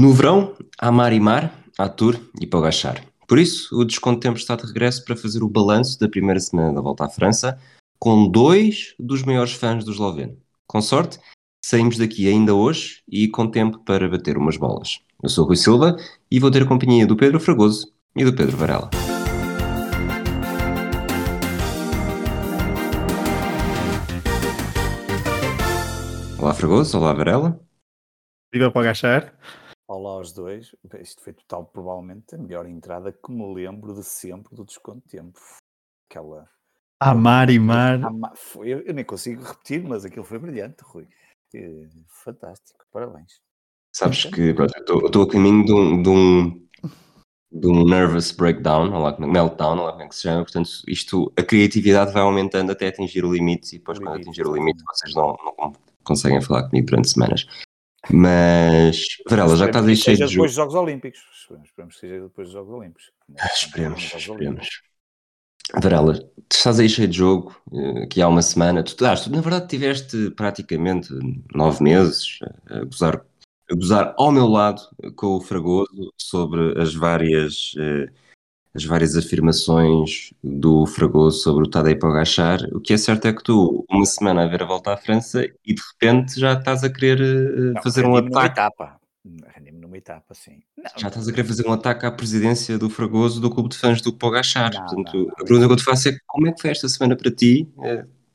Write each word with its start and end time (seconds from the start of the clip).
No 0.00 0.14
verão, 0.14 0.56
há 0.78 0.90
mar 0.90 1.12
e 1.12 1.20
mar, 1.20 1.52
há 1.76 1.86
tour 1.86 2.18
e 2.40 2.46
para. 2.46 2.70
Por 3.28 3.38
isso, 3.38 3.78
o 3.78 3.84
Desconto 3.84 4.18
Tempo 4.18 4.38
está 4.38 4.56
de 4.56 4.64
regresso 4.64 5.04
para 5.04 5.14
fazer 5.14 5.42
o 5.42 5.48
balanço 5.48 6.00
da 6.00 6.08
primeira 6.08 6.40
semana 6.40 6.72
da 6.72 6.80
volta 6.80 7.04
à 7.04 7.08
França 7.10 7.60
com 7.98 8.26
dois 8.26 8.94
dos 8.98 9.22
maiores 9.22 9.52
fãs 9.52 9.84
do 9.84 9.92
esloveno. 9.92 10.38
Com 10.66 10.80
sorte, 10.80 11.18
saímos 11.62 11.98
daqui 11.98 12.26
ainda 12.26 12.54
hoje 12.54 13.02
e 13.06 13.28
com 13.28 13.46
tempo 13.46 13.80
para 13.80 14.08
bater 14.08 14.38
umas 14.38 14.56
bolas. 14.56 15.00
Eu 15.22 15.28
sou 15.28 15.44
Rui 15.44 15.56
Silva 15.56 15.98
e 16.30 16.40
vou 16.40 16.50
ter 16.50 16.62
a 16.62 16.66
companhia 16.66 17.06
do 17.06 17.14
Pedro 17.14 17.38
Fragoso 17.38 17.92
e 18.16 18.24
do 18.24 18.34
Pedro 18.34 18.56
Varela. 18.56 18.88
Olá 26.38 26.54
Fragoso, 26.54 26.96
olá 26.96 27.12
Varela. 27.12 27.60
Diga 28.50 28.70
para 28.70 28.80
agachar. 28.80 29.34
Olá 29.92 30.12
aos 30.12 30.32
dois. 30.32 30.72
Isto 31.00 31.20
foi 31.20 31.32
total, 31.32 31.64
provavelmente, 31.64 32.36
a 32.36 32.38
melhor 32.38 32.64
entrada 32.64 33.10
que 33.10 33.32
me 33.32 33.52
lembro 33.52 33.92
de 33.92 34.04
sempre 34.04 34.54
do 34.54 34.64
Desconto 34.64 35.02
Tempo. 35.08 35.40
Aquela. 36.08 36.48
Amar 37.00 37.50
e 37.50 37.58
mar. 37.58 37.98
Foi, 38.36 38.68
eu, 38.68 38.82
eu 38.82 38.94
nem 38.94 39.04
consigo 39.04 39.42
repetir, 39.42 39.82
mas 39.82 40.04
aquilo 40.04 40.24
foi 40.24 40.38
brilhante, 40.38 40.76
Rui. 40.84 41.08
Fantástico, 42.06 42.78
parabéns. 42.92 43.40
Sabes 43.92 44.26
que 44.26 44.54
eu 44.56 45.04
estou 45.06 45.22
a 45.24 45.28
caminho 45.28 45.64
de 45.64 45.72
um, 45.72 46.02
de 46.04 46.08
um, 46.08 46.68
de 47.50 47.66
um 47.66 47.84
nervous 47.84 48.30
breakdown, 48.30 48.92
ou 48.92 49.02
lá, 49.02 49.18
meltdown, 49.18 49.76
ou 49.76 49.86
lá 49.86 49.90
como 49.90 50.04
é 50.04 50.08
que 50.08 50.14
se 50.14 50.22
chama. 50.22 50.44
Portanto, 50.44 50.70
isto, 50.86 51.32
a 51.36 51.42
criatividade 51.42 52.12
vai 52.12 52.22
aumentando 52.22 52.70
até 52.70 52.86
atingir 52.86 53.24
o 53.24 53.34
limite, 53.34 53.74
e 53.74 53.78
depois, 53.80 53.98
quando 53.98 54.20
atingir 54.20 54.46
o 54.46 54.54
limite, 54.54 54.84
vocês 54.86 55.12
não, 55.16 55.36
não 55.58 55.72
conseguem 56.04 56.40
falar 56.40 56.68
comigo 56.68 56.86
durante 56.86 57.10
semanas. 57.10 57.44
Mas, 58.08 59.04
Varela, 59.28 59.56
já 59.56 59.66
estás 59.66 59.86
aí 59.86 59.96
cheio 59.96 60.16
de 60.16 60.26
depois 60.26 60.50
dos 60.50 60.56
Jogos 60.56 60.74
Olímpicos. 60.74 61.20
Esperamos 61.34 61.94
que 61.94 62.00
seja 62.00 62.20
depois 62.22 62.48
dos 62.48 62.54
Jogos 62.54 62.72
Olímpicos. 62.72 63.12
Esperemos, 63.52 64.14
esperemos. 64.14 64.68
Varela, 65.74 66.18
estás 66.50 66.80
aí 66.80 66.88
cheio 66.88 67.08
de 67.08 67.16
jogo, 67.16 67.54
eh, 67.72 68.06
que 68.06 68.20
há 68.20 68.28
uma 68.28 68.42
semana. 68.42 68.82
Tu, 68.82 68.96
ah, 69.04 69.14
tu, 69.14 69.30
na 69.30 69.40
verdade, 69.40 69.68
tiveste 69.68 70.30
praticamente 70.30 71.12
nove 71.54 71.82
meses 71.82 72.38
a 72.68 72.84
gozar, 72.84 73.24
a 73.70 73.74
gozar 73.74 74.14
ao 74.16 74.32
meu 74.32 74.46
lado 74.46 74.82
com 75.14 75.36
o 75.36 75.40
Fragoso 75.40 76.12
sobre 76.18 76.80
as 76.80 76.94
várias 76.94 77.72
eh, 77.78 78.10
as 78.74 78.84
várias 78.84 79.16
afirmações 79.16 80.32
do 80.42 80.86
Fragoso 80.86 81.42
sobre 81.42 81.64
o 81.64 81.70
Tadej 81.70 81.98
Pogacar, 81.98 82.60
o 82.72 82.80
que 82.80 82.92
é 82.92 82.96
certo 82.96 83.26
é 83.26 83.32
que 83.32 83.42
tu, 83.42 83.84
uma 83.90 84.06
semana 84.06 84.44
a 84.44 84.46
ver 84.46 84.62
a 84.62 84.66
volta 84.66 84.92
à 84.92 84.96
França 84.96 85.44
e 85.44 85.74
de 85.74 85.82
repente 85.92 86.38
já 86.38 86.52
estás 86.52 86.84
a 86.84 86.90
querer 86.90 87.20
uh, 87.20 87.72
Não, 87.74 87.82
fazer 87.82 88.06
um 88.06 88.16
ataque. 88.16 88.60
Etapa. 88.60 89.00
numa 89.72 89.98
etapa, 89.98 90.34
sim. 90.34 90.60
Não, 90.76 90.84
já 90.96 91.08
estás 91.08 91.26
a 91.26 91.32
querer 91.32 91.46
fazer 91.46 91.66
um 91.66 91.72
ataque 91.72 92.06
à 92.06 92.12
presidência 92.12 92.78
do 92.78 92.88
Fragoso 92.88 93.40
do 93.40 93.50
clube 93.50 93.70
de 93.70 93.76
fãs 93.76 94.00
do 94.00 94.12
Pogacar. 94.12 94.72
Não, 94.72 94.86
Portanto, 94.86 95.32
a 95.32 95.44
pergunta 95.44 95.66
que 95.66 95.72
eu 95.72 95.76
te 95.76 95.84
faço 95.84 96.08
é 96.08 96.16
como 96.26 96.46
é 96.46 96.52
que 96.52 96.60
foi 96.60 96.70
esta 96.70 96.88
semana 96.88 97.16
para 97.16 97.30
ti? 97.30 97.68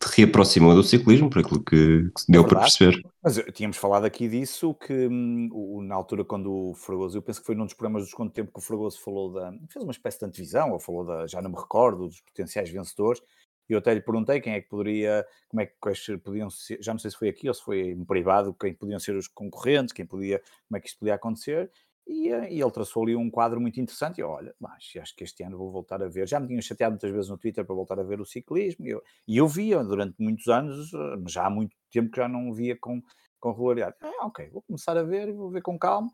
Te 0.06 0.22
reaproximou 0.22 0.76
do 0.76 0.84
ciclismo, 0.84 1.30
por 1.30 1.40
aquilo 1.40 1.64
que, 1.64 2.10
que 2.12 2.32
deu 2.32 2.44
é 2.44 2.48
para 2.48 2.60
perceber. 2.60 3.02
Mas 3.24 3.38
eh, 3.38 3.52
tínhamos 3.52 3.78
falado 3.78 4.06
aqui 4.06 4.28
disso, 4.28 4.74
que 4.76 5.08
hum, 5.08 5.82
na 5.84 5.96
altura 5.96 6.24
quando 6.24 6.52
o 6.52 6.74
Fragoso, 6.76 7.18
eu 7.18 7.22
penso 7.22 7.40
que 7.40 7.46
foi 7.46 7.56
num 7.56 7.66
dos 7.66 7.74
programas 7.74 8.04
do 8.04 8.06
Desconto 8.06 8.32
Tempo 8.32 8.52
que 8.52 8.60
o 8.60 8.62
Fragoso 8.62 9.02
falou 9.02 9.34
da, 9.34 9.52
fez 9.70 9.84
uma 9.84 9.92
espécie 9.92 10.20
de 10.20 10.26
antevisão, 10.26 10.72
ou 10.72 10.80
falou 10.80 11.04
da, 11.04 11.26
já 11.26 11.42
não 11.42 11.50
me 11.50 11.58
recordo, 11.58 12.08
dos 12.08 12.22
potenciais 12.22 12.70
vencedores, 12.70 13.22
e 13.68 13.74
eu 13.74 13.80
até 13.80 13.94
lhe 13.94 14.02
perguntei 14.02 14.40
quem 14.40 14.54
é 14.54 14.62
que 14.62 14.70
poderia, 14.70 15.26
como 15.50 15.62
é 15.62 15.66
que 15.66 16.18
podiam 16.24 16.50
ser, 16.50 16.78
já 16.82 16.94
não 16.94 17.00
sei 17.00 17.10
se 17.10 17.18
foi 17.18 17.30
aqui 17.30 17.48
ou 17.48 17.54
se 17.54 17.64
foi 17.64 17.90
em 17.90 18.06
privado, 18.06 18.54
quem 18.54 18.74
podiam 18.74 19.00
ser 19.00 19.16
os 19.16 19.28
concorrentes, 19.28 19.94
quem 19.94 20.06
podia, 20.06 20.40
como 20.68 20.78
é 20.78 20.80
que 20.80 20.88
isto 20.88 21.00
podia 21.00 21.16
acontecer, 21.16 21.72
e, 22.08 22.30
eh, 22.30 22.54
e, 22.54 22.62
ele 22.62 22.72
traçou 22.72 23.04
ali 23.04 23.16
um 23.16 23.30
quadro 23.30 23.60
muito 23.60 23.80
interessante. 23.80 24.20
E 24.20 24.22
eu, 24.22 24.30
olha, 24.30 24.54
mas 24.60 24.92
acho 25.02 25.16
que 25.16 25.24
este 25.24 25.44
ano 25.44 25.58
vou 25.58 25.72
voltar 25.72 26.02
a 26.04 26.08
ver. 26.08 26.28
Já 26.28 26.40
me 26.40 26.48
tinham 26.48 26.62
chateado 26.62 26.94
muitas 26.94 27.12
vezes 27.12 27.30
no 27.30 27.38
Twitter 27.38 27.66
para 27.66 27.76
voltar 27.76 28.00
a 28.00 28.04
ver 28.04 28.22
o 28.22 28.26
ciclismo. 28.26 28.86
E 28.86 28.90
eu, 28.90 29.04
e 29.28 29.38
eu 29.38 29.48
via 29.48 29.84
durante 29.84 30.16
muitos 30.20 30.48
anos, 30.48 30.94
eh, 30.94 31.16
mas 31.22 31.32
já 31.32 31.46
há 31.46 31.50
muito 31.50 31.76
tempo 31.92 32.12
que 32.12 32.18
já 32.18 32.28
não 32.28 32.54
via 32.54 32.78
com, 32.80 33.02
com 33.40 33.52
regularidade. 33.52 33.96
Ah, 34.02 34.28
ok, 34.28 34.50
vou 34.50 34.62
começar 34.64 34.98
a 34.98 35.04
ver 35.04 35.30
e 35.30 35.34
vou 35.34 35.50
ver 35.50 35.62
com 35.62 35.78
calma. 35.80 36.12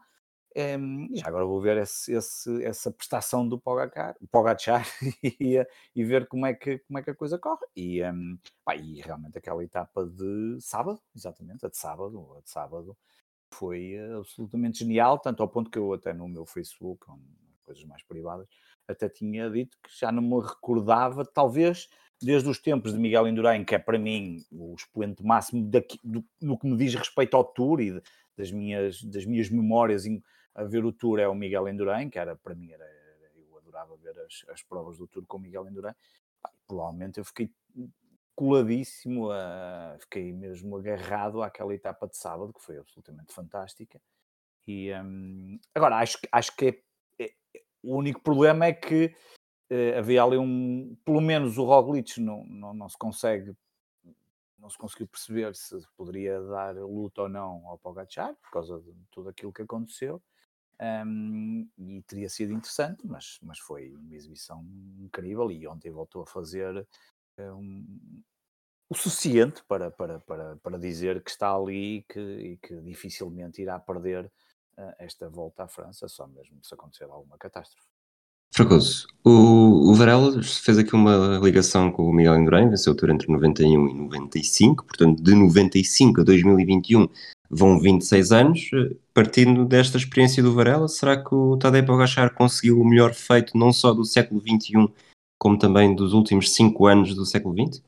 Um, 0.55 1.07
e 1.13 1.17
já 1.17 1.27
agora 1.27 1.45
vou 1.45 1.61
ver 1.61 1.77
esse, 1.77 2.11
esse, 2.11 2.63
essa 2.65 2.91
prestação 2.91 3.47
do 3.47 3.57
Pogacar, 3.57 4.17
Pogacar 4.29 4.85
e, 5.23 5.65
e, 5.95 6.03
ver 6.03 6.27
como 6.27 6.45
é, 6.45 6.53
que, 6.53 6.79
como 6.79 6.99
é 6.99 7.03
que 7.03 7.09
a 7.09 7.15
coisa 7.15 7.39
corre. 7.39 7.65
E, 7.75 8.03
um, 8.03 8.37
pá, 8.65 8.75
e 8.75 9.01
realmente 9.01 9.37
aquela 9.37 9.63
etapa 9.63 10.05
de 10.05 10.57
sábado, 10.59 10.99
exatamente, 11.15 11.65
a 11.65 11.69
de 11.69 11.77
sábado, 11.77 12.35
a 12.37 12.41
de 12.41 12.49
sábado 12.49 12.97
foi 13.55 13.93
eh, 13.93 14.13
absolutamente 14.13 14.79
genial, 14.79 15.19
tanto 15.19 15.41
ao 15.41 15.49
ponto 15.49 15.69
que 15.69 15.77
eu 15.77 15.93
até 15.93 16.13
no 16.13 16.27
meu 16.27 16.45
Facebook, 16.45 17.05
coisas 17.63 17.83
mais 17.85 18.03
privadas, 18.03 18.47
até 18.87 19.07
tinha 19.07 19.49
dito 19.49 19.77
que 19.83 19.97
já 19.97 20.11
não 20.11 20.21
me 20.21 20.41
recordava, 20.41 21.25
talvez 21.25 21.89
desde 22.21 22.47
os 22.47 22.59
tempos 22.59 22.93
de 22.93 22.99
Miguel 22.99 23.27
Indurain, 23.27 23.63
que 23.63 23.73
é 23.73 23.79
para 23.79 23.97
mim 23.97 24.37
o 24.51 24.75
expoente 24.75 25.23
máximo 25.23 25.69
daqui, 25.69 25.99
do, 26.03 26.23
no 26.39 26.57
que 26.57 26.67
me 26.67 26.77
diz 26.77 26.93
respeito 26.93 27.35
ao 27.35 27.43
Tour 27.43 27.81
e 27.81 27.91
de, 27.91 28.01
das, 28.37 28.51
minhas, 28.51 29.01
das 29.03 29.25
minhas 29.25 29.49
memórias 29.49 30.05
em, 30.05 30.21
a 30.53 30.63
ver 30.63 30.85
o 30.85 30.91
Tour 30.91 31.19
é 31.19 31.27
o 31.27 31.33
Miguel 31.33 31.67
Indurain, 31.67 32.09
que 32.09 32.19
era 32.19 32.35
para 32.35 32.53
mim, 32.53 32.71
era, 32.71 32.85
eu 33.35 33.57
adorava 33.57 33.97
ver 33.97 34.17
as, 34.19 34.45
as 34.49 34.61
provas 34.61 34.97
do 34.97 35.07
Tour 35.07 35.25
com 35.25 35.37
o 35.37 35.39
Miguel 35.39 35.67
Indurain. 35.67 35.95
Provavelmente 36.67 37.19
eu 37.19 37.25
fiquei 37.25 37.51
coladíssimo, 38.41 39.29
a, 39.29 39.95
fiquei 39.99 40.33
mesmo 40.33 40.75
agarrado 40.75 41.43
àquela 41.43 41.75
etapa 41.75 42.07
de 42.07 42.17
sábado, 42.17 42.51
que 42.51 42.59
foi 42.59 42.75
absolutamente 42.75 43.31
fantástica. 43.31 44.01
E 44.67 44.91
um, 44.95 45.59
agora, 45.75 45.97
acho, 45.97 46.17
acho 46.31 46.55
que 46.55 46.83
é, 47.19 47.25
é, 47.25 47.33
o 47.83 47.95
único 47.95 48.19
problema 48.19 48.65
é 48.65 48.73
que 48.73 49.15
é, 49.69 49.95
havia 49.95 50.23
ali 50.23 50.39
um. 50.39 50.97
Pelo 51.05 51.21
menos 51.21 51.59
o 51.59 51.65
Roglic 51.65 52.19
não, 52.19 52.43
não, 52.45 52.73
não 52.73 52.89
se 52.89 52.97
consegue. 52.97 53.55
Não 54.57 54.71
se 54.71 54.77
conseguiu 54.77 55.07
perceber 55.07 55.55
se 55.55 55.77
poderia 55.95 56.41
dar 56.41 56.75
luta 56.77 57.21
ou 57.21 57.29
não 57.29 57.67
ao 57.67 57.77
Pogacar, 57.77 58.35
por 58.41 58.49
causa 58.49 58.79
de 58.79 58.91
tudo 59.11 59.29
aquilo 59.29 59.53
que 59.53 59.61
aconteceu. 59.61 60.19
Um, 61.05 61.69
e 61.77 62.01
teria 62.07 62.27
sido 62.27 62.53
interessante, 62.53 63.05
mas, 63.05 63.37
mas 63.43 63.59
foi 63.59 63.91
uma 63.95 64.15
exibição 64.15 64.65
incrível. 64.99 65.51
E 65.51 65.67
ontem 65.67 65.91
voltou 65.91 66.23
a 66.23 66.27
fazer 66.27 66.87
um, 67.39 68.23
o 68.91 68.93
suficiente 68.93 69.63
para, 69.69 69.89
para, 69.89 70.19
para, 70.19 70.57
para 70.57 70.77
dizer 70.77 71.23
que 71.23 71.31
está 71.31 71.55
ali 71.55 71.99
e 71.99 72.01
que, 72.01 72.19
e 72.19 72.57
que 72.57 72.75
dificilmente 72.81 73.61
irá 73.61 73.79
perder 73.79 74.25
uh, 74.77 74.93
esta 74.99 75.29
volta 75.29 75.63
à 75.63 75.67
França, 75.69 76.09
só 76.09 76.27
mesmo 76.27 76.57
se 76.61 76.73
acontecer 76.73 77.05
alguma 77.05 77.37
catástrofe. 77.37 77.87
Fragoso, 78.53 79.07
o, 79.23 79.91
o 79.91 79.95
Varela 79.95 80.43
fez 80.43 80.77
aqui 80.77 80.93
uma 80.93 81.39
ligação 81.41 81.89
com 81.89 82.03
o 82.03 82.13
Miguel 82.13 82.37
Indurain, 82.37 82.69
venceu 82.69 82.91
o 82.91 82.95
Tour 82.95 83.11
entre 83.11 83.31
91 83.31 83.87
e 83.87 83.93
95, 83.93 84.85
portanto 84.85 85.23
de 85.23 85.35
95 85.35 86.19
a 86.19 86.23
2021 86.25 87.07
vão 87.49 87.79
26 87.79 88.31
anos, 88.33 88.69
partindo 89.13 89.63
desta 89.63 89.95
experiência 89.95 90.43
do 90.43 90.53
Varela, 90.53 90.89
será 90.89 91.23
que 91.23 91.33
o 91.33 91.55
Tadej 91.55 91.85
Pogacar 91.85 92.35
conseguiu 92.35 92.81
o 92.81 92.85
melhor 92.85 93.13
feito 93.13 93.57
não 93.57 93.71
só 93.71 93.93
do 93.93 94.03
século 94.03 94.41
XXI, 94.41 94.93
como 95.39 95.57
também 95.57 95.95
dos 95.95 96.11
últimos 96.11 96.53
5 96.53 96.87
anos 96.87 97.15
do 97.15 97.25
século 97.25 97.55
XX? 97.55 97.81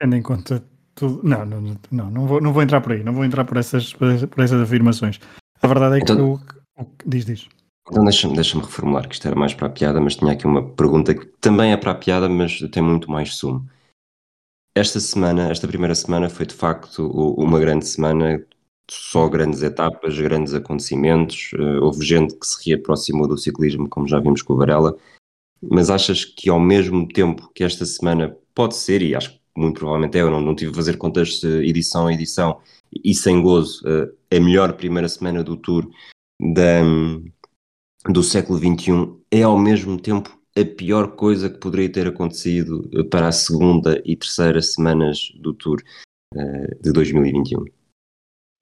Tendo 0.00 0.16
em 0.16 0.22
conta 0.22 0.64
tudo. 0.94 1.20
Não, 1.22 1.44
não, 1.44 1.60
não, 1.90 2.10
não, 2.10 2.26
vou, 2.26 2.40
não 2.40 2.52
vou 2.52 2.62
entrar 2.62 2.80
por 2.80 2.92
aí, 2.92 3.02
não 3.02 3.12
vou 3.12 3.24
entrar 3.24 3.44
por 3.44 3.56
essas, 3.56 3.92
por 3.92 4.08
essas 4.10 4.60
afirmações. 4.60 5.20
A 5.62 5.66
verdade 5.66 5.96
é 5.96 6.04
que 6.04 6.12
então, 6.12 6.32
o, 6.32 6.82
o, 6.82 6.86
diz, 7.06 7.24
diz. 7.24 7.48
Então 7.90 8.04
deixa-me 8.04 8.34
deixa 8.34 8.58
reformular, 8.58 9.08
que 9.08 9.14
isto 9.14 9.26
era 9.26 9.36
mais 9.36 9.54
para 9.54 9.66
a 9.66 9.70
piada, 9.70 10.00
mas 10.00 10.16
tinha 10.16 10.32
aqui 10.32 10.46
uma 10.46 10.62
pergunta 10.62 11.14
que 11.14 11.26
também 11.40 11.72
é 11.72 11.76
para 11.76 11.92
a 11.92 11.94
piada, 11.94 12.28
mas 12.28 12.58
tem 12.70 12.82
muito 12.82 13.10
mais 13.10 13.34
sumo. 13.34 13.66
Esta 14.74 15.00
semana, 15.00 15.50
esta 15.50 15.66
primeira 15.66 15.94
semana 15.94 16.28
foi 16.28 16.46
de 16.46 16.54
facto 16.54 17.08
uma 17.36 17.58
grande 17.58 17.86
semana, 17.86 18.44
só 18.90 19.28
grandes 19.28 19.62
etapas, 19.62 20.18
grandes 20.18 20.54
acontecimentos. 20.54 21.50
Uh, 21.54 21.82
houve 21.82 22.04
gente 22.04 22.38
que 22.38 22.46
se 22.46 22.70
reaproximou 22.70 23.26
do 23.26 23.36
ciclismo, 23.36 23.88
como 23.88 24.06
já 24.06 24.20
vimos 24.20 24.42
com 24.42 24.52
o 24.52 24.56
Varela. 24.56 24.96
Mas 25.60 25.90
achas 25.90 26.24
que 26.24 26.48
ao 26.48 26.60
mesmo 26.60 27.08
tempo 27.08 27.50
que 27.52 27.64
esta 27.64 27.84
semana 27.84 28.36
pode 28.54 28.76
ser, 28.76 29.02
e 29.02 29.16
acho 29.16 29.32
que 29.32 29.37
muito 29.58 29.78
provavelmente 29.78 30.16
é, 30.16 30.22
eu 30.22 30.30
não, 30.30 30.40
não 30.40 30.54
tive 30.54 30.70
a 30.70 30.74
fazer 30.74 30.96
contas 30.96 31.42
edição 31.42 32.06
a 32.06 32.12
edição, 32.12 32.60
e 33.04 33.14
sem 33.14 33.42
gozo, 33.42 33.82
uh, 33.86 34.10
a 34.34 34.40
melhor 34.40 34.72
primeira 34.74 35.08
semana 35.08 35.42
do 35.42 35.56
Tour 35.56 35.88
da, 36.40 36.82
do 38.08 38.22
século 38.22 38.58
XXI 38.58 39.12
é 39.30 39.42
ao 39.42 39.58
mesmo 39.58 40.00
tempo 40.00 40.38
a 40.56 40.64
pior 40.64 41.14
coisa 41.14 41.50
que 41.50 41.58
poderia 41.58 41.90
ter 41.90 42.08
acontecido 42.08 42.88
eh, 42.92 43.04
para 43.04 43.28
a 43.28 43.32
segunda 43.32 44.02
e 44.04 44.16
terceira 44.16 44.60
semanas 44.60 45.30
do 45.40 45.54
Tour 45.54 45.80
uh, 46.34 46.82
de 46.82 46.92
2021. 46.92 47.64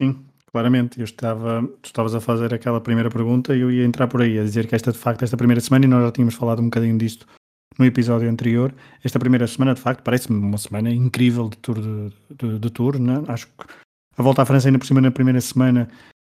Sim, 0.02 0.26
claramente. 0.50 0.98
Eu 0.98 1.04
estava, 1.04 1.66
tu 1.81 1.87
estavas 1.87 2.14
a 2.14 2.20
fazer 2.20 2.52
aquela 2.52 2.82
primeira 2.82 3.08
pergunta 3.08 3.56
e 3.56 3.60
eu 3.60 3.70
ia 3.70 3.84
entrar 3.84 4.08
por 4.08 4.20
aí, 4.20 4.38
a 4.38 4.43
dizer 4.43 4.66
que 4.66 4.75
esta, 4.75 4.93
de 4.93 4.98
facto, 4.98 5.22
esta 5.22 5.38
primeira 5.38 5.60
semana, 5.60 5.87
e 5.87 5.88
nós 5.88 6.02
já 6.02 6.12
tínhamos 6.12 6.34
falado 6.34 6.60
um 6.60 6.66
bocadinho 6.66 6.98
disto 6.98 7.26
no 7.78 7.84
episódio 7.84 8.28
anterior. 8.28 8.75
Esta 9.05 9.19
primeira 9.19 9.46
semana, 9.46 9.75
de 9.75 9.81
facto, 9.81 10.02
parece-me 10.02 10.38
uma 10.38 10.58
semana 10.58 10.90
incrível 10.90 11.49
de 11.49 11.56
tour, 11.58 11.81
de, 11.81 12.12
de, 12.37 12.58
de 12.58 12.70
tour 12.70 12.99
né? 12.99 13.23
Acho 13.28 13.46
que 13.46 13.67
a 14.17 14.23
volta 14.23 14.43
à 14.43 14.46
França, 14.46 14.69
ainda 14.69 14.78
por 14.78 14.87
cima, 14.87 15.00
na 15.00 15.11
primeira 15.11 15.40
semana, 15.40 15.88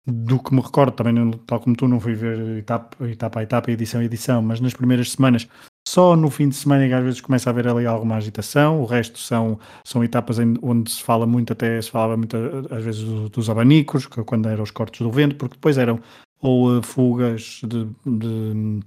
do 0.06 0.40
que 0.40 0.54
me 0.54 0.62
recordo, 0.62 0.94
também 0.94 1.14
não, 1.14 1.32
tal 1.32 1.60
como 1.60 1.76
tu, 1.76 1.88
não 1.88 2.00
fui 2.00 2.14
ver 2.14 2.58
etapa, 2.58 3.08
etapa 3.08 3.40
a 3.40 3.44
etapa, 3.44 3.72
edição 3.72 4.02
a 4.02 4.04
edição, 4.04 4.42
mas 4.42 4.60
nas 4.60 4.74
primeiras 4.74 5.12
semanas, 5.12 5.48
só 5.88 6.16
no 6.16 6.30
fim 6.30 6.50
de 6.50 6.56
semana 6.56 6.86
é 6.86 6.88
que 6.88 6.94
às 6.94 7.04
vezes 7.04 7.22
começa 7.22 7.50
a 7.50 7.52
haver 7.52 7.68
ali 7.68 7.86
alguma 7.86 8.16
agitação, 8.16 8.82
o 8.82 8.86
resto 8.86 9.20
são, 9.20 9.60
são 9.84 10.04
etapas 10.04 10.38
onde 10.62 10.92
se 10.92 11.04
fala 11.04 11.26
muito, 11.26 11.54
até 11.54 11.82
se 11.82 11.90
falava 11.90 12.18
muito 12.18 12.36
às 12.72 12.84
vezes 12.84 13.04
dos 13.04 13.50
abanicos, 13.50 14.06
quando 14.06 14.48
eram 14.48 14.64
os 14.64 14.72
cortes 14.72 15.02
do 15.02 15.12
vento, 15.12 15.36
porque 15.36 15.56
depois 15.56 15.78
eram 15.78 16.00
ou 16.40 16.78
uh, 16.78 16.82
fugas 16.82 17.62
de, 17.64 17.86
de, 18.06 18.80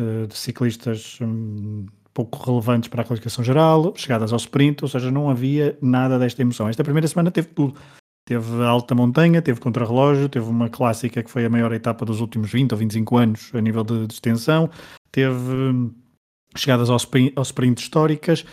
uh, 0.00 0.26
de 0.26 0.36
ciclistas 0.36 1.18
um, 1.20 1.86
pouco 2.12 2.42
relevantes 2.44 2.88
para 2.88 3.02
a 3.02 3.04
classificação 3.04 3.44
geral, 3.44 3.92
chegadas 3.96 4.32
ao 4.32 4.38
sprint, 4.38 4.82
ou 4.82 4.88
seja, 4.88 5.10
não 5.10 5.30
havia 5.30 5.78
nada 5.80 6.18
desta 6.18 6.42
emoção. 6.42 6.68
Esta 6.68 6.84
primeira 6.84 7.08
semana 7.08 7.30
teve 7.30 7.48
tudo. 7.48 7.74
Teve 8.26 8.62
alta 8.62 8.94
montanha, 8.94 9.42
teve 9.42 9.60
contrarrelógio, 9.60 10.28
teve 10.28 10.48
uma 10.48 10.68
clássica 10.68 11.22
que 11.22 11.30
foi 11.30 11.44
a 11.44 11.50
maior 11.50 11.72
etapa 11.72 12.04
dos 12.04 12.20
últimos 12.20 12.52
20 12.52 12.72
ou 12.72 12.78
25 12.78 13.16
anos 13.16 13.50
a 13.54 13.60
nível 13.60 13.82
de, 13.82 14.06
de 14.06 14.14
extensão, 14.14 14.70
teve 15.10 15.34
hum, 15.34 15.90
chegadas 16.56 16.90
ao 16.90 16.96
sprint, 16.96 17.32
ao 17.36 17.42
sprint 17.42 17.82
históricas, 17.82 18.44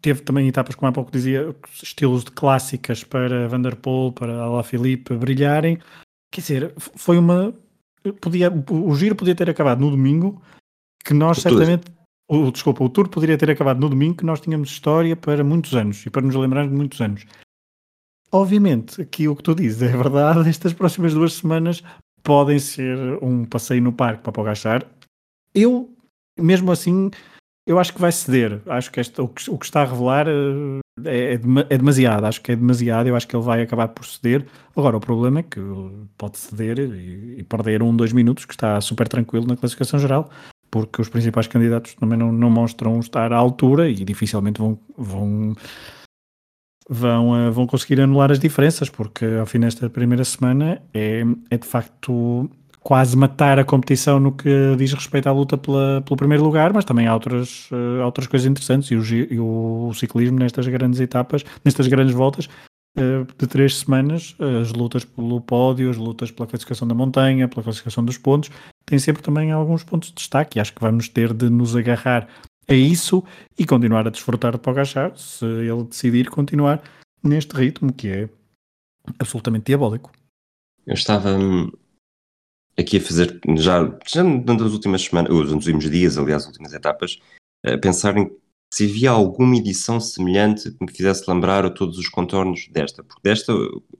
teve 0.00 0.20
também 0.22 0.48
etapas, 0.48 0.74
como 0.74 0.88
há 0.88 0.92
pouco 0.92 1.10
dizia, 1.10 1.54
estilos 1.82 2.24
de 2.24 2.32
clássicas 2.32 3.04
para 3.04 3.48
Vanderpool, 3.48 4.12
para 4.12 4.42
Alaphilippe 4.42 5.14
brilharem. 5.14 5.78
Quer 6.30 6.40
dizer, 6.40 6.74
foi 6.76 7.18
uma. 7.18 7.54
Podia, 8.20 8.50
o 8.70 8.94
giro 8.94 9.14
podia 9.14 9.34
ter 9.34 9.48
acabado 9.48 9.80
no 9.80 9.90
domingo, 9.90 10.42
que 11.04 11.14
nós 11.14 11.38
o 11.38 11.40
certamente. 11.40 11.84
O, 12.28 12.50
desculpa, 12.50 12.82
o 12.82 12.88
tour 12.88 13.08
poderia 13.08 13.36
ter 13.36 13.50
acabado 13.50 13.80
no 13.80 13.88
domingo, 13.88 14.16
que 14.16 14.24
nós 14.24 14.40
tínhamos 14.40 14.70
história 14.70 15.14
para 15.14 15.44
muitos 15.44 15.74
anos 15.74 16.04
e 16.06 16.10
para 16.10 16.22
nos 16.22 16.34
lembrar 16.34 16.66
de 16.66 16.74
muitos 16.74 17.00
anos. 17.00 17.26
Obviamente 18.30 19.04
que 19.04 19.28
o 19.28 19.36
que 19.36 19.42
tu 19.42 19.54
dizes 19.54 19.82
é 19.82 19.94
verdade, 19.94 20.48
estas 20.48 20.72
próximas 20.72 21.12
duas 21.12 21.34
semanas 21.34 21.82
podem 22.22 22.58
ser 22.58 22.96
um 23.22 23.44
passeio 23.44 23.82
no 23.82 23.92
parque 23.92 24.22
para 24.22 24.32
Pogachar. 24.32 24.86
Eu, 25.54 25.94
mesmo 26.38 26.72
assim, 26.72 27.10
eu 27.66 27.78
acho 27.78 27.92
que 27.92 28.00
vai 28.00 28.12
ceder. 28.12 28.60
Acho 28.66 28.90
que 28.90 29.00
esta, 29.00 29.22
o, 29.22 29.28
que, 29.28 29.50
o 29.50 29.58
que 29.58 29.64
está 29.64 29.82
a 29.82 29.84
revelar 29.84 30.26
eh, 30.28 30.80
é, 31.04 31.34
é, 31.34 31.40
é, 31.70 31.78
demasiado. 31.78 32.24
Acho 32.24 32.40
que 32.40 32.52
é 32.52 32.56
demasiado. 32.56 33.06
Eu 33.08 33.16
acho 33.16 33.26
que 33.26 33.36
ele 33.36 33.44
vai 33.44 33.62
acabar 33.62 33.88
por 33.88 34.04
ceder. 34.04 34.46
Agora, 34.76 34.96
o 34.96 35.00
problema 35.00 35.40
é 35.40 35.42
que 35.42 35.60
pode 36.18 36.38
ceder 36.38 36.78
e, 36.78 37.36
e 37.38 37.42
perder 37.44 37.82
um, 37.82 37.94
dois 37.94 38.12
minutos, 38.12 38.44
que 38.44 38.54
está 38.54 38.80
super 38.80 39.08
tranquilo 39.08 39.46
na 39.46 39.56
classificação 39.56 39.98
geral, 39.98 40.28
porque 40.70 41.00
os 41.00 41.08
principais 41.08 41.46
candidatos 41.46 41.94
também 41.94 42.18
não, 42.18 42.32
não 42.32 42.50
mostram 42.50 42.98
estar 42.98 43.32
à 43.32 43.36
altura 43.36 43.88
e 43.88 44.04
dificilmente 44.04 44.60
vão, 44.60 44.78
vão 44.96 45.54
vão, 46.88 47.48
uh, 47.48 47.52
vão 47.52 47.66
conseguir 47.66 48.00
anular 48.00 48.30
as 48.30 48.38
diferenças, 48.38 48.90
porque 48.90 49.24
ao 49.24 49.46
fim 49.46 49.60
desta 49.60 49.88
primeira 49.88 50.24
semana 50.24 50.82
é, 50.92 51.22
é 51.50 51.56
de 51.56 51.66
facto 51.66 52.50
quase 52.82 53.16
matar 53.16 53.58
a 53.58 53.64
competição 53.64 54.18
no 54.18 54.32
que 54.32 54.74
diz 54.76 54.92
respeito 54.92 55.28
à 55.28 55.32
luta 55.32 55.56
pela, 55.56 56.02
pelo 56.02 56.16
primeiro 56.16 56.42
lugar, 56.42 56.72
mas 56.72 56.84
também 56.84 57.06
há 57.06 57.14
outras, 57.14 57.70
uh, 57.70 58.04
outras 58.04 58.26
coisas 58.26 58.46
interessantes 58.46 58.90
e 58.90 58.96
o, 58.96 59.04
e 59.04 59.38
o, 59.38 59.92
ciclismo 59.94 60.38
nestas 60.38 60.66
grandes 60.66 60.98
etapas, 61.00 61.44
nestas 61.64 61.86
grandes 61.86 62.14
voltas 62.14 62.46
uh, 62.98 63.26
de 63.38 63.46
três 63.46 63.78
semanas, 63.78 64.34
as 64.60 64.72
lutas 64.72 65.04
pelo 65.04 65.40
pódio, 65.40 65.90
as 65.90 65.96
lutas 65.96 66.30
pela 66.30 66.46
classificação 66.46 66.88
da 66.88 66.94
montanha, 66.94 67.46
pela 67.46 67.62
classificação 67.62 68.04
dos 68.04 68.18
pontos, 68.18 68.50
têm 68.84 68.98
sempre 68.98 69.22
também 69.22 69.52
alguns 69.52 69.84
pontos 69.84 70.08
de 70.08 70.16
destaque 70.16 70.58
e 70.58 70.60
acho 70.60 70.74
que 70.74 70.80
vamos 70.80 71.08
ter 71.08 71.32
de 71.32 71.48
nos 71.48 71.76
agarrar 71.76 72.26
a 72.68 72.74
isso 72.74 73.22
e 73.58 73.64
continuar 73.64 74.06
a 74.06 74.10
desfrutar 74.10 74.52
de 74.52 74.58
Pogachar 74.58 75.16
se 75.16 75.44
ele 75.44 75.84
decidir 75.84 76.30
continuar 76.30 76.82
neste 77.22 77.54
ritmo 77.54 77.92
que 77.92 78.08
é 78.08 78.28
absolutamente 79.18 79.66
diabólico. 79.66 80.10
Eu 80.86 80.94
estava 80.94 81.38
aqui 82.78 82.96
a 82.96 83.00
fazer, 83.00 83.40
já, 83.56 83.98
já 84.06 84.22
nas 84.22 84.72
últimas 84.72 85.02
semanas, 85.02 85.30
nos 85.32 85.52
últimos 85.52 85.90
dias, 85.90 86.18
aliás, 86.18 86.42
as 86.42 86.48
últimas 86.48 86.72
etapas, 86.72 87.18
a 87.64 87.78
pensar 87.78 88.16
em 88.16 88.30
se 88.72 88.86
havia 88.86 89.10
alguma 89.10 89.56
edição 89.56 90.00
semelhante 90.00 90.70
que 90.70 90.82
me 90.82 90.90
fizesse 90.90 91.30
lembrar 91.30 91.66
a 91.66 91.70
todos 91.70 91.98
os 91.98 92.08
contornos 92.08 92.68
desta. 92.70 93.04
Porque 93.04 93.20
desta, 93.22 93.52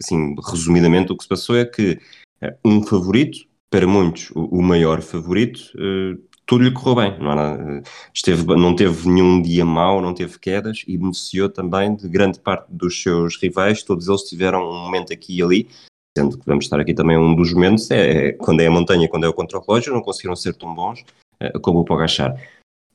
assim, 0.03 0.35
resumidamente, 0.51 1.13
o 1.13 1.17
que 1.17 1.25
se 1.25 1.29
passou 1.29 1.57
é 1.59 1.67
que 1.67 2.01
eh, 2.41 2.57
um 2.65 2.83
favorito, 2.83 3.47
para 3.69 3.87
muitos 3.87 4.31
o 4.35 4.63
maior 4.63 5.03
favorito, 5.03 5.61
eh, 5.79 6.17
tudo 6.47 6.65
lhe 6.65 6.71
correu 6.71 6.95
bem, 6.95 7.19
não, 7.19 7.35
nada, 7.35 7.83
esteve, 8.15 8.45
não 8.45 8.75
teve 8.75 9.07
nenhum 9.09 9.43
dia 9.43 9.65
mau, 9.65 10.01
não 10.01 10.15
teve 10.15 10.39
quedas 10.39 10.85
e 10.89 10.97
beneficiou 10.97 11.51
também 11.51 11.95
de 11.95 12.09
grande 12.09 12.41
parte 12.41 12.67
dos 12.71 13.03
seus 13.03 13.37
rivais, 13.37 13.83
todos 13.83 14.09
eles 14.09 14.23
tiveram 14.23 14.63
um 14.63 14.85
momento 14.85 15.13
aqui 15.13 15.37
e 15.37 15.43
ali, 15.43 15.69
sendo 16.17 16.39
que 16.39 16.47
vamos 16.47 16.65
estar 16.65 16.79
aqui 16.79 16.95
também 16.95 17.17
um 17.17 17.35
dos 17.35 17.53
momentos, 17.53 17.91
é, 17.91 18.29
é 18.29 18.33
quando 18.33 18.61
é 18.61 18.67
a 18.67 18.71
montanha, 18.71 19.09
quando 19.09 19.25
é 19.25 19.29
o 19.29 19.33
contra-relógio, 19.33 19.93
não 19.93 20.03
conseguiram 20.03 20.37
ser 20.37 20.55
tão 20.55 20.75
bons 20.75 21.05
uh, 21.43 21.59
como 21.61 21.81
o 21.81 21.85
Pogachar. 21.85 22.37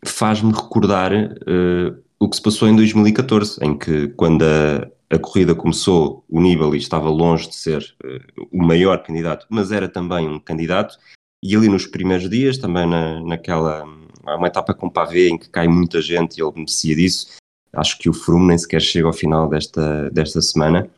Faz-me 0.05 0.51
recordar 0.51 1.11
uh, 1.13 2.03
o 2.19 2.29
que 2.29 2.35
se 2.35 2.41
passou 2.41 2.67
em 2.67 2.75
2014, 2.75 3.59
em 3.63 3.77
que 3.77 4.09
quando 4.09 4.43
a, 4.43 5.15
a 5.15 5.19
corrida 5.19 5.55
começou, 5.55 6.23
o 6.29 6.39
Nibali 6.39 6.77
estava 6.77 7.09
longe 7.09 7.49
de 7.49 7.55
ser 7.55 7.95
uh, 8.03 8.47
o 8.51 8.63
maior 8.63 9.01
candidato, 9.03 9.47
mas 9.49 9.71
era 9.71 9.89
também 9.89 10.27
um 10.27 10.39
candidato, 10.39 10.97
e 11.43 11.55
ali 11.55 11.67
nos 11.67 11.85
primeiros 11.85 12.29
dias, 12.29 12.57
também 12.57 12.87
na, 12.87 13.19
naquela. 13.21 13.85
Uma 14.23 14.47
etapa 14.47 14.73
com 14.73 14.89
pavê 14.89 15.29
em 15.29 15.37
que 15.37 15.49
cai 15.49 15.69
muita 15.69 16.01
gente 16.01 16.37
e 16.37 16.41
ele 16.41 16.51
beneficia 16.51 16.93
disso. 16.93 17.37
Acho 17.71 17.97
que 17.97 18.09
o 18.09 18.13
Froome 18.13 18.47
nem 18.47 18.57
sequer 18.57 18.81
chega 18.81 19.07
ao 19.07 19.13
final 19.13 19.47
desta, 19.47 20.09
desta 20.09 20.41
semana. 20.41 20.89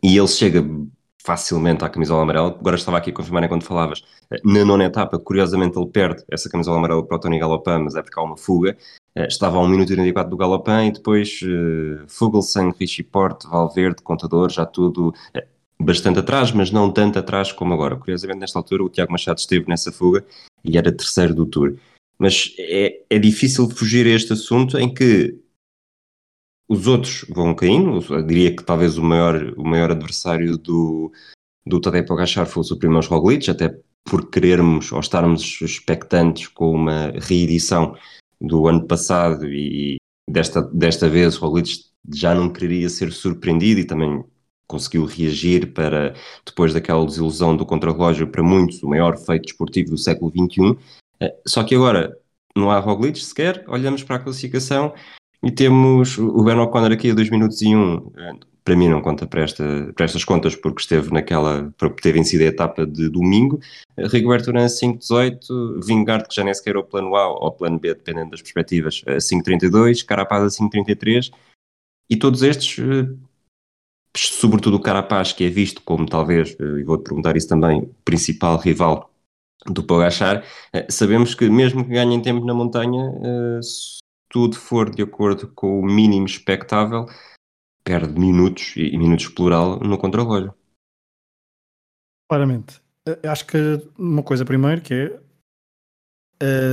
E 0.00 0.16
ele 0.16 0.28
chega 0.28 0.64
facilmente 1.24 1.82
à 1.82 1.88
camisola 1.88 2.22
amarela. 2.22 2.48
Agora 2.48 2.76
estava 2.76 2.98
aqui 2.98 3.10
a 3.10 3.12
confirmar 3.12 3.42
enquanto 3.42 3.64
falavas. 3.64 4.04
Na 4.44 4.64
nona 4.64 4.84
etapa, 4.84 5.18
curiosamente, 5.18 5.78
ele 5.78 5.88
perde 5.88 6.22
essa 6.30 6.50
camisola 6.50 6.76
amarela 6.76 7.04
para 7.04 7.16
o 7.16 7.20
Tony 7.20 7.38
Galopin, 7.38 7.78
mas 7.78 7.96
é 7.96 8.02
porque 8.02 8.20
há 8.20 8.22
uma 8.22 8.36
fuga. 8.36 8.76
Eh, 9.14 9.26
estava 9.26 9.56
a 9.56 9.60
1 9.60 9.68
minuto 9.68 9.90
e 9.90 9.94
34 9.94 10.30
do 10.30 10.36
Galopin 10.36 10.88
e 10.88 10.92
depois 10.92 11.40
uh, 11.42 12.04
Fuglsang, 12.08 12.74
Richie 12.78 13.02
Porte, 13.02 13.48
Valverde, 13.48 14.02
Contador, 14.02 14.50
já 14.50 14.66
tudo 14.66 15.14
uh, 15.34 15.82
bastante 15.82 16.18
atrás, 16.18 16.52
mas 16.52 16.70
não 16.70 16.92
tanto 16.92 17.18
atrás 17.18 17.50
como 17.52 17.72
agora. 17.72 17.96
Curiosamente, 17.96 18.40
nesta 18.40 18.58
altura, 18.58 18.84
o 18.84 18.90
Tiago 18.90 19.12
Machado 19.12 19.38
esteve 19.38 19.66
nessa 19.66 19.90
fuga 19.90 20.22
e 20.62 20.76
era 20.76 20.92
terceiro 20.92 21.34
do 21.34 21.46
Tour. 21.46 21.74
Mas 22.18 22.54
é, 22.58 23.00
é 23.08 23.18
difícil 23.18 23.68
fugir 23.70 24.06
a 24.06 24.10
este 24.10 24.34
assunto 24.34 24.78
em 24.78 24.92
que 24.92 25.38
os 26.68 26.86
outros 26.86 27.24
vão 27.28 27.54
caindo. 27.54 28.04
Eu 28.12 28.22
diria 28.22 28.54
que 28.54 28.62
talvez 28.62 28.98
o 28.98 29.02
maior, 29.02 29.54
o 29.56 29.64
maior 29.64 29.90
adversário 29.90 30.56
do, 30.56 31.12
do 31.66 31.80
Tadej 31.80 32.06
Pogacar 32.06 32.46
fosse 32.46 32.72
o 32.72 32.78
Primoz 32.78 33.06
Roglic, 33.06 33.50
até 33.50 33.76
por 34.04 34.30
querermos 34.30 34.92
ou 34.92 35.00
estarmos 35.00 35.60
expectantes 35.62 36.48
com 36.48 36.72
uma 36.72 37.12
reedição 37.16 37.96
do 38.40 38.66
ano 38.66 38.86
passado 38.86 39.46
e 39.46 39.96
desta, 40.28 40.60
desta 40.62 41.08
vez 41.08 41.36
o 41.36 41.40
Roglic 41.40 41.84
já 42.12 42.34
não 42.34 42.52
quereria 42.52 42.88
ser 42.90 43.12
surpreendido 43.12 43.80
e 43.80 43.84
também 43.84 44.22
conseguiu 44.66 45.04
reagir 45.04 45.72
para, 45.72 46.14
depois 46.44 46.72
daquela 46.72 47.04
desilusão 47.04 47.56
do 47.56 47.66
contrarrelógio, 47.66 48.26
para 48.26 48.42
muitos, 48.42 48.82
o 48.82 48.88
maior 48.88 49.16
feito 49.16 49.44
desportivo 49.44 49.90
do 49.90 49.98
século 49.98 50.30
XXI. 50.30 50.76
Eh, 51.20 51.34
só 51.46 51.62
que 51.62 51.74
agora 51.74 52.16
não 52.56 52.70
há 52.70 52.78
Roglic 52.78 53.18
sequer, 53.18 53.64
olhamos 53.68 54.02
para 54.02 54.16
a 54.16 54.18
classificação 54.18 54.94
e 55.44 55.50
temos 55.50 56.18
o 56.18 56.42
Ben 56.42 56.58
O'Connor 56.58 56.92
aqui 56.92 57.10
a 57.10 57.14
2 57.14 57.30
minutos 57.30 57.60
e 57.62 57.74
1. 57.74 57.78
Um, 57.78 58.12
eh, 58.16 58.32
para 58.64 58.76
mim 58.76 58.88
não 58.88 59.02
conta 59.02 59.26
para, 59.26 59.42
esta, 59.42 59.92
para 59.94 60.06
estas 60.06 60.24
contas 60.24 60.56
porque 60.56 60.80
esteve 60.80 61.12
naquela, 61.12 61.72
para 61.76 61.90
ter 61.90 62.12
vencido 62.12 62.44
a 62.44 62.46
etapa 62.46 62.86
de 62.86 63.08
domingo. 63.08 63.60
Eh, 63.96 64.06
Rigoberto 64.06 64.50
Urán 64.50 64.66
5.18, 64.66 65.84
Vingard 65.84 66.28
que 66.28 66.34
já 66.34 66.42
nem 66.42 66.54
sequer 66.54 66.76
é 66.76 66.78
o 66.78 66.84
plano 66.84 67.14
A 67.14 67.28
ou 67.28 67.48
o 67.48 67.52
plano 67.52 67.78
B, 67.78 67.94
dependendo 67.94 68.30
das 68.30 68.40
perspectivas, 68.40 69.02
5.32, 69.06 70.04
Carapaz 70.04 70.42
a 70.42 70.46
5.33 70.46 71.30
e 72.08 72.16
todos 72.16 72.42
estes 72.42 72.78
sobretudo 74.16 74.76
o 74.76 74.80
Carapaz, 74.80 75.32
que 75.32 75.44
é 75.44 75.48
visto 75.50 75.82
como 75.82 76.06
talvez, 76.06 76.56
eh, 76.60 76.80
e 76.80 76.84
vou-te 76.84 77.04
perguntar 77.04 77.36
isso 77.36 77.48
também, 77.48 77.80
o 77.80 77.94
principal 78.04 78.58
rival 78.58 79.10
do 79.66 79.82
Pogachar, 79.82 80.44
eh, 80.72 80.86
sabemos 80.88 81.34
que 81.34 81.48
mesmo 81.48 81.84
que 81.84 81.90
ganhem 81.90 82.20
tempo 82.20 82.44
na 82.44 82.54
montanha, 82.54 83.12
eh, 83.22 83.60
tudo 84.34 84.56
for 84.56 84.90
de 84.90 85.00
acordo 85.00 85.46
com 85.54 85.78
o 85.78 85.86
mínimo 85.86 86.26
expectável, 86.26 87.06
perde 87.84 88.18
minutos, 88.18 88.74
e 88.76 88.98
minutos 88.98 89.28
plural, 89.28 89.78
no 89.78 89.96
contra-relógio. 89.96 90.52
Claramente. 92.28 92.82
Acho 93.22 93.46
que 93.46 93.56
uma 93.96 94.24
coisa 94.24 94.44
primeiro 94.44 94.82
que 94.82 94.92
é 94.92 95.20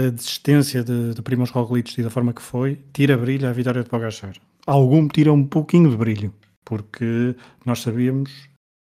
a 0.08 0.10
desistência 0.10 0.84
de, 0.84 1.14
de 1.14 1.22
Primos 1.22 1.52
Roglic 1.52 2.00
e 2.00 2.04
da 2.04 2.10
forma 2.10 2.34
que 2.34 2.42
foi, 2.42 2.84
tira 2.92 3.16
brilho 3.16 3.48
à 3.48 3.52
vitória 3.54 3.84
de 3.84 3.90
Pogachar. 3.90 4.36
Algum 4.66 5.08
tira 5.08 5.32
um 5.32 5.46
pouquinho 5.46 5.92
de 5.92 5.98
brilho 5.98 6.34
porque 6.66 7.36
nós 7.64 7.82
sabíamos 7.82 8.50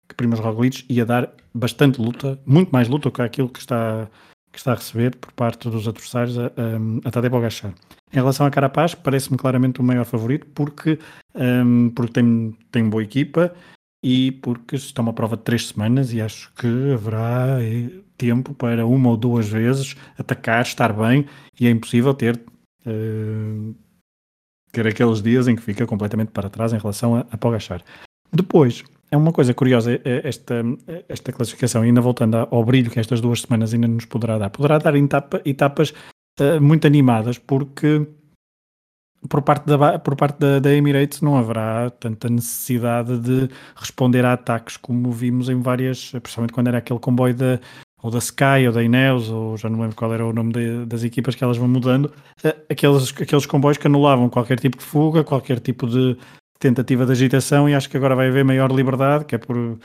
que 0.08 0.14
Primoz 0.14 0.38
Roglic 0.38 0.84
ia 0.88 1.04
dar 1.04 1.34
bastante 1.52 2.00
luta, 2.00 2.38
muito 2.46 2.70
mais 2.70 2.88
luta 2.88 3.08
do 3.08 3.12
que 3.12 3.22
aquilo 3.22 3.48
que 3.48 3.58
está, 3.58 4.08
que 4.52 4.58
está 4.58 4.72
a 4.72 4.76
receber 4.76 5.16
por 5.16 5.32
parte 5.32 5.68
dos 5.68 5.86
adversários 5.86 6.38
a, 6.38 6.46
a, 6.46 7.08
a 7.08 7.10
Tadej 7.10 7.30
Pogacar. 7.30 7.72
Em 8.12 8.16
relação 8.16 8.44
a 8.44 8.50
Carapaz, 8.50 8.94
parece-me 8.94 9.38
claramente 9.38 9.80
o 9.80 9.84
maior 9.84 10.04
favorito 10.04 10.46
porque, 10.54 10.98
um, 11.34 11.90
porque 11.90 12.12
tem, 12.12 12.56
tem 12.70 12.88
boa 12.88 13.02
equipa 13.02 13.54
e 14.02 14.32
porque 14.32 14.76
estão 14.76 15.04
uma 15.04 15.12
prova 15.12 15.36
de 15.36 15.42
três 15.42 15.68
semanas 15.68 16.12
e 16.12 16.20
acho 16.20 16.52
que 16.54 16.92
haverá 16.92 17.58
eh, 17.62 17.90
tempo 18.16 18.54
para 18.54 18.86
uma 18.86 19.10
ou 19.10 19.16
duas 19.16 19.48
vezes 19.48 19.94
atacar, 20.18 20.62
estar 20.62 20.92
bem 20.92 21.26
e 21.58 21.66
é 21.66 21.70
impossível 21.70 22.14
ter, 22.14 22.40
uh, 22.86 23.74
ter 24.72 24.86
aqueles 24.86 25.22
dias 25.22 25.46
em 25.46 25.54
que 25.54 25.62
fica 25.62 25.86
completamente 25.86 26.30
para 26.30 26.50
trás 26.50 26.72
em 26.72 26.78
relação 26.78 27.14
a, 27.14 27.20
a. 27.20 27.80
Depois, 28.32 28.82
é 29.10 29.16
uma 29.16 29.32
coisa 29.32 29.52
curiosa 29.52 30.00
é 30.04 30.28
esta, 30.28 30.62
esta 31.08 31.32
classificação, 31.32 31.82
ainda 31.82 32.00
voltando 32.00 32.36
ao 32.36 32.64
brilho 32.64 32.90
que 32.90 33.00
estas 33.00 33.20
duas 33.20 33.42
semanas 33.42 33.74
ainda 33.74 33.88
nos 33.88 34.04
poderá 34.04 34.38
dar. 34.38 34.50
Poderá 34.50 34.78
dar 34.78 34.94
etapa, 34.94 35.42
etapas 35.44 35.92
uh, 36.38 36.60
muito 36.60 36.86
animadas, 36.86 37.36
porque 37.38 38.06
por 39.28 39.42
parte, 39.42 39.66
da, 39.66 39.98
por 39.98 40.16
parte 40.16 40.38
da, 40.38 40.58
da, 40.60 40.72
Emirates 40.72 41.20
não 41.20 41.36
haverá 41.36 41.90
tanta 41.90 42.28
necessidade 42.28 43.18
de 43.18 43.50
responder 43.74 44.24
a 44.24 44.32
ataques 44.32 44.76
como 44.76 45.10
vimos 45.12 45.48
em 45.48 45.60
várias, 45.60 46.10
principalmente 46.10 46.52
quando 46.52 46.68
era 46.68 46.78
aquele 46.78 47.00
comboio 47.00 47.34
da, 47.34 47.60
ou 48.02 48.10
da 48.10 48.18
Sky 48.18 48.66
ou 48.66 48.72
da 48.72 48.82
Ineos, 48.82 49.28
ou 49.28 49.56
já 49.56 49.68
não 49.68 49.80
lembro 49.80 49.96
qual 49.96 50.14
era 50.14 50.24
o 50.24 50.32
nome 50.32 50.52
de, 50.52 50.86
das 50.86 51.02
equipas 51.02 51.34
que 51.34 51.44
elas 51.44 51.56
vão 51.56 51.68
mudando, 51.68 52.06
uh, 52.44 52.62
aqueles, 52.70 53.12
aqueles 53.20 53.44
comboios 53.44 53.76
que 53.76 53.88
anulavam 53.88 54.30
qualquer 54.30 54.58
tipo 54.60 54.78
de 54.78 54.84
fuga, 54.84 55.24
qualquer 55.24 55.58
tipo 55.58 55.86
de 55.86 56.16
tentativa 56.60 57.06
de 57.06 57.12
agitação 57.12 57.68
e 57.68 57.74
acho 57.74 57.88
que 57.90 57.96
agora 57.96 58.14
vai 58.14 58.28
haver 58.28 58.44
maior 58.44 58.70
liberdade, 58.70 59.24
que 59.24 59.34
é 59.34 59.38
por 59.38 59.78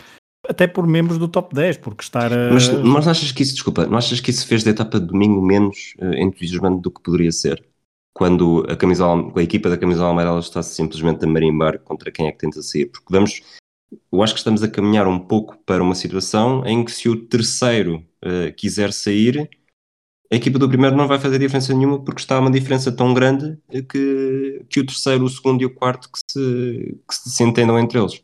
até 0.47 0.67
por 0.67 0.85
membros 0.85 1.17
do 1.17 1.27
top 1.27 1.55
10, 1.55 1.77
porque 1.77 2.03
estar 2.03 2.31
a... 2.31 2.51
Mas, 2.51 2.69
mas 2.69 3.07
achas 3.07 3.31
que 3.31 3.41
isso, 3.41 3.53
desculpa, 3.53 3.87
não 3.87 3.97
achas 3.97 4.19
que 4.19 4.29
isso 4.29 4.45
fez 4.45 4.63
da 4.63 4.69
etapa 4.69 4.99
de 4.99 5.07
domingo 5.07 5.41
menos 5.41 5.95
uh, 5.99 6.13
entusiasmante 6.13 6.81
do 6.81 6.91
que 6.91 7.01
poderia 7.01 7.31
ser? 7.31 7.65
Quando 8.13 8.63
a, 8.69 8.75
camisola, 8.75 9.31
a 9.35 9.41
equipa 9.41 9.69
da 9.69 9.77
camisola 9.77 10.11
amarela 10.11 10.39
está 10.39 10.61
simplesmente 10.61 11.25
a 11.25 11.27
marimbar 11.27 11.79
contra 11.79 12.11
quem 12.11 12.27
é 12.27 12.31
que 12.31 12.37
tenta 12.37 12.61
sair, 12.61 12.85
porque 12.85 13.07
vamos, 13.09 13.41
eu 14.11 14.21
acho 14.21 14.33
que 14.33 14.39
estamos 14.39 14.61
a 14.61 14.67
caminhar 14.67 15.07
um 15.07 15.19
pouco 15.19 15.57
para 15.65 15.81
uma 15.81 15.95
situação 15.95 16.63
em 16.65 16.85
que 16.85 16.91
se 16.91 17.09
o 17.09 17.15
terceiro 17.15 18.03
uh, 18.23 18.53
quiser 18.55 18.93
sair, 18.93 19.49
a 20.31 20.35
equipa 20.35 20.57
do 20.57 20.67
primeiro 20.67 20.95
não 20.95 21.07
vai 21.07 21.19
fazer 21.19 21.39
diferença 21.39 21.73
nenhuma 21.73 21.99
porque 21.99 22.21
está 22.21 22.39
uma 22.39 22.51
diferença 22.51 22.91
tão 22.91 23.13
grande 23.13 23.57
que, 23.89 24.65
que 24.69 24.79
o 24.79 24.85
terceiro, 24.85 25.23
o 25.23 25.29
segundo 25.29 25.61
e 25.61 25.65
o 25.65 25.73
quarto 25.73 26.09
que 26.11 26.19
se, 26.31 26.97
que 27.07 27.29
se 27.29 27.43
entendam 27.43 27.79
entre 27.79 27.99
eles. 27.99 28.23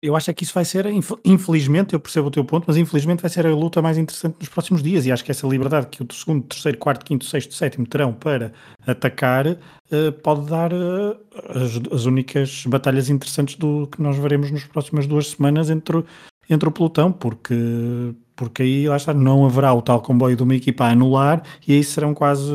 Eu 0.00 0.14
acho 0.14 0.30
é 0.30 0.34
que 0.34 0.44
isso 0.44 0.54
vai 0.54 0.64
ser, 0.64 0.86
infelizmente, 1.24 1.92
eu 1.92 1.98
percebo 1.98 2.28
o 2.28 2.30
teu 2.30 2.44
ponto, 2.44 2.64
mas 2.68 2.76
infelizmente 2.76 3.20
vai 3.20 3.28
ser 3.28 3.44
a 3.44 3.50
luta 3.52 3.82
mais 3.82 3.98
interessante 3.98 4.36
nos 4.38 4.48
próximos 4.48 4.80
dias 4.80 5.04
e 5.04 5.10
acho 5.10 5.24
que 5.24 5.32
essa 5.32 5.44
liberdade 5.44 5.88
que 5.88 6.04
o 6.04 6.06
segundo, 6.12 6.44
terceiro, 6.46 6.78
quarto, 6.78 7.04
quinto, 7.04 7.24
sexto, 7.24 7.52
sétimo 7.52 7.84
terão 7.84 8.12
para 8.12 8.52
atacar 8.86 9.48
uh, 9.48 10.12
pode 10.22 10.48
dar 10.48 10.72
uh, 10.72 11.18
as, 11.48 11.92
as, 11.92 12.04
únicas 12.04 12.64
batalhas 12.66 13.10
interessantes 13.10 13.56
do 13.56 13.88
que 13.88 14.00
nós 14.00 14.16
veremos 14.16 14.52
nas 14.52 14.62
próximas 14.62 15.04
duas 15.04 15.30
semanas 15.30 15.68
entre, 15.68 16.04
entre 16.48 16.68
o 16.68 16.72
pelotão, 16.72 17.10
porque 17.10 18.14
porque 18.38 18.62
aí 18.62 18.88
lá 18.88 18.96
está, 18.96 19.12
não 19.12 19.44
haverá 19.44 19.74
o 19.74 19.82
tal 19.82 20.00
comboio 20.00 20.36
de 20.36 20.42
uma 20.44 20.54
equipa 20.54 20.84
a 20.84 20.90
anular 20.92 21.42
e 21.66 21.74
aí 21.74 21.82
serão 21.82 22.14
quase 22.14 22.52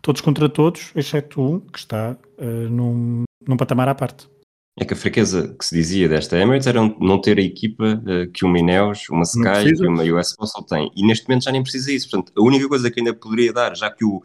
todos 0.00 0.22
contra 0.22 0.48
todos, 0.48 0.90
exceto 0.96 1.42
um 1.42 1.60
que 1.60 1.78
está 1.78 2.16
uh, 2.38 2.68
num, 2.70 3.24
num 3.46 3.56
patamar 3.56 3.86
à 3.88 3.94
parte. 3.94 4.26
É 4.78 4.84
que 4.84 4.94
a 4.94 4.96
fraqueza 4.96 5.54
que 5.58 5.64
se 5.64 5.74
dizia 5.74 6.08
desta 6.08 6.38
Emirates 6.38 6.66
era 6.66 6.80
não 6.98 7.20
ter 7.20 7.38
a 7.38 7.42
equipa 7.42 8.02
uh, 8.02 8.30
que 8.32 8.46
uma 8.46 8.58
Ineos, 8.58 9.10
uma 9.10 9.24
Sky 9.24 9.68
e 9.78 9.86
uma 9.86 10.02
US 10.04 10.34
Postal 10.34 10.62
tem. 10.64 10.90
E 10.96 11.06
neste 11.06 11.28
momento 11.28 11.44
já 11.44 11.52
nem 11.52 11.62
precisa 11.62 11.92
isso. 11.92 12.08
Portanto, 12.08 12.32
a 12.34 12.42
única 12.42 12.66
coisa 12.66 12.90
que 12.90 12.98
ainda 12.98 13.12
poderia 13.12 13.52
dar, 13.52 13.76
já 13.76 13.90
que 13.90 14.06
o, 14.06 14.22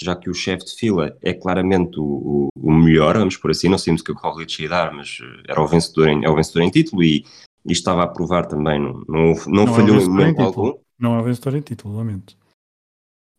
já 0.00 0.14
que 0.14 0.30
o 0.30 0.34
chefe 0.34 0.66
de 0.66 0.76
fila 0.76 1.16
é 1.22 1.34
claramente 1.34 1.98
o, 1.98 2.48
o, 2.56 2.72
melhor, 2.72 3.18
vamos 3.18 3.36
por 3.36 3.50
assim, 3.50 3.68
não 3.68 3.78
sabemos 3.78 4.02
o 4.02 4.04
que 4.04 4.12
o 4.12 4.14
Roglic 4.14 4.62
ia 4.62 4.68
dar, 4.68 4.92
mas 4.92 5.18
eh, 5.20 5.42
era 5.48 5.60
o 5.60 5.66
vencedor 5.66 6.08
em, 6.08 6.24
é 6.24 6.30
o 6.30 6.36
vencedor 6.36 6.62
em 6.62 6.70
título 6.70 7.02
e 7.02 7.24
e 7.66 7.72
estava 7.72 8.04
a 8.04 8.08
provar 8.08 8.46
também, 8.46 8.80
não, 8.80 9.04
não, 9.08 9.34
não, 9.46 9.64
não 9.64 9.74
falhou 9.74 10.00
em 10.00 10.08
momento 10.08 10.40
algum. 10.40 10.78
Não 10.98 11.18
há 11.18 11.22
vencedor 11.22 11.56
em 11.56 11.60
título, 11.60 11.96
lamento. 11.96 12.36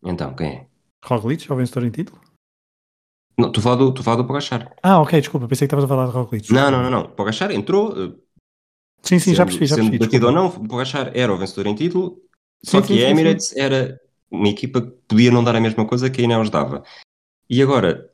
Então, 0.04 0.36
quem 0.36 0.48
é? 0.48 0.68
Roglic 1.04 1.50
é 1.50 1.54
o 1.54 1.58
vencedor 1.58 1.86
em 1.86 1.90
título? 1.90 2.20
Não, 3.38 3.52
tu 3.52 3.62
fala 3.62 3.78
do, 3.78 3.94
tu 3.94 4.04
fala 4.04 4.18
do 4.18 4.26
Pogachar. 4.26 4.76
Ah, 4.84 5.00
ok, 5.00 5.20
desculpa, 5.20 5.48
pensei 5.48 5.68
que 5.68 5.74
estavas 5.74 5.86
a 5.86 5.88
falar 5.88 6.08
de 6.08 6.12
Roglic. 6.12 6.52
Não, 6.52 6.70
não, 6.70 6.84
não, 6.84 6.90
não. 6.90 7.10
Pogachar 7.10 7.52
entrou. 7.52 7.92
Eh, 7.92 8.14
sim, 9.02 9.20
sim, 9.20 9.20
sendo, 9.20 9.36
já 9.36 9.46
percebi, 9.46 9.66
já 9.68 9.76
percebi. 9.76 10.00
Batido 10.00 10.28
ou 10.28 10.32
não, 10.32 10.48
o 10.48 10.68
Pogachar 10.68 11.12
era 11.16 11.34
o 11.34 11.38
vencedor 11.38 11.68
em 11.68 11.76
título, 11.76 12.20
só 12.64 12.82
sim, 12.82 12.88
que 12.88 12.94
sim, 13.00 13.04
a 13.06 13.10
Emirates 13.10 13.50
sim, 13.50 13.60
era 13.60 14.00
uma 14.30 14.50
equipa 14.50 14.82
que 14.82 14.92
podia 15.08 15.32
não 15.32 15.44
dar 15.44 15.56
a 15.56 15.62
mesma 15.62 15.86
coisa 15.86 16.10
que 16.10 16.22
a 16.22 16.24
Ineos 16.24 16.50
dava. 16.50 16.84
E 17.50 17.62
agora, 17.62 18.12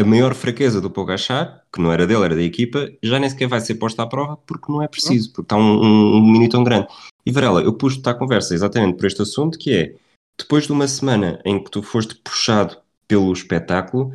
a 0.00 0.04
maior 0.04 0.34
fraqueza 0.34 0.80
do 0.80 0.90
Pogachar, 0.90 1.62
que 1.72 1.80
não 1.80 1.92
era 1.92 2.06
dele, 2.06 2.24
era 2.24 2.34
da 2.34 2.42
equipa, 2.42 2.90
já 3.02 3.18
nem 3.18 3.28
sequer 3.28 3.48
vai 3.48 3.60
ser 3.60 3.74
posta 3.74 4.02
à 4.02 4.06
prova 4.06 4.36
porque 4.46 4.72
não 4.72 4.82
é 4.82 4.88
preciso, 4.88 5.30
porque 5.30 5.42
está 5.42 5.56
um, 5.56 5.82
um, 5.82 6.42
um 6.42 6.48
tão 6.48 6.64
grande. 6.64 6.88
E 7.24 7.30
Varela, 7.30 7.60
eu 7.60 7.72
pus-te 7.74 8.08
à 8.08 8.14
conversa 8.14 8.54
exatamente 8.54 8.96
por 8.96 9.06
este 9.06 9.20
assunto, 9.20 9.58
que 9.58 9.74
é, 9.74 9.94
depois 10.38 10.66
de 10.66 10.72
uma 10.72 10.88
semana 10.88 11.40
em 11.44 11.62
que 11.62 11.70
tu 11.70 11.82
foste 11.82 12.14
puxado 12.14 12.78
pelo 13.06 13.30
espetáculo, 13.32 14.12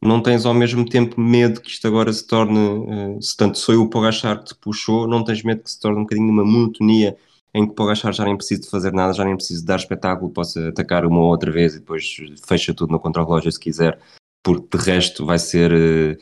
não 0.00 0.22
tens 0.22 0.46
ao 0.46 0.54
mesmo 0.54 0.88
tempo 0.88 1.20
medo 1.20 1.60
que 1.60 1.70
isto 1.70 1.86
agora 1.86 2.12
se 2.12 2.26
torne, 2.26 2.58
uh, 2.58 3.22
se 3.22 3.36
tanto 3.36 3.58
sou 3.58 3.74
eu 3.74 3.82
o 3.82 3.90
Pogachar 3.90 4.38
que 4.38 4.46
te 4.46 4.54
puxou, 4.54 5.06
não 5.06 5.22
tens 5.22 5.42
medo 5.42 5.62
que 5.62 5.70
se 5.70 5.80
torne 5.80 5.98
um 5.98 6.02
bocadinho 6.02 6.30
uma 6.30 6.44
monotonia 6.44 7.16
em 7.52 7.66
que 7.66 7.74
Pogachar 7.74 8.12
já 8.12 8.24
nem 8.24 8.36
precisa 8.36 8.62
de 8.62 8.70
fazer 8.70 8.92
nada, 8.92 9.12
já 9.12 9.24
nem 9.24 9.36
precisa 9.36 9.60
de 9.60 9.66
dar 9.66 9.76
espetáculo, 9.76 10.30
possa 10.30 10.68
atacar 10.68 11.04
uma 11.04 11.18
ou 11.18 11.28
outra 11.28 11.50
vez 11.50 11.74
e 11.74 11.78
depois 11.80 12.16
fecha 12.46 12.72
tudo 12.72 12.92
no 12.92 13.00
contra-relógio 13.00 13.50
se 13.50 13.60
quiser 13.60 13.98
porque 14.46 14.78
de 14.78 14.84
resto 14.84 15.26
vai 15.26 15.40
ser 15.40 15.72
uh, 15.72 16.16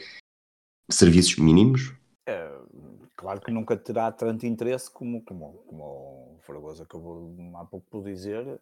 serviços 0.90 1.36
mínimos? 1.36 1.94
É, 2.26 2.50
claro 3.14 3.38
que 3.42 3.50
nunca 3.50 3.76
terá 3.76 4.10
tanto 4.10 4.46
interesse 4.46 4.90
como, 4.90 5.22
como, 5.22 5.52
como 5.66 5.84
o 5.84 6.38
Fragoso 6.40 6.82
acabou 6.82 7.36
há 7.54 7.66
pouco 7.66 7.86
por 7.90 8.02
dizer, 8.02 8.58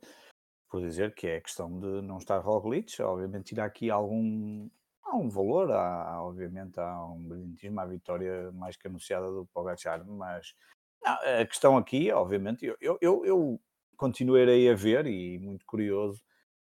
por 0.69 0.81
dizer 0.81 1.15
que 1.15 1.29
é 1.29 1.41
questão 1.41 1.79
de 1.79 2.03
não 2.03 2.19
estar 2.19 2.41
Roglic, 2.41 3.01
obviamente 3.03 3.53
irá 3.53 3.65
aqui 3.65 3.89
algum, 3.89 4.69
há 5.05 5.15
um 5.15 5.29
valor, 5.29 5.71
há, 5.71 6.21
obviamente 6.25 6.81
há 6.81 7.07
um 7.07 7.23
brilhantismo 7.23 7.89
vitória 7.89 8.51
mais 8.51 8.77
que 8.77 8.89
anunciada 8.89 9.31
do 9.31 9.47
Pogacar, 9.55 10.05
mas 10.05 10.57
não, 11.05 11.41
a 11.41 11.47
questão 11.47 11.77
aqui, 11.77 12.11
obviamente, 12.11 12.67
eu, 12.81 12.99
eu, 13.01 13.25
eu 13.25 13.61
continuarei 13.97 14.69
a 14.69 14.75
ver 14.75 15.07
e 15.07 15.39
muito 15.39 15.65
curioso 15.65 16.21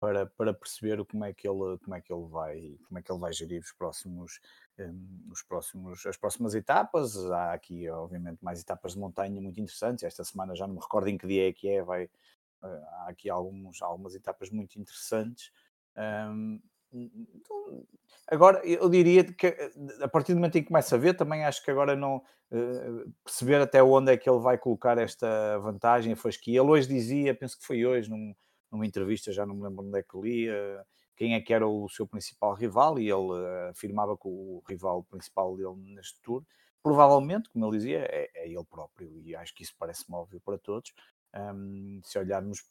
para, 0.04 0.26
para 0.26 0.54
perceber 0.54 1.06
como 1.06 1.24
é 1.24 1.32
que 1.32 1.48
ele 1.48 1.78
como 1.78 1.96
é 1.96 2.02
que 2.02 2.12
ele 2.12 2.26
vai 2.28 2.76
como 2.86 3.00
é 3.00 3.02
que 3.02 3.10
ele 3.10 3.20
vai 3.22 3.32
gerir 3.32 3.62
os 3.62 3.72
próximos 3.72 4.42
um, 4.78 5.30
os 5.32 5.42
próximos 5.42 6.06
as 6.06 6.18
próximas 6.18 6.54
etapas. 6.54 7.16
Há 7.32 7.54
aqui 7.54 7.90
obviamente 7.90 8.44
mais 8.44 8.60
etapas 8.60 8.94
de 8.94 9.00
montanha 9.00 9.40
muito 9.40 9.62
interessantes. 9.62 10.04
Esta 10.04 10.26
semana 10.26 10.58
já 10.58 10.68
não 10.68 10.76
me 10.76 10.82
recordo 10.82 11.08
em 11.08 11.18
que 11.18 11.26
dia 11.26 11.48
é 11.48 11.54
que 11.54 11.70
é 11.70 11.82
vai 11.82 12.04
uh, 12.04 12.10
há 12.66 13.08
aqui 13.08 13.30
alguns 13.30 13.82
algumas 13.82 14.14
etapas 14.14 14.50
muito 14.50 14.78
interessantes. 14.78 15.54
Um, 15.96 16.60
então, 16.92 17.86
agora 18.28 18.62
eu 18.68 18.90
diria 18.90 19.24
que 19.24 19.56
a 20.02 20.08
partir 20.10 20.34
do 20.34 20.36
momento 20.36 20.58
em 20.58 20.64
que 20.64 20.68
começa 20.68 20.96
a 20.96 21.00
ver 21.00 21.16
também 21.16 21.46
acho 21.46 21.64
que 21.64 21.72
agora 21.72 21.96
não 21.96 22.18
uh, 22.18 23.14
perceber 23.24 23.62
até 23.62 23.82
onde 23.82 24.12
é 24.12 24.18
que 24.18 24.30
ele 24.30 24.40
vai 24.40 24.58
colocar 24.58 24.98
esta 24.98 25.58
vantagem 25.60 26.14
foi 26.14 26.34
que 26.34 26.52
ele 26.52 26.68
hoje 26.68 26.90
dizia 26.90 27.34
penso 27.34 27.58
que 27.58 27.66
foi 27.66 27.86
hoje 27.86 28.10
num 28.10 28.36
numa 28.74 28.86
entrevista, 28.86 29.32
já 29.32 29.46
não 29.46 29.56
me 29.56 29.64
lembro 29.64 29.86
onde 29.86 30.00
é 30.00 30.04
que 30.04 30.18
li, 30.18 30.50
quem 31.16 31.36
é 31.36 31.42
que 31.42 31.54
era 31.54 31.68
o 31.68 31.88
seu 31.90 32.08
principal 32.08 32.54
rival 32.54 33.00
e 33.00 33.04
ele 33.04 33.14
uh, 33.14 33.70
afirmava 33.70 34.18
que 34.18 34.28
o 34.28 34.62
rival 34.68 35.04
principal 35.04 35.56
dele 35.56 35.76
neste 35.94 36.20
tour, 36.22 36.44
provavelmente, 36.82 37.50
como 37.50 37.66
ele 37.66 37.78
dizia, 37.78 38.00
é, 38.00 38.30
é 38.34 38.48
ele 38.48 38.66
próprio 38.66 39.22
e 39.22 39.36
acho 39.36 39.54
que 39.54 39.64
isso 39.64 39.76
parece-me 39.78 40.18
óbvio 40.18 40.42
para 40.42 40.58
todos. 40.58 40.92
Um, 41.36 42.02
se 42.04 42.20
olharmos 42.20 42.64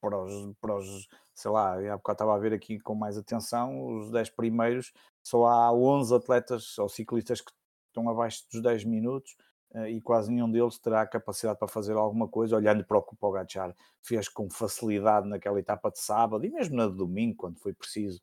para 0.00 0.16
os, 0.16 0.56
para 0.60 0.76
os, 0.76 1.08
sei 1.34 1.50
lá, 1.50 1.74
há 1.74 1.96
bocado 1.96 2.14
estava 2.14 2.34
a 2.34 2.38
ver 2.38 2.52
aqui 2.52 2.78
com 2.80 2.94
mais 2.94 3.18
atenção, 3.18 3.98
os 3.98 4.10
10 4.10 4.30
primeiros, 4.30 4.92
só 5.22 5.46
há 5.46 5.72
11 5.72 6.14
atletas 6.14 6.78
ou 6.78 6.88
ciclistas 6.88 7.40
que 7.40 7.52
estão 7.88 8.08
abaixo 8.08 8.44
dos 8.50 8.62
10 8.62 8.84
minutos 8.84 9.36
eh, 9.36 9.42
e 9.88 10.00
quase 10.00 10.32
nenhum 10.32 10.50
deles 10.50 10.78
terá 10.78 11.06
capacidade 11.06 11.58
para 11.58 11.68
fazer 11.68 11.92
alguma 11.92 12.26
coisa, 12.26 12.56
olhando 12.56 12.84
para 12.84 12.98
o 12.98 13.02
que 13.02 13.14
o 13.14 13.16
Pogacar 13.16 13.74
fez 14.02 14.28
com 14.28 14.48
facilidade 14.48 15.28
naquela 15.28 15.58
etapa 15.58 15.90
de 15.90 15.98
sábado 15.98 16.44
e 16.44 16.50
mesmo 16.50 16.76
na 16.76 16.86
de 16.86 16.94
domingo, 16.94 17.36
quando 17.36 17.58
foi 17.58 17.74
preciso, 17.74 18.20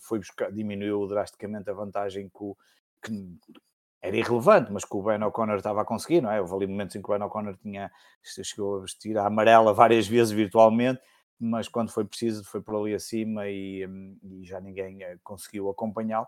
foi 0.00 0.18
buscar, 0.18 0.50
diminuiu 0.50 1.06
drasticamente 1.06 1.70
a 1.70 1.72
vantagem 1.72 2.28
que, 2.28 2.42
o, 2.42 2.56
que 3.02 3.38
era 4.02 4.16
irrelevante, 4.16 4.72
mas 4.72 4.84
que 4.84 4.96
o 4.96 5.02
Ben 5.02 5.22
O'Connor 5.22 5.56
estava 5.56 5.82
a 5.82 5.84
conseguir, 5.84 6.20
não 6.20 6.30
é? 6.30 6.40
Houve 6.40 6.54
ali 6.54 6.66
momentos 6.66 6.96
em 6.96 7.02
que 7.02 7.10
o 7.10 7.16
Ben 7.16 7.24
O'Connor 7.24 7.56
tinha, 7.56 7.90
chegou 8.22 8.76
a 8.76 8.80
vestir 8.80 9.16
a 9.16 9.26
amarela 9.26 9.72
várias 9.72 10.06
vezes 10.06 10.32
virtualmente, 10.32 11.00
mas 11.38 11.68
quando 11.68 11.90
foi 11.90 12.04
preciso 12.04 12.44
foi 12.44 12.60
por 12.60 12.74
ali 12.74 12.94
acima 12.94 13.48
e, 13.48 13.86
hum, 13.86 14.18
e 14.22 14.44
já 14.44 14.60
ninguém 14.60 15.02
eh, 15.02 15.18
conseguiu 15.22 15.70
acompanhá-lo 15.70 16.26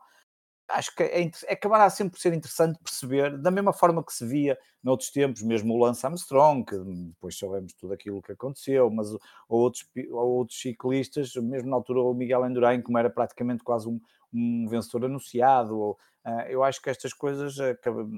acho 0.72 0.94
que 0.94 1.02
é, 1.02 1.22
é, 1.22 1.52
acabará 1.52 1.88
sempre 1.90 2.12
por 2.12 2.20
ser 2.20 2.32
interessante 2.32 2.78
perceber, 2.82 3.36
da 3.38 3.50
mesma 3.50 3.72
forma 3.72 4.04
que 4.04 4.12
se 4.12 4.26
via 4.26 4.58
noutros 4.82 5.10
tempos, 5.10 5.42
mesmo 5.42 5.74
o 5.74 5.78
Lance 5.78 6.04
Armstrong, 6.04 6.64
que 6.64 6.76
depois 6.76 7.36
soubemos 7.36 7.72
tudo 7.74 7.92
aquilo 7.92 8.22
que 8.22 8.32
aconteceu, 8.32 8.90
mas 8.90 9.10
ou 9.12 9.20
outros, 9.48 9.84
ou 10.10 10.30
outros 10.38 10.60
ciclistas, 10.60 11.34
mesmo 11.36 11.68
na 11.68 11.76
altura 11.76 12.00
o 12.00 12.14
Miguel 12.14 12.46
Endurain, 12.46 12.80
como 12.80 12.98
era 12.98 13.10
praticamente 13.10 13.62
quase 13.62 13.88
um, 13.88 14.00
um 14.32 14.66
vencedor 14.68 15.06
anunciado, 15.06 15.78
ou 15.78 15.98
Uh, 16.24 16.44
eu 16.50 16.62
acho 16.62 16.82
que 16.82 16.90
estas 16.90 17.14
coisas, 17.14 17.56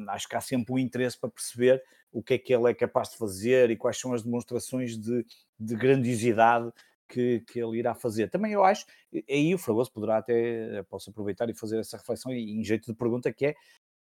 acho 0.09 0.29
que 0.29 0.35
há 0.35 0.41
sempre 0.41 0.75
um 0.75 0.79
interesse 0.79 1.19
para 1.19 1.31
perceber 1.31 1.81
o 2.11 2.23
que 2.23 2.35
é 2.35 2.39
que 2.39 2.53
ele 2.53 2.71
é 2.71 2.75
capaz 2.75 3.11
de 3.11 3.17
fazer 3.17 3.71
e 3.71 3.77
quais 3.77 3.99
são 3.99 4.13
as 4.13 4.23
demonstrações 4.23 4.99
de, 4.99 5.25
de 5.59 5.77
grandiosidade 5.77 6.71
que, 7.13 7.41
que, 7.41 7.61
ele 7.61 7.79
irá 7.79 7.95
fazer. 7.95 8.31
Também 8.31 8.53
eu 8.53 8.65
acho, 8.65 8.87
aí 9.29 9.55
o 9.55 9.59
Fragoso 9.59 9.93
poderá 9.93 10.17
até, 10.17 10.83
posso 10.85 11.11
aproveitar 11.11 11.49
e 11.51 11.55
fazer 11.55 11.79
essa 11.79 11.99
reflexão 11.99 12.33
e, 12.33 12.59
em 12.59 12.65
jeito 12.65 12.91
de 12.91 12.97
pergunta, 12.97 13.31
que 13.31 13.47
é 13.47 13.55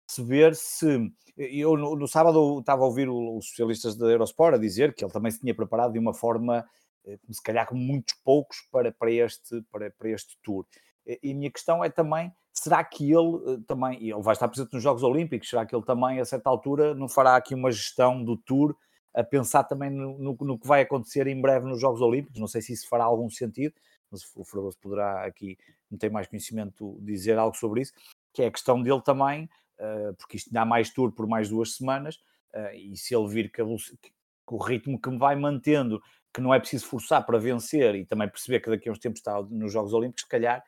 perceber 0.04 0.56
se. 0.56 1.12
Eu 1.36 1.76
no, 1.76 1.94
no 1.94 2.08
sábado 2.08 2.58
estava 2.58 2.82
a 2.82 2.86
ouvir 2.86 3.08
os 3.08 3.48
socialistas 3.48 3.96
da 3.96 4.06
Eurosport 4.06 4.54
a 4.54 4.58
dizer 4.58 4.94
que 4.94 5.04
ele 5.04 5.12
também 5.12 5.30
se 5.30 5.40
tinha 5.40 5.54
preparado 5.54 5.92
de 5.92 5.98
uma 5.98 6.14
forma, 6.14 6.66
eh, 7.06 7.18
se 7.30 7.42
calhar 7.42 7.68
com 7.68 7.76
muitos 7.76 8.14
poucos, 8.25 8.56
para, 8.72 8.90
para, 8.90 9.12
este, 9.12 9.62
para, 9.70 9.90
para 9.90 10.10
este 10.10 10.36
tour. 10.42 10.66
E 11.06 11.30
a 11.30 11.34
minha 11.34 11.50
questão 11.50 11.84
é 11.84 11.90
também, 11.90 12.32
será 12.52 12.82
que 12.82 13.04
ele 13.12 13.36
eh, 13.46 13.58
também, 13.66 14.02
ele 14.02 14.22
vai 14.22 14.32
estar 14.32 14.48
presente 14.48 14.72
nos 14.72 14.82
Jogos 14.82 15.02
Olímpicos, 15.02 15.48
será 15.48 15.66
que 15.66 15.76
ele 15.76 15.84
também, 15.84 16.18
a 16.18 16.25
certa 16.25 16.48
altura, 16.48 16.94
não 16.94 17.08
fará 17.08 17.36
aqui 17.36 17.54
uma 17.54 17.70
gestão 17.70 18.25
do 18.25 18.36
tour 18.36 18.75
a 19.16 19.25
pensar 19.25 19.64
também 19.64 19.90
no, 19.90 20.16
no, 20.18 20.37
no 20.40 20.58
que 20.58 20.66
vai 20.66 20.82
acontecer 20.82 21.26
em 21.26 21.40
breve 21.40 21.66
nos 21.66 21.80
Jogos 21.80 22.00
Olímpicos? 22.00 22.38
Não 22.38 22.46
sei 22.46 22.62
se 22.62 22.73
isso 22.73 22.88
fará 22.88 23.04
algum 23.04 23.28
sentido, 23.28 23.75
mas 24.11 24.23
o 24.37 24.44
Fragoso 24.44 24.78
poderá 24.80 25.25
aqui, 25.25 25.58
não 25.90 25.99
tem 25.99 26.11
mais 26.11 26.28
conhecimento, 26.28 26.99
dizer 27.00 27.38
algo 27.38 27.56
sobre 27.56 27.80
isso, 27.80 27.92
que 28.32 28.42
é 28.42 28.46
a 28.46 28.50
questão 28.52 28.80
dele 28.80 29.02
também 29.02 29.49
eh, 29.78 30.12
porque 30.18 30.37
isto 30.37 30.52
dá 30.52 30.64
mais 30.64 30.90
tour 30.90 31.12
por 31.12 31.26
mais 31.26 31.49
duas 31.49 31.75
semanas, 31.76 32.18
eh, 32.52 32.76
e 32.76 32.96
se 32.96 33.14
ele 33.14 33.28
vir 33.28 33.50
que, 33.50 33.62
que, 33.62 34.11
o 34.54 34.58
ritmo 34.58 35.00
que 35.00 35.11
me 35.11 35.18
vai 35.18 35.37
mantendo, 35.37 36.00
que 36.32 36.40
não 36.40 36.52
é 36.52 36.58
preciso 36.58 36.87
forçar 36.87 37.25
para 37.26 37.38
vencer, 37.38 37.94
e 37.94 38.04
também 38.04 38.28
perceber 38.28 38.61
que 38.61 38.70
daqui 38.70 38.88
a 38.88 38.92
uns 38.92 38.99
tempos 38.99 39.20
está 39.20 39.40
nos 39.42 39.73
Jogos 39.73 39.92
Olímpicos, 39.92 40.23
se 40.23 40.28
calhar 40.28 40.64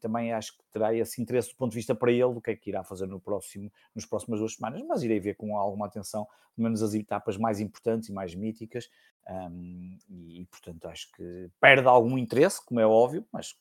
também 0.00 0.32
acho 0.32 0.56
que 0.56 0.64
terá 0.72 0.94
esse 0.94 1.20
interesse 1.20 1.50
do 1.50 1.56
ponto 1.56 1.72
de 1.72 1.76
vista 1.76 1.94
para 1.94 2.12
ele 2.12 2.32
do 2.32 2.40
que 2.40 2.50
é 2.50 2.56
que 2.56 2.70
irá 2.70 2.84
fazer 2.84 3.06
no 3.06 3.20
próximo, 3.20 3.70
nos 3.94 4.06
próximas 4.06 4.38
duas 4.38 4.54
semanas, 4.54 4.82
mas 4.86 5.02
irei 5.02 5.18
ver 5.18 5.34
com 5.34 5.56
alguma 5.56 5.86
atenção, 5.86 6.26
pelo 6.54 6.64
menos 6.64 6.82
as 6.82 6.94
etapas 6.94 7.36
mais 7.36 7.60
importantes 7.60 8.08
e 8.08 8.12
mais 8.12 8.34
míticas, 8.34 8.88
um, 9.28 9.98
e, 10.08 10.42
e, 10.42 10.44
portanto 10.46 10.86
acho 10.86 11.10
que 11.12 11.50
perde 11.60 11.88
algum 11.88 12.16
interesse, 12.16 12.64
como 12.64 12.78
é 12.78 12.86
óbvio, 12.86 13.26
mas 13.32 13.58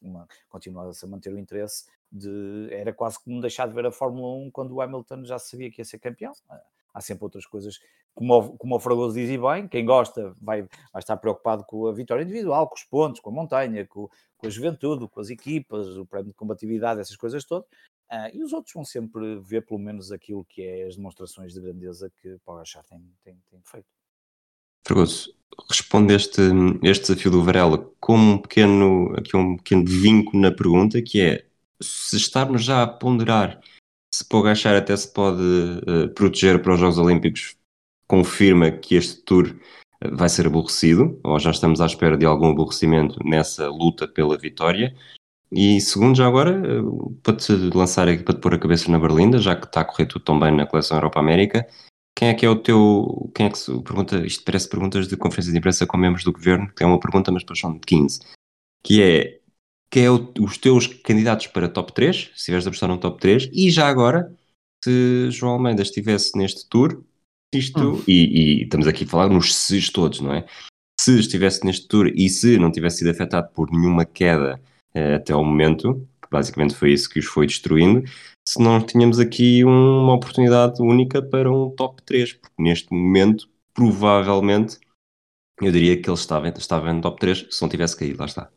continua 0.48 0.92
a 0.92 1.08
manter 1.08 1.34
o 1.34 1.40
interesse 1.40 1.86
de, 2.12 2.68
era 2.72 2.94
quase 2.94 3.22
como 3.24 3.42
deixar 3.42 3.68
de 3.68 3.74
ver 3.74 3.88
a 3.88 3.92
Fórmula 3.92 4.36
1 4.46 4.52
quando 4.52 4.74
o 4.74 4.82
Hamilton 4.82 5.26
já 5.26 5.40
sabia 5.40 5.72
que 5.72 5.82
ia 5.82 5.86
ser 5.86 5.98
campeão. 5.98 6.34
Há 6.96 7.02
sempre 7.02 7.26
outras 7.26 7.46
coisas, 7.46 7.78
como 8.14 8.34
o, 8.34 8.58
como 8.58 8.76
o 8.78 8.80
Fragoso 8.80 9.14
diz 9.14 9.30
e 9.30 9.38
bem, 9.38 9.68
quem 9.68 9.86
gosta 9.86 10.34
vai, 10.42 10.62
vai 10.62 11.00
estar 11.00 11.18
preocupado 11.18 11.66
com 11.66 11.88
a 11.88 11.92
vitória 11.92 12.24
individual, 12.24 12.70
com 12.70 12.76
os 12.76 12.86
pontos, 12.86 13.20
com 13.20 13.30
a 13.30 13.34
montanha, 13.34 13.86
com, 13.86 14.10
com 14.38 14.48
a 14.48 14.50
juventude, 14.50 15.06
com 15.10 15.20
as 15.20 15.30
equipas, 15.30 15.88
o 15.98 16.06
prémio 16.06 16.30
de 16.30 16.38
combatividade, 16.38 17.02
essas 17.02 17.18
coisas 17.18 17.44
todas. 17.44 17.68
Uh, 18.10 18.30
e 18.34 18.42
os 18.42 18.54
outros 18.54 18.74
vão 18.74 18.86
sempre 18.86 19.40
ver 19.40 19.66
pelo 19.66 19.80
menos 19.80 20.10
aquilo 20.10 20.46
que 20.46 20.62
é 20.62 20.88
as 20.88 20.96
demonstrações 20.96 21.54
de 21.54 21.60
grandeza 21.60 22.10
que 22.22 22.38
Pogacar 22.46 22.86
tem, 22.86 23.00
tem, 23.24 23.38
tem 23.52 23.62
feito. 23.66 23.88
Fragoso, 24.88 25.36
responde 25.70 26.14
este, 26.14 26.42
este 26.84 27.08
desafio 27.08 27.32
do 27.32 27.44
Varela 27.44 27.92
com 28.00 28.16
um 28.16 28.38
pequeno, 28.38 29.14
aqui 29.18 29.36
um 29.36 29.58
pequeno 29.58 29.84
vinco 29.86 30.38
na 30.38 30.52
pergunta, 30.52 31.02
que 31.02 31.20
é 31.20 31.46
se 31.82 32.16
estarmos 32.16 32.64
já 32.64 32.84
a 32.84 32.88
ponderar 32.88 33.60
se 34.16 34.24
Pogachar 34.24 34.76
até 34.76 34.96
se 34.96 35.12
pode 35.12 35.42
uh, 35.42 36.08
proteger 36.14 36.62
para 36.62 36.74
os 36.74 36.80
Jogos 36.80 36.98
Olímpicos, 36.98 37.58
confirma 38.08 38.72
que 38.72 38.96
este 38.96 39.22
Tour 39.24 39.54
eh, 40.02 40.10
vai 40.12 40.30
ser 40.30 40.48
aborrecido, 40.48 41.20
ou 41.24 41.38
já 41.38 41.52
estamos 41.52 41.82
à 41.82 41.86
espera 41.86 42.18
de 42.18 42.26
algum 42.26 42.52
aborrecimento 42.52 43.20
nessa 43.26 43.68
luta 43.68 44.08
pela 44.08 44.38
vitória. 44.38 44.96
E 45.52 45.82
segundo, 45.82 46.16
já 46.16 46.26
agora, 46.26 46.82
uh, 46.82 47.12
para 47.24 47.36
te 47.36 47.52
lançar 47.74 48.08
aqui, 48.08 48.24
para 48.24 48.36
te 48.36 48.40
pôr 48.40 48.54
a 48.54 48.60
cabeça 48.60 48.90
na 48.90 49.00
berlinda, 49.00 49.38
já 49.40 49.54
que 49.54 49.66
está 49.66 49.82
a 49.82 49.86
correr 49.86 50.06
tudo 50.06 50.24
tão 50.24 50.40
bem 50.40 50.56
na 50.56 50.66
coleção 50.66 50.98
Europa-América, 50.98 51.68
quem 52.16 52.30
é 52.30 52.34
que 52.34 52.46
é 52.46 52.50
o 52.50 52.56
teu. 52.56 53.30
Quem 53.36 53.48
é 53.48 53.50
que 53.50 53.58
se 53.58 53.72
pergunta? 53.82 54.26
Isto 54.26 54.46
parece 54.46 54.70
perguntas 54.70 55.10
de 55.10 55.18
conferência 55.18 55.52
de 55.52 55.58
imprensa 55.58 55.86
com 55.86 55.98
membros 55.98 56.24
do 56.24 56.32
governo, 56.32 56.72
que 56.74 56.84
é 56.84 56.86
uma 56.86 57.00
pergunta, 57.00 57.32
mas 57.32 57.44
depois 57.44 57.60
são 57.60 57.74
de 57.74 57.82
15. 57.82 58.22
Que 58.82 59.02
é 59.04 59.40
que 59.96 60.02
é 60.02 60.12
o, 60.12 60.30
os 60.42 60.58
teus 60.58 60.88
candidatos 60.88 61.48
para 61.48 61.70
top 61.70 61.94
3, 61.94 62.18
se 62.18 62.32
estiveres 62.36 62.68
a 62.68 62.70
apostar 62.70 62.90
num 62.90 62.98
top 62.98 63.18
3, 63.18 63.50
e 63.54 63.72
já 63.72 63.88
agora, 63.88 64.30
se 64.84 65.32
João 65.32 65.54
Almeida 65.54 65.84
estivesse 65.84 66.38
neste 66.38 66.68
tour, 66.68 67.02
isto, 67.54 67.94
hum. 67.94 68.04
e, 68.06 68.60
e, 68.60 68.64
estamos 68.64 68.88
aqui 68.88 69.06
a 69.06 69.08
falar 69.08 69.30
nos 69.30 69.56
SES 69.56 69.90
todos, 69.90 70.20
não 70.20 70.34
é? 70.34 70.46
Se 71.00 71.18
estivesse 71.18 71.64
neste 71.64 71.88
tour 71.88 72.12
e 72.14 72.28
se 72.28 72.58
não 72.58 72.74
tivesse 72.74 72.98
sido 72.98 73.12
afetado 73.12 73.48
por 73.54 73.72
nenhuma 73.72 74.04
queda 74.04 74.60
eh, 74.94 75.16
até 75.16 75.32
ao 75.32 75.46
momento, 75.46 76.06
que 76.22 76.28
basicamente 76.30 76.76
foi 76.76 76.92
isso 76.92 77.10
que 77.10 77.20
os 77.20 77.26
foi 77.26 77.48
destruindo, 77.48 78.04
se 78.46 78.62
não 78.62 78.86
tínhamos 78.86 79.18
aqui 79.18 79.64
uma 79.64 80.14
oportunidade 80.14 80.82
única 80.82 81.22
para 81.22 81.50
um 81.50 81.70
top 81.70 82.02
3, 82.04 82.34
porque 82.34 82.62
neste 82.62 82.92
momento, 82.92 83.48
provavelmente, 83.74 84.78
eu 85.62 85.72
diria 85.72 85.96
que 85.96 86.10
ele 86.10 86.18
estava, 86.18 86.50
estava 86.50 86.92
no 86.92 87.00
top 87.00 87.18
3 87.18 87.48
se 87.50 87.62
não 87.62 87.70
tivesse 87.70 87.96
caído, 87.96 88.20
lá 88.20 88.26
está. 88.26 88.52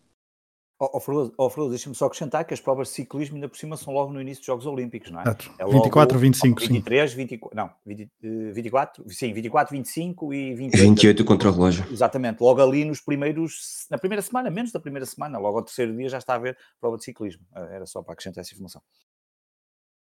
Ó 0.80 1.00
oh, 1.36 1.50
oh, 1.56 1.68
deixa-me 1.68 1.94
só 1.96 2.06
acrescentar 2.06 2.44
que 2.44 2.54
as 2.54 2.60
provas 2.60 2.86
de 2.86 2.94
ciclismo 2.94 3.34
ainda 3.34 3.48
por 3.48 3.58
cima 3.58 3.76
são 3.76 3.92
logo 3.92 4.12
no 4.12 4.20
início 4.20 4.40
dos 4.40 4.46
Jogos 4.46 4.64
Olímpicos, 4.64 5.10
não 5.10 5.20
é? 5.20 5.24
É 5.58 5.64
logo, 5.64 5.76
24, 5.78 6.16
25, 6.16 6.60
23, 6.60 7.10
sim. 7.10 7.16
24, 7.16 7.56
não, 7.56 7.70
20, 7.84 8.10
24, 8.52 9.02
eh, 9.04 9.12
sim, 9.12 9.32
24, 9.32 9.76
25 9.76 10.32
e 10.32 10.54
28. 10.54 10.88
28 10.88 11.24
contra 11.24 11.48
o 11.48 11.52
relógio. 11.52 11.84
Exatamente, 11.90 12.40
logo 12.40 12.62
ali 12.62 12.84
nos 12.84 13.00
primeiros, 13.00 13.86
na 13.90 13.98
primeira 13.98 14.22
semana, 14.22 14.50
menos 14.50 14.70
da 14.70 14.78
primeira 14.78 15.04
semana, 15.04 15.36
logo 15.36 15.58
ao 15.58 15.64
terceiro 15.64 15.96
dia 15.96 16.08
já 16.08 16.18
está 16.18 16.34
a 16.34 16.36
haver 16.36 16.56
prova 16.80 16.96
de 16.96 17.02
ciclismo. 17.02 17.44
Eh, 17.56 17.68
era 17.72 17.84
só 17.84 18.00
para 18.00 18.12
acrescentar 18.12 18.42
essa 18.42 18.52
informação. 18.52 18.80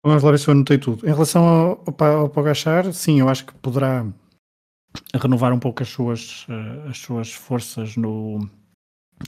Vamos 0.06 0.22
lá 0.22 0.30
ver 0.30 0.38
se 0.38 0.48
eu 0.48 0.52
anotei 0.52 0.78
tudo. 0.78 1.04
Em 1.04 1.12
relação 1.12 1.44
ao, 1.48 1.84
ao, 1.98 2.18
ao 2.20 2.30
Pogachar, 2.30 2.94
sim, 2.94 3.20
eu 3.20 3.28
acho 3.28 3.48
que 3.48 3.56
poderá 3.56 4.06
renovar 5.16 5.52
um 5.52 5.60
pouco 5.60 5.82
as 5.82 5.90
suas, 5.90 6.46
eh, 6.48 6.90
as 6.90 7.00
suas 7.00 7.34
forças 7.34 7.96
no 7.96 8.48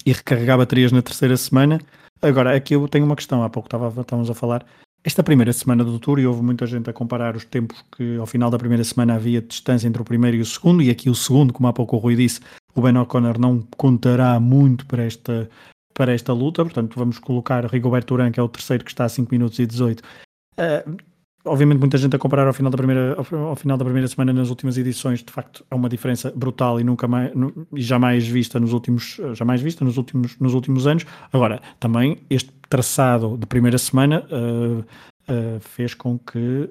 e 0.06 0.14
recarregar 0.14 0.58
baterias 0.58 0.92
na 0.92 1.02
terceira 1.02 1.36
semana. 1.38 1.80
Agora, 2.22 2.56
aqui 2.56 2.76
eu 2.76 2.88
tenho 2.88 3.06
uma 3.06 3.16
questão, 3.16 3.44
há 3.44 3.50
pouco 3.50 3.68
estávamos 3.68 4.30
a 4.30 4.34
falar. 4.34 4.66
Esta 5.04 5.24
primeira 5.24 5.52
semana 5.52 5.84
do 5.84 5.98
Tour, 5.98 6.20
e 6.20 6.28
houve 6.28 6.44
muita 6.44 6.68
gente 6.68 6.88
a 6.88 6.94
comparar 6.94 7.36
os 7.36 7.44
tempos 7.44 7.84
que 7.98 8.18
ao 8.18 8.28
final 8.28 8.52
da 8.52 8.60
primeira 8.60 8.84
semana 8.84 9.16
havia 9.16 9.42
distância 9.42 9.88
entre 9.88 10.00
o 10.00 10.06
primeiro 10.06 10.38
e 10.38 10.42
o 10.42 10.46
segundo, 10.46 10.84
e 10.84 10.92
aqui 10.92 11.10
o 11.10 11.16
segundo, 11.16 11.52
como 11.52 11.68
há 11.68 11.74
pouco 11.74 11.96
o 11.96 12.00
Rui 12.00 12.16
disse, 12.16 12.40
o 12.76 12.82
Ben 12.82 12.96
O'Connor 12.98 13.40
não 13.40 13.62
contará 13.76 14.40
muito 14.40 14.86
para 14.86 15.04
esta, 15.04 15.50
para 15.96 16.14
esta 16.14 16.32
luta, 16.34 16.64
portanto 16.64 16.94
vamos 16.96 17.18
colocar 17.18 17.66
Rigoberto 17.66 18.14
Urán, 18.14 18.32
que 18.32 18.40
é 18.40 18.44
o 18.44 18.48
terceiro 18.48 18.86
que 18.86 18.92
está 18.92 19.06
a 19.06 19.10
5 19.10 19.32
minutos 19.32 19.58
e 19.58 19.66
18. 19.66 20.02
Uh, 20.02 20.98
obviamente 21.46 21.80
muita 21.80 21.98
gente 21.98 22.16
a 22.16 22.20
comparar 22.20 22.48
ao 22.48 22.54
final 22.54 22.72
da 22.72 22.78
primeira 22.78 23.16
ao, 23.18 23.56
final 23.56 23.78
da 23.78 23.84
primeira 23.84 24.08
semana 24.08 24.32
nas 24.34 24.50
últimas 24.50 24.78
edições 24.78 25.24
de 25.24 25.32
facto 25.32 25.66
é 25.70 25.76
uma 25.76 25.90
diferença 25.90 26.32
brutal 26.36 26.80
e 26.80 26.84
nunca 26.84 27.08
mais 27.08 27.32
e 27.74 27.82
jamais 27.82 28.28
vista 28.28 28.60
nos 28.60 28.74
últimos 28.74 29.20
jamais 29.34 29.62
vista 29.62 29.84
nos 29.84 29.98
últimos 29.98 30.38
nos 30.40 30.54
últimos 30.54 30.88
anos. 30.88 31.06
Agora 31.32 31.62
também 31.80 32.20
este 32.30 32.52
traçado 32.70 33.38
de 33.38 33.46
primeira 33.46 33.78
semana 33.78 34.26
uh, 34.32 34.80
uh, 34.80 35.60
fez 35.60 35.94
com 35.94 36.18
que 36.18 36.70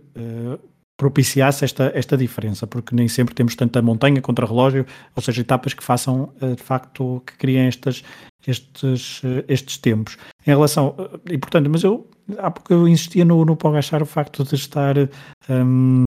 propiciasse 1.00 1.64
esta, 1.64 1.90
esta 1.94 2.14
diferença, 2.14 2.66
porque 2.66 2.94
nem 2.94 3.08
sempre 3.08 3.34
temos 3.34 3.54
tanta 3.56 3.80
montanha 3.80 4.20
contra 4.20 4.44
relógio, 4.44 4.84
ou 5.16 5.22
seja, 5.22 5.40
etapas 5.40 5.72
que 5.72 5.82
façam 5.82 6.30
de 6.38 6.62
facto 6.62 7.22
que 7.24 7.38
criem 7.38 7.68
estas, 7.68 8.04
estes, 8.46 9.22
estes 9.48 9.78
tempos. 9.78 10.18
Em 10.46 10.50
relação, 10.50 10.94
e 11.24 11.38
portanto, 11.38 11.70
mas 11.70 11.82
eu 11.82 12.06
há 12.36 12.50
pouco 12.50 12.70
eu 12.70 12.86
insistia 12.86 13.24
no, 13.24 13.46
no 13.46 13.56
Pogachar 13.56 14.02
o 14.02 14.06
facto 14.06 14.44
de 14.44 14.54
estar 14.54 14.94
um, 15.48 16.04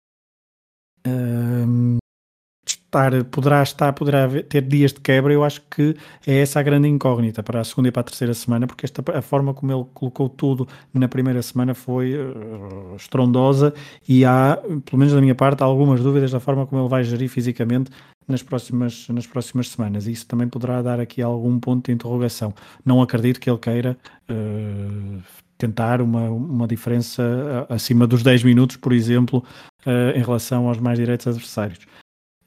estar, 2.88 3.24
poderá 3.24 3.62
estar, 3.62 3.92
poderá 3.92 4.28
ter 4.42 4.62
dias 4.62 4.92
de 4.92 5.00
quebra, 5.00 5.32
eu 5.32 5.44
acho 5.44 5.62
que 5.70 5.94
é 6.26 6.40
essa 6.40 6.58
a 6.58 6.62
grande 6.62 6.88
incógnita 6.88 7.42
para 7.42 7.60
a 7.60 7.64
segunda 7.64 7.88
e 7.88 7.92
para 7.92 8.00
a 8.00 8.04
terceira 8.04 8.34
semana, 8.34 8.66
porque 8.66 8.86
esta, 8.86 9.02
a 9.16 9.22
forma 9.22 9.54
como 9.54 9.72
ele 9.72 9.84
colocou 9.94 10.28
tudo 10.28 10.66
na 10.92 11.06
primeira 11.06 11.40
semana 11.42 11.74
foi 11.74 12.14
uh, 12.16 12.96
estrondosa 12.96 13.72
e 14.08 14.24
há, 14.24 14.58
pelo 14.84 14.98
menos 14.98 15.12
da 15.12 15.20
minha 15.20 15.34
parte, 15.34 15.62
algumas 15.62 16.00
dúvidas 16.00 16.32
da 16.32 16.40
forma 16.40 16.66
como 16.66 16.82
ele 16.82 16.88
vai 16.88 17.04
gerir 17.04 17.28
fisicamente 17.28 17.90
nas 18.26 18.42
próximas, 18.42 19.06
nas 19.08 19.26
próximas 19.26 19.68
semanas. 19.68 20.06
Isso 20.06 20.26
também 20.26 20.48
poderá 20.48 20.82
dar 20.82 20.98
aqui 20.98 21.22
algum 21.22 21.58
ponto 21.60 21.86
de 21.86 21.92
interrogação. 21.92 22.54
Não 22.84 23.00
acredito 23.02 23.38
que 23.38 23.50
ele 23.50 23.58
queira 23.58 23.96
uh, 24.30 25.22
tentar 25.58 26.00
uma, 26.00 26.30
uma 26.30 26.66
diferença 26.66 27.66
acima 27.68 28.06
dos 28.06 28.22
10 28.22 28.44
minutos, 28.44 28.76
por 28.76 28.92
exemplo, 28.92 29.44
uh, 29.86 30.16
em 30.16 30.22
relação 30.22 30.68
aos 30.68 30.78
mais 30.78 30.98
diretos 30.98 31.26
adversários. 31.26 31.80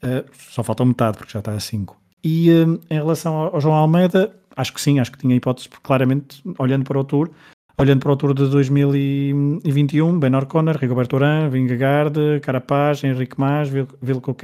Uh, 0.04 0.24
só 0.36 0.62
falta 0.62 0.84
metade, 0.84 1.18
porque 1.18 1.32
já 1.32 1.38
está 1.38 1.52
a 1.52 1.60
5. 1.60 1.96
E 2.24 2.50
uh, 2.50 2.80
em 2.90 2.94
relação 2.94 3.34
ao, 3.34 3.54
ao, 3.54 3.60
João 3.60 3.74
Almeida, 3.74 4.34
acho 4.56 4.72
que 4.72 4.80
sim, 4.80 4.98
acho 4.98 5.12
que 5.12 5.18
tinha 5.18 5.36
hipótese, 5.36 5.68
claramente, 5.82 6.42
olhando 6.58 6.84
para 6.84 6.98
o 6.98 7.04
Tour, 7.04 7.30
olhando 7.78 8.00
para 8.00 8.12
o 8.12 8.16
Tour 8.16 8.34
de 8.34 8.48
2021, 8.48 10.18
Ben 10.18 10.34
O'Connor, 10.34 10.76
Rigoberto 10.76 11.16
Urán, 11.16 11.48
Vingegaard, 11.50 12.40
Carapaz, 12.42 13.02
Henrique 13.02 13.38
Mas, 13.38 13.68
Vilko 14.00 14.36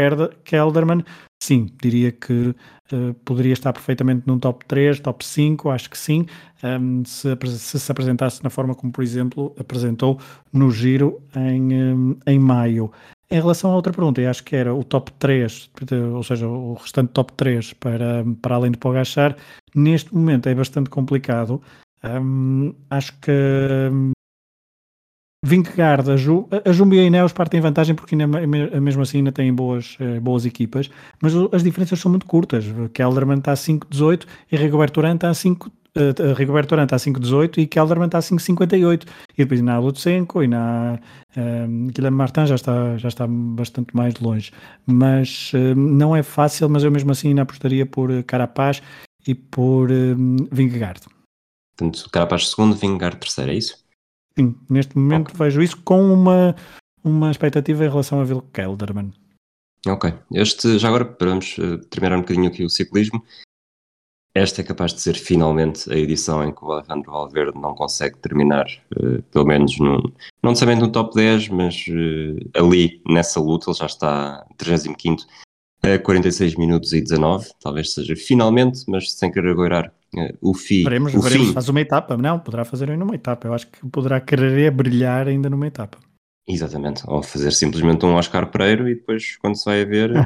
Kelderman, 0.45 1.05
sim, 1.43 1.71
diria 1.81 2.13
que 2.13 2.55
uh, 2.93 3.15
poderia 3.25 3.53
estar 3.53 3.73
perfeitamente 3.73 4.23
num 4.27 4.39
top 4.39 4.65
3, 4.67 5.01
top 5.01 5.25
5, 5.25 5.71
acho 5.71 5.91
que 5.91 5.99
sim, 5.99 6.27
um, 6.63 7.05
se, 7.05 7.37
se, 7.59 7.79
se 7.79 7.93
apresentasse 7.93 8.43
na 8.43 8.51
forma 8.51 8.75
como, 8.75 8.93
por 8.93 9.05
exemplo, 9.05 9.55
apresentou 9.59 10.19
no 10.53 10.71
Giro 10.71 11.21
em, 11.37 11.75
um, 11.75 12.17
em 12.27 12.39
maio. 12.39 12.91
Em 13.31 13.41
relação 13.41 13.71
à 13.71 13.75
outra 13.75 13.93
pergunta, 13.93 14.23
eu 14.23 14.31
acho 14.31 14.43
que 14.43 14.57
era 14.57 14.75
o 14.75 14.83
top 14.83 15.13
3, 15.13 15.71
ou 16.15 16.23
seja, 16.23 16.49
o 16.49 16.75
restante 16.75 17.11
top 17.13 17.33
3 17.35 17.75
para, 17.75 18.25
para 18.41 18.55
além 18.55 18.71
de 18.71 18.79
Pogachar, 18.79 19.37
neste 19.75 20.15
momento 20.15 20.49
é 20.49 20.55
bastante 20.55 20.89
complicado. 20.89 21.61
Um, 22.03 22.73
acho 22.89 23.13
que 23.21 23.31
um, 23.93 24.13
a, 25.43 26.17
Ju, 26.17 26.49
a 26.65 26.73
Jumbo 26.73 26.95
e 26.95 27.01
a 27.01 27.05
Ineos 27.05 27.33
partem 27.35 27.61
vantagem 27.61 27.95
porque 27.95 28.15
ainda, 28.15 28.27
mesmo 28.81 29.03
assim 29.03 29.19
ainda 29.19 29.33
têm 29.33 29.53
boas, 29.53 29.97
eh, 30.01 30.19
boas 30.21 30.47
equipas, 30.47 30.91
mas 31.21 31.33
as 31.53 31.63
diferenças 31.63 32.01
são 32.01 32.11
muito 32.11 32.27
curtas. 32.27 32.65
Kelderman 32.95 33.39
está 33.39 33.53
a 33.53 33.57
5.18 33.57 34.27
e 34.51 34.57
Rigoberto 34.57 35.01
Urán 35.01 35.17
está 35.17 35.29
a 35.29 35.35
5 35.35 35.71
uh, 35.99 36.35
Rigoberto 36.35 36.75
Urán 36.75 36.85
está 36.85 36.97
a 36.97 36.99
5.18 36.99 37.59
e 37.59 37.67
Kelderman 37.67 38.07
está 38.07 38.19
a 38.19 38.23
5.58 38.23 39.07
e 39.35 39.37
depois 39.37 39.61
na 39.61 39.79
Lutsenko 39.79 40.43
e 40.43 40.49
na 40.49 40.99
uh, 41.37 41.91
Guilherme 41.93 42.17
Martin 42.17 42.47
já 42.47 42.55
está, 42.55 42.97
já 42.97 43.09
está 43.09 43.27
bastante 43.29 43.95
mais 43.95 44.15
longe 44.21 44.53
mas 44.87 45.53
uh, 45.55 45.75
não 45.75 46.15
é 46.15 46.23
fácil, 46.23 46.69
mas 46.69 46.85
eu 46.85 46.91
mesmo 46.91 47.11
assim 47.11 47.29
ainda 47.29 47.43
apostaria 47.43 47.85
por 47.85 48.11
Carapaz 48.25 48.83
e 49.27 49.35
por 49.35 49.91
uh, 49.91 50.17
Vingegaard 50.51 51.01
Portanto, 51.77 52.11
Carapaz 52.11 52.49
segundo, 52.49 52.75
Vingegaard 52.75 53.19
terceiro, 53.19 53.53
é 53.53 53.55
isso? 53.55 53.85
Sim, 54.37 54.57
neste 54.69 54.99
momento 54.99 55.33
okay. 55.33 55.47
vejo 55.47 55.63
isso 55.63 55.77
com 55.83 56.13
uma, 56.13 56.55
uma 57.05 57.31
expectativa 57.31 57.85
em 57.85 57.89
relação 57.89 58.21
a 58.21 58.25
Vil 58.25 58.43
Kelderman. 58.53 59.13
Ok, 59.87 60.13
este, 60.33 60.77
já 60.79 60.89
agora 60.89 61.17
vamos 61.21 61.57
uh, 61.59 61.79
terminar 61.89 62.17
um 62.17 62.23
bocadinho 62.23 62.49
aqui 62.49 62.65
o 62.65 62.69
ciclismo. 62.69 63.25
Esta 64.39 64.61
é 64.61 64.65
capaz 64.65 64.95
de 64.95 65.01
ser 65.01 65.15
finalmente 65.15 65.93
a 65.93 65.97
edição 65.97 66.45
em 66.45 66.53
que 66.53 66.65
o 66.65 66.71
Alejandro 66.71 67.11
Valverde 67.11 67.61
não 67.61 67.75
consegue 67.75 68.17
terminar, 68.19 68.67
uh, 68.97 69.21
pelo 69.33 69.45
menos 69.45 69.77
num, 69.81 70.01
não 70.41 70.51
necessariamente 70.51 70.87
no 70.87 70.93
top 70.93 71.13
10, 71.13 71.49
mas 71.49 71.85
uh, 71.89 72.39
ali 72.55 73.03
nessa 73.09 73.41
luta, 73.41 73.69
ele 73.69 73.77
já 73.77 73.87
está 73.87 74.47
35 74.57 75.25
a 75.83 75.99
46 75.99 76.55
minutos 76.55 76.93
e 76.93 77.01
19, 77.01 77.49
talvez 77.61 77.93
seja 77.93 78.15
finalmente, 78.15 78.85
mas 78.87 79.13
sem 79.13 79.33
querer 79.33 79.51
agoirar 79.51 79.93
uh, 80.15 80.39
o 80.41 80.55
FI. 80.55 80.85
Veremos, 80.85 81.15
o 81.15 81.21
veremos, 81.21 81.49
fim. 81.49 81.53
faz 81.53 81.69
uma 81.69 81.81
etapa, 81.81 82.17
não, 82.17 82.39
poderá 82.39 82.65
fazer 82.65 82.93
ainda 82.93 83.05
uma 83.05 83.17
etapa, 83.17 83.49
eu 83.49 83.55
acho 83.55 83.67
que 83.67 83.85
poderá 83.89 84.21
querer 84.21 84.71
brilhar 84.71 85.27
ainda 85.27 85.51
numa 85.51 85.67
etapa. 85.67 85.99
Exatamente, 86.47 87.03
ou 87.09 87.25
fazer 87.25 87.51
simplesmente 87.51 88.07
um 88.07 88.15
Oscar 88.15 88.47
Pereiro 88.47 88.89
e 88.89 88.95
depois, 88.95 89.37
quando 89.39 89.57
se 89.57 89.65
vai 89.65 89.83
a 89.83 89.85
ver, 89.85 90.13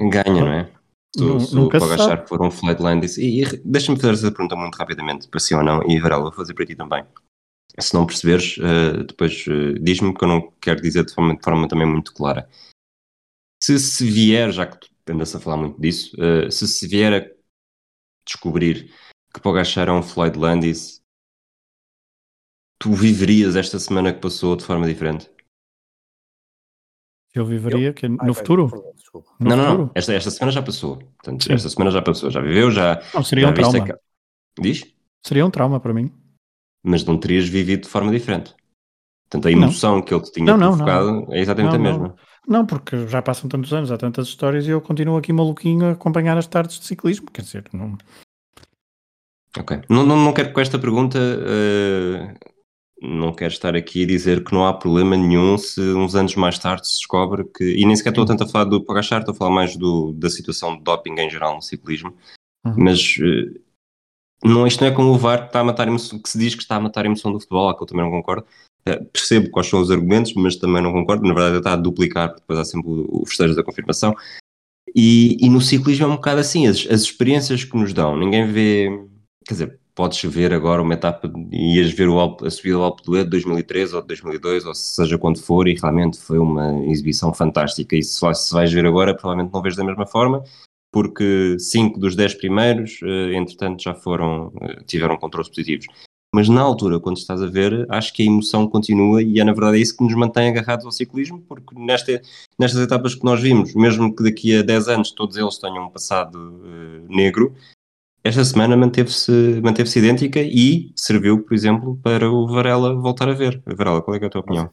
ganha, 0.00 0.40
não 0.40 0.52
é? 0.52 0.77
Se, 1.18 1.46
se 1.46 1.56
o 1.56 1.68
Pogachar 1.68 2.26
for 2.26 2.40
um 2.42 2.50
flatline 2.50 3.00
disse, 3.00 3.20
e, 3.20 3.42
e 3.42 3.56
deixa-me 3.64 3.98
fazer 3.98 4.14
essa 4.14 4.32
pergunta 4.32 4.54
muito 4.56 4.76
rapidamente, 4.76 5.28
para 5.28 5.40
si 5.40 5.54
ou 5.54 5.62
não, 5.62 5.82
e 5.88 5.98
Varela, 5.98 6.22
vou 6.22 6.32
fazer 6.32 6.54
para 6.54 6.66
ti 6.66 6.76
também. 6.76 7.04
Se 7.78 7.94
não 7.94 8.06
perceberes, 8.06 8.56
uh, 8.58 9.04
depois 9.04 9.46
uh, 9.46 9.78
diz-me 9.80 10.14
que 10.14 10.24
eu 10.24 10.28
não 10.28 10.52
quero 10.60 10.80
dizer 10.80 11.04
de 11.04 11.14
forma, 11.14 11.36
de 11.36 11.42
forma 11.42 11.68
também 11.68 11.86
muito 11.86 12.12
clara. 12.12 12.48
Se 13.62 13.78
se 13.78 14.08
vier, 14.08 14.52
já 14.52 14.66
que 14.66 14.78
tu 14.78 15.12
andas 15.12 15.34
a 15.34 15.40
falar 15.40 15.56
muito 15.56 15.80
disso, 15.80 16.16
uh, 16.16 16.50
se 16.50 16.66
se 16.66 16.86
vier 16.86 17.12
a 17.12 17.38
descobrir 18.26 18.92
que 19.32 19.40
Pogachar 19.40 19.88
é 19.88 19.92
um 19.92 20.02
Floyd 20.02 20.38
Landis, 20.38 21.00
tu 22.80 22.92
viverias 22.92 23.56
esta 23.56 23.78
semana 23.78 24.12
que 24.12 24.20
passou 24.20 24.56
de 24.56 24.64
forma 24.64 24.86
diferente? 24.86 25.30
Eu 27.38 27.46
viveria 27.46 27.88
eu... 27.88 27.94
que 27.94 28.08
no 28.08 28.18
Ai, 28.20 28.34
futuro? 28.34 28.70
No 29.40 29.50
não, 29.50 29.56
futuro? 29.56 29.78
não, 29.84 29.90
Esta, 29.94 30.14
esta 30.14 30.30
semana 30.30 30.52
já 30.52 30.62
passou. 30.62 30.96
Portanto, 30.96 31.52
esta 31.52 31.68
semana 31.68 31.90
já 31.90 32.02
passou, 32.02 32.30
já 32.30 32.40
viveu, 32.40 32.70
já. 32.70 33.00
Não, 33.14 33.22
seria 33.22 33.44
já 33.44 33.50
um 33.50 33.54
trauma. 33.54 33.84
Que... 33.84 33.94
Diz? 34.60 34.86
Seria 35.24 35.46
um 35.46 35.50
trauma 35.50 35.80
para 35.80 35.94
mim. 35.94 36.12
Mas 36.82 37.04
não 37.04 37.18
terias 37.18 37.48
vivido 37.48 37.82
de 37.82 37.88
forma 37.88 38.10
diferente. 38.10 38.54
Portanto, 39.30 39.48
a 39.48 39.52
emoção 39.52 39.96
não. 39.96 40.02
que 40.02 40.14
ele 40.14 40.22
te 40.22 40.32
tinha 40.32 40.56
não, 40.56 40.70
provocado 40.70 41.12
não, 41.12 41.34
é 41.34 41.40
exatamente 41.40 41.76
a 41.76 41.78
mesma. 41.78 42.16
Não, 42.46 42.64
porque 42.64 43.06
já 43.06 43.20
passam 43.20 43.48
tantos 43.48 43.72
anos, 43.74 43.92
há 43.92 43.98
tantas 43.98 44.28
histórias 44.28 44.66
e 44.66 44.70
eu 44.70 44.80
continuo 44.80 45.18
aqui 45.18 45.32
maluquinho 45.32 45.86
a 45.86 45.90
acompanhar 45.92 46.38
as 46.38 46.46
tardes 46.46 46.80
de 46.80 46.86
ciclismo. 46.86 47.30
Quer 47.30 47.42
dizer, 47.42 47.64
não. 47.72 47.98
Ok. 49.58 49.82
Não, 49.88 50.06
não, 50.06 50.16
não 50.16 50.32
quero 50.32 50.48
que 50.48 50.54
com 50.54 50.60
esta 50.60 50.78
pergunta 50.78 51.18
uh, 51.18 52.57
não 53.00 53.32
quero 53.32 53.52
estar 53.52 53.76
aqui 53.76 54.02
a 54.02 54.06
dizer 54.06 54.42
que 54.42 54.52
não 54.52 54.66
há 54.66 54.74
problema 54.74 55.16
nenhum 55.16 55.56
se 55.56 55.80
uns 55.80 56.14
anos 56.14 56.34
mais 56.34 56.58
tarde 56.58 56.88
se 56.88 56.98
descobre 56.98 57.44
que, 57.44 57.64
e 57.64 57.84
nem 57.86 57.94
sequer 57.94 58.10
estou 58.10 58.26
tanto 58.26 58.44
a 58.44 58.48
falar 58.48 58.64
do 58.64 58.82
Pogachar, 58.82 59.20
estou 59.20 59.32
a 59.32 59.36
falar 59.36 59.50
mais 59.50 59.76
do, 59.76 60.12
da 60.12 60.28
situação 60.28 60.76
de 60.76 60.82
doping 60.82 61.14
em 61.18 61.30
geral 61.30 61.54
no 61.54 61.62
ciclismo, 61.62 62.12
uhum. 62.66 62.74
mas 62.76 63.16
uh, 63.18 63.60
não, 64.44 64.66
isto 64.66 64.80
não 64.80 64.88
é 64.88 64.94
como 64.94 65.10
o 65.10 65.18
VAR 65.18 65.42
que, 65.42 65.46
está 65.46 65.60
a 65.60 65.64
matar 65.64 65.88
emoção, 65.88 66.18
que 66.18 66.28
se 66.28 66.38
diz 66.38 66.54
que 66.54 66.62
está 66.62 66.76
a 66.76 66.80
matar 66.80 67.04
a 67.04 67.06
emoção 67.06 67.32
do 67.32 67.40
futebol, 67.40 67.74
que 67.76 67.82
eu 67.82 67.86
também 67.86 68.04
não 68.04 68.10
concordo. 68.10 68.46
Uh, 68.88 69.04
percebo 69.06 69.50
quais 69.50 69.68
são 69.68 69.80
os 69.80 69.90
argumentos, 69.90 70.32
mas 70.34 70.56
também 70.56 70.82
não 70.82 70.92
concordo. 70.92 71.26
Na 71.26 71.34
verdade, 71.34 71.58
está 71.58 71.72
a 71.72 71.76
duplicar, 71.76 72.28
porque 72.28 72.40
depois 72.40 72.58
há 72.58 72.64
sempre 72.64 72.88
o, 72.88 73.22
o 73.22 73.26
festejo 73.26 73.54
da 73.54 73.64
confirmação. 73.64 74.14
E, 74.94 75.36
e, 75.44 75.48
no 75.50 75.60
ciclismo 75.60 76.06
é 76.06 76.08
um 76.08 76.16
bocado 76.16 76.40
assim, 76.40 76.66
as, 76.66 76.86
as 76.90 77.02
experiências 77.02 77.62
que 77.62 77.76
nos 77.76 77.92
dão, 77.92 78.16
ninguém 78.16 78.50
vê, 78.50 78.88
quer 79.46 79.54
dizer, 79.54 79.77
podes 79.98 80.22
ver 80.32 80.54
agora 80.54 80.80
uma 80.80 80.94
etapa, 80.94 81.28
ias 81.50 81.90
ver 81.90 82.08
o 82.08 82.20
Alpe, 82.20 82.46
a 82.46 82.50
subida 82.52 82.76
do 82.76 82.82
Alpe 82.84 83.02
d'Huez 83.02 83.24
de 83.24 83.30
2013 83.30 83.96
ou 83.96 84.00
de 84.00 84.06
2002, 84.06 84.64
ou 84.64 84.72
seja 84.72 85.18
quando 85.18 85.42
for, 85.42 85.66
e 85.66 85.74
realmente 85.74 86.16
foi 86.20 86.38
uma 86.38 86.86
exibição 86.86 87.34
fantástica. 87.34 87.96
E 87.96 88.02
se, 88.04 88.20
se 88.32 88.54
vais 88.54 88.72
ver 88.72 88.86
agora, 88.86 89.12
provavelmente 89.12 89.52
não 89.52 89.60
vês 89.60 89.74
da 89.74 89.82
mesma 89.82 90.06
forma, 90.06 90.44
porque 90.92 91.56
5 91.58 91.98
dos 91.98 92.14
10 92.14 92.34
primeiros, 92.34 93.00
eh, 93.02 93.34
entretanto, 93.34 93.82
já 93.82 93.92
foram, 93.92 94.52
eh, 94.62 94.84
tiveram 94.86 95.16
controles 95.16 95.48
positivos. 95.48 95.86
Mas 96.32 96.48
na 96.48 96.60
altura, 96.60 97.00
quando 97.00 97.16
estás 97.16 97.42
a 97.42 97.46
ver, 97.46 97.84
acho 97.90 98.14
que 98.14 98.22
a 98.22 98.26
emoção 98.26 98.68
continua 98.68 99.20
e 99.20 99.40
é 99.40 99.44
na 99.44 99.52
verdade 99.52 99.80
isso 99.80 99.96
que 99.96 100.04
nos 100.04 100.14
mantém 100.14 100.48
agarrados 100.48 100.86
ao 100.86 100.92
ciclismo, 100.92 101.40
porque 101.48 101.74
nesta, 101.74 102.22
nestas 102.56 102.82
etapas 102.82 103.16
que 103.16 103.24
nós 103.24 103.40
vimos, 103.40 103.74
mesmo 103.74 104.14
que 104.14 104.22
daqui 104.22 104.56
a 104.56 104.62
10 104.62 104.88
anos 104.88 105.10
todos 105.10 105.36
eles 105.36 105.58
tenham 105.58 105.86
um 105.86 105.90
passado 105.90 106.36
uh, 106.36 107.08
negro, 107.08 107.52
esta 108.28 108.44
semana 108.44 108.76
manteve-se 108.76 109.60
manteve 109.62 109.98
idêntica 109.98 110.40
e 110.40 110.92
serviu, 110.94 111.42
por 111.42 111.54
exemplo, 111.54 111.98
para 112.02 112.30
o 112.30 112.46
Varela 112.46 112.94
voltar 112.94 113.28
a 113.28 113.32
ver. 113.32 113.62
Varela, 113.64 114.02
qual 114.02 114.14
é, 114.16 114.20
é 114.22 114.26
a 114.26 114.30
tua 114.30 114.42
opinião? 114.42 114.70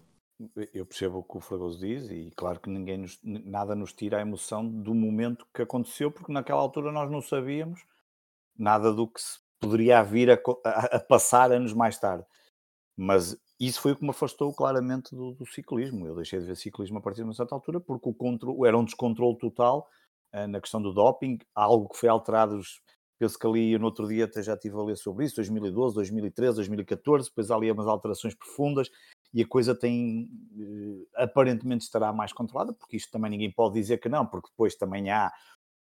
Eu 0.73 0.85
percebo 0.85 1.19
o 1.19 1.23
que 1.23 1.37
o 1.37 1.39
Fragoso 1.39 1.79
diz 1.79 2.09
e 2.11 2.31
claro 2.35 2.59
que 2.59 2.69
ninguém 2.69 2.97
nos, 2.97 3.17
nada 3.23 3.73
nos 3.73 3.93
tira 3.93 4.17
a 4.17 4.21
emoção 4.21 4.67
do 4.67 4.93
momento 4.93 5.47
que 5.53 5.61
aconteceu, 5.61 6.11
porque 6.11 6.33
naquela 6.33 6.59
altura 6.59 6.91
nós 6.91 7.09
não 7.09 7.21
sabíamos 7.21 7.85
nada 8.57 8.93
do 8.93 9.07
que 9.07 9.21
se 9.21 9.39
poderia 9.57 10.03
vir 10.03 10.29
a, 10.29 10.39
a, 10.65 10.85
a 10.97 10.99
passar 10.99 11.51
anos 11.53 11.71
mais 11.71 11.97
tarde. 11.97 12.25
Mas 12.97 13.37
isso 13.57 13.79
foi 13.79 13.93
o 13.93 13.95
que 13.95 14.03
me 14.03 14.09
afastou 14.09 14.53
claramente 14.53 15.15
do, 15.15 15.31
do, 15.33 15.45
ciclismo. 15.45 16.05
Eu 16.05 16.15
deixei 16.15 16.39
de 16.39 16.45
ver 16.45 16.57
ciclismo 16.57 16.97
a 16.97 17.01
partir 17.01 17.21
de 17.21 17.23
uma 17.23 17.33
certa 17.33 17.55
altura 17.55 17.79
porque 17.79 18.09
o 18.09 18.13
controle, 18.13 18.67
era 18.67 18.77
um 18.77 18.83
descontrole 18.83 19.37
total 19.37 19.89
uh, 20.33 20.47
na 20.47 20.59
questão 20.59 20.81
do 20.81 20.93
doping, 20.93 21.37
algo 21.53 21.87
que 21.87 21.97
foi 21.97 22.09
alterado 22.09 22.59
Penso 23.17 23.39
que 23.39 23.47
ali, 23.47 23.77
no 23.77 23.85
outro 23.85 24.07
dia, 24.07 24.25
até 24.25 24.43
já 24.43 24.53
estive 24.53 24.75
a 24.75 24.83
ler 24.83 24.97
sobre 24.97 25.25
isso, 25.25 25.35
2012, 25.37 25.95
2013, 25.95 26.55
2014, 26.57 27.29
depois 27.29 27.49
há 27.49 27.55
ali 27.55 27.71
umas 27.71 27.87
alterações 27.87 28.35
profundas 28.35 28.89
e 29.33 29.41
a 29.41 29.47
coisa 29.47 29.73
tem, 29.73 30.29
eh, 30.57 31.23
aparentemente 31.23 31.85
estará 31.85 32.11
mais 32.11 32.33
controlada, 32.33 32.73
porque 32.73 32.97
isto 32.97 33.11
também 33.11 33.31
ninguém 33.31 33.51
pode 33.51 33.75
dizer 33.75 33.99
que 33.99 34.09
não, 34.09 34.25
porque 34.25 34.49
depois 34.49 34.75
também 34.75 35.09
há 35.09 35.31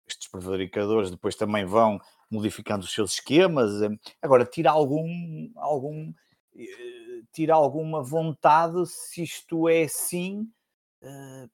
estes 0.06 0.28
prevaricadores, 0.28 1.10
depois 1.10 1.36
também 1.36 1.64
vão 1.64 1.98
modificando 2.30 2.84
os 2.84 2.92
seus 2.92 3.14
esquemas. 3.14 3.82
Eh. 3.82 3.88
Agora, 4.20 4.44
tira 4.44 4.70
algum, 4.70 5.50
algum, 5.56 6.12
eh, 6.56 7.22
tira 7.32 7.54
alguma 7.54 8.02
vontade 8.02 8.86
se 8.86 9.22
isto 9.22 9.68
é 9.68 9.84
assim, 9.84 10.48
uh, 11.02 11.50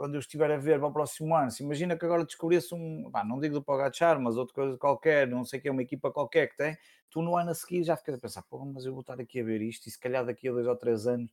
quando 0.00 0.14
eu 0.14 0.20
estiver 0.20 0.50
a 0.50 0.56
ver 0.56 0.78
para 0.78 0.88
o 0.88 0.92
próximo 0.94 1.36
ano, 1.36 1.50
se 1.50 1.62
imagina 1.62 1.94
que 1.94 2.06
agora 2.06 2.24
descobrisse 2.24 2.74
um, 2.74 3.10
pá, 3.10 3.22
não 3.22 3.38
digo 3.38 3.52
do 3.52 3.62
Pogachar, 3.62 4.18
mas 4.18 4.38
outra 4.38 4.54
coisa 4.54 4.78
qualquer, 4.78 5.28
não 5.28 5.44
sei 5.44 5.60
que 5.60 5.68
é 5.68 5.70
uma 5.70 5.82
equipa 5.82 6.10
qualquer 6.10 6.48
que 6.48 6.56
tem, 6.56 6.74
tu 7.10 7.20
no 7.20 7.36
ano 7.36 7.50
a 7.50 7.54
seguir 7.54 7.84
já 7.84 7.94
ficas 7.98 8.14
a 8.14 8.18
pensar, 8.18 8.42
pô, 8.44 8.64
mas 8.64 8.86
eu 8.86 8.92
vou 8.92 9.02
estar 9.02 9.20
aqui 9.20 9.40
a 9.40 9.44
ver 9.44 9.60
isto 9.60 9.86
e 9.86 9.90
se 9.90 10.00
calhar 10.00 10.24
daqui 10.24 10.48
a 10.48 10.52
dois 10.52 10.66
ou 10.66 10.74
três 10.74 11.06
anos 11.06 11.30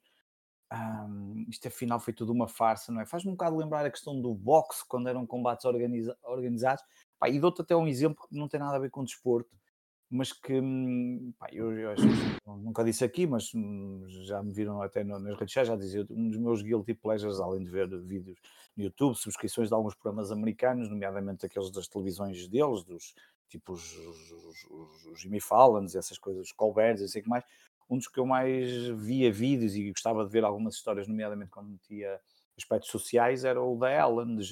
um, 0.73 1.45
isto 1.47 1.65
afinal 1.69 1.97
foi 1.97 2.11
tudo 2.11 2.33
uma 2.33 2.45
farsa, 2.45 2.91
não 2.91 2.99
é? 2.99 3.05
Faz-me 3.05 3.29
um 3.31 3.35
bocado 3.35 3.55
lembrar 3.55 3.85
a 3.85 3.89
questão 3.89 4.19
do 4.19 4.35
boxe, 4.35 4.85
quando 4.85 5.07
eram 5.07 5.25
combates 5.25 5.63
organiza 5.63 6.17
organizados, 6.23 6.83
pá, 7.17 7.29
e 7.29 7.39
dou-te 7.39 7.61
até 7.61 7.73
um 7.73 7.87
exemplo 7.87 8.27
que 8.27 8.35
não 8.35 8.49
tem 8.49 8.59
nada 8.59 8.75
a 8.75 8.79
ver 8.79 8.89
com 8.89 9.01
desporto, 9.01 9.55
mas 10.09 10.31
que 10.31 10.53
hum, 10.53 11.33
pá, 11.37 11.47
eu, 11.51 11.71
eu 11.77 11.95
nunca 12.45 12.83
disse 12.83 13.03
aqui, 13.03 13.27
mas 13.27 13.53
hum, 13.53 14.05
já 14.25 14.41
me 14.41 14.53
viram 14.53 14.81
até 14.81 15.03
nas 15.03 15.21
redes 15.21 15.51
sociais, 15.51 15.67
já 15.67 15.75
dizia 15.75 16.05
um 16.09 16.29
dos 16.29 16.39
meus 16.39 16.61
guilty 16.61 16.93
pleasures, 16.93 17.39
além 17.39 17.63
de 17.63 17.69
ver 17.69 17.87
vídeos 18.01 18.39
no 18.75 18.83
YouTube, 18.83 19.15
subscrições 19.15 19.67
de 19.67 19.73
alguns 19.73 19.95
programas 19.95 20.31
americanos, 20.31 20.89
nomeadamente 20.89 21.45
aqueles 21.45 21.71
das 21.71 21.87
televisões 21.87 22.47
deles, 22.47 22.83
dos 22.83 23.13
tipos 23.49 23.97
os, 23.97 24.31
os, 24.31 25.07
os 25.11 25.21
Jimmy 25.21 25.41
Fallons, 25.41 25.95
essas 25.95 26.17
coisas, 26.17 26.47
os 26.47 26.51
Colberts, 26.51 27.01
e 27.01 27.09
sei 27.09 27.21
que 27.21 27.29
mais. 27.29 27.43
Um 27.89 27.97
dos 27.97 28.07
que 28.07 28.19
eu 28.19 28.25
mais 28.25 28.69
via 28.97 29.31
vídeos 29.31 29.75
e 29.75 29.89
gostava 29.89 30.25
de 30.25 30.31
ver 30.31 30.43
algumas 30.43 30.75
histórias, 30.75 31.07
nomeadamente 31.07 31.51
quando 31.51 31.69
metia 31.69 32.19
aspectos 32.57 32.89
sociais, 32.89 33.45
era 33.45 33.61
o 33.61 33.77
da 33.77 33.89
Ellen 33.91 34.35
de 34.35 34.43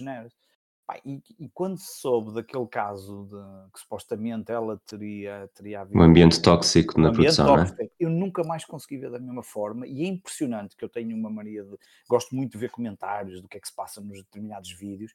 E, 1.04 1.19
e, 1.39 1.50
quando 1.50 1.78
se 1.78 2.00
soube 2.00 2.32
daquele 2.32 2.67
caso 2.67 3.26
de 3.26 3.71
que 3.71 3.80
supostamente 3.80 4.52
ela 4.52 4.80
teria, 4.86 5.50
teria 5.56 5.82
havido. 5.82 5.98
Um 5.98 6.04
ambiente 6.04 6.39
tóxico 6.39 7.00
um 7.00 7.04
na 7.04 7.10
ambiente 7.10 7.36
produção, 7.36 7.56
tóxico, 7.56 7.82
é? 7.82 7.89
Eu 8.00 8.10
nunca 8.12 8.43
mais 8.43 8.63
consegui 8.65 9.00
ver 9.00 9.10
da 9.10 9.19
mesma 9.19 9.41
forma 9.41 9.88
e 9.88 10.04
é 10.04 10.08
impressionante 10.08 10.76
que 10.76 10.86
eu 10.86 10.89
tenho 10.89 11.17
uma 11.17 11.30
mania 11.30 11.63
de. 11.63 11.76
Gosto 12.08 12.36
muito 12.36 12.52
de 12.52 12.58
ver 12.60 12.69
comentários 12.69 13.41
do 13.41 13.48
que 13.48 13.58
é 13.58 13.60
que 13.60 13.67
se 13.67 13.74
passa 13.74 14.00
nos 14.00 14.19
determinados 14.19 14.71
vídeos 14.71 15.12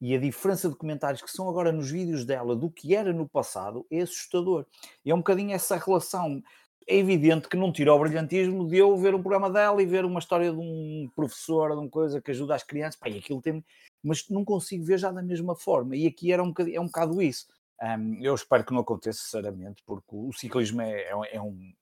e 0.00 0.14
a 0.14 0.20
diferença 0.20 0.68
de 0.68 0.76
comentários 0.76 1.22
que 1.22 1.30
são 1.30 1.48
agora 1.48 1.72
nos 1.72 1.90
vídeos 1.90 2.24
dela 2.24 2.54
do 2.54 2.70
que 2.70 2.94
era 2.94 3.12
no 3.12 3.28
passado 3.28 3.84
é 3.90 4.02
assustador. 4.02 4.64
E 5.04 5.10
é 5.10 5.14
um 5.14 5.18
bocadinho 5.18 5.52
essa 5.52 5.76
relação. 5.76 6.42
É 6.90 6.96
evidente 6.96 7.48
que 7.48 7.56
não 7.56 7.70
tira 7.70 7.92
o 7.92 7.98
brilhantismo 7.98 8.66
de 8.66 8.78
eu 8.78 8.96
ver 8.96 9.14
o 9.14 9.20
programa 9.20 9.50
dela 9.50 9.82
e 9.82 9.86
ver 9.86 10.06
uma 10.06 10.20
história 10.20 10.50
de 10.50 10.58
um 10.58 11.10
professor, 11.14 11.72
de 11.72 11.76
uma 11.76 11.88
coisa 11.90 12.20
que 12.22 12.30
ajuda 12.30 12.54
as 12.54 12.62
crianças. 12.62 12.98
Pá, 12.98 13.10
e 13.10 13.18
aquilo 13.18 13.42
tem 13.42 13.62
mas 14.02 14.28
não 14.28 14.44
consigo 14.44 14.84
ver 14.84 14.98
já 14.98 15.10
da 15.10 15.22
mesma 15.22 15.54
forma. 15.54 15.96
E 15.96 16.06
aqui 16.06 16.32
era 16.32 16.42
um 16.42 16.48
bocado, 16.48 16.70
é 16.70 16.80
um 16.80 16.86
bocado 16.86 17.20
isso. 17.20 17.46
Um, 17.82 18.18
eu 18.22 18.34
espero 18.34 18.64
que 18.64 18.72
não 18.72 18.80
aconteça, 18.80 19.20
sinceramente, 19.22 19.82
porque 19.84 20.08
o 20.10 20.32
ciclismo 20.32 20.80
é, 20.80 21.02
é, 21.02 21.36
é, 21.36 21.40
um, 21.40 21.72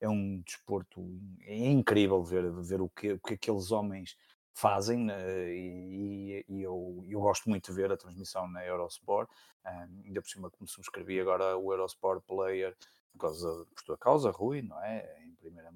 é 0.00 0.08
um 0.08 0.40
desporto 0.40 1.04
é 1.42 1.70
incrível 1.70 2.22
ver, 2.22 2.50
ver 2.62 2.80
o, 2.80 2.88
que, 2.88 3.12
o 3.12 3.18
que 3.18 3.34
aqueles 3.34 3.70
homens 3.70 4.16
fazem 4.54 5.10
uh, 5.10 5.48
e, 5.48 6.44
e, 6.48 6.62
eu, 6.62 7.04
eu 7.08 7.20
gosto 7.20 7.48
muito 7.48 7.70
de 7.70 7.76
ver 7.76 7.90
a 7.90 7.96
transmissão 7.96 8.48
na 8.48 8.64
Eurosport. 8.64 9.28
Um, 9.66 10.02
ainda 10.04 10.22
por 10.22 10.28
cima, 10.28 10.50
como 10.50 10.68
subscrevi 10.68 11.20
agora 11.20 11.56
o 11.56 11.72
Eurosport 11.72 12.22
Player 12.26 12.76
por, 13.12 13.20
causa, 13.20 13.66
por 13.74 13.84
tua 13.84 13.98
causa, 13.98 14.30
Rui, 14.30 14.62
não 14.62 14.82
é? 14.82 15.22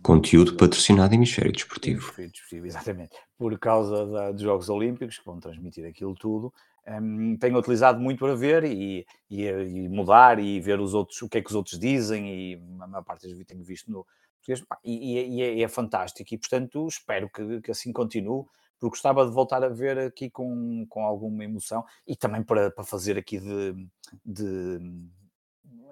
Conteúdo 0.03 0.53
mão, 0.53 0.59
patrocinado 0.59 1.15
Hemisfério 1.15 1.53
Desportivo. 1.53 2.13
Desportivo. 2.17 2.67
Exatamente. 2.67 3.17
Por 3.37 3.59
causa 3.59 4.07
da, 4.07 4.33
dos 4.33 4.43
Jogos 4.43 4.69
Olímpicos, 4.69 5.19
que 5.19 5.25
vão 5.25 5.41
transmitir 5.41 5.85
aquilo 5.85 6.15
tudo, 6.15 6.53
um, 6.87 7.37
tenho 7.37 7.59
utilizado 7.59 8.01
muito 8.01 8.21
para 8.21 8.35
ver 8.35 8.65
e, 8.65 9.05
e, 9.29 9.45
e, 9.45 9.89
mudar 9.89 10.39
e 10.39 10.61
ver 10.61 10.79
os 10.79 10.95
outros, 10.95 11.21
o 11.23 11.29
que 11.29 11.39
é 11.39 11.43
que 11.43 11.51
os 11.51 11.57
outros 11.57 11.79
dizem 11.79 12.29
e 12.29 12.63
a 12.81 12.87
maior 12.87 13.03
parte 13.03 13.23
das 13.23 13.33
vezes 13.33 13.47
tenho 13.47 13.65
visto 13.65 13.91
no 13.91 14.07
e, 14.49 14.55
e, 14.85 15.43
é, 15.43 15.55
e, 15.55 15.63
é, 15.65 15.69
fantástico 15.69 16.33
e 16.33 16.39
portanto 16.39 16.87
espero 16.87 17.29
que, 17.29 17.61
que 17.61 17.73
assim 17.73 17.93
continue 17.93 18.45
porque 18.79 18.91
gostava 18.91 19.27
de 19.27 19.33
voltar 19.33 19.65
a 19.65 19.69
ver 19.69 19.99
aqui 19.99 20.31
com, 20.31 20.87
com 20.89 21.05
alguma 21.05 21.43
emoção 21.43 21.85
e 22.07 22.15
também 22.15 22.45
para, 22.45 22.71
para 22.71 22.85
fazer 22.85 23.19
aqui 23.19 23.41
de, 23.41 23.89
de 24.25 24.79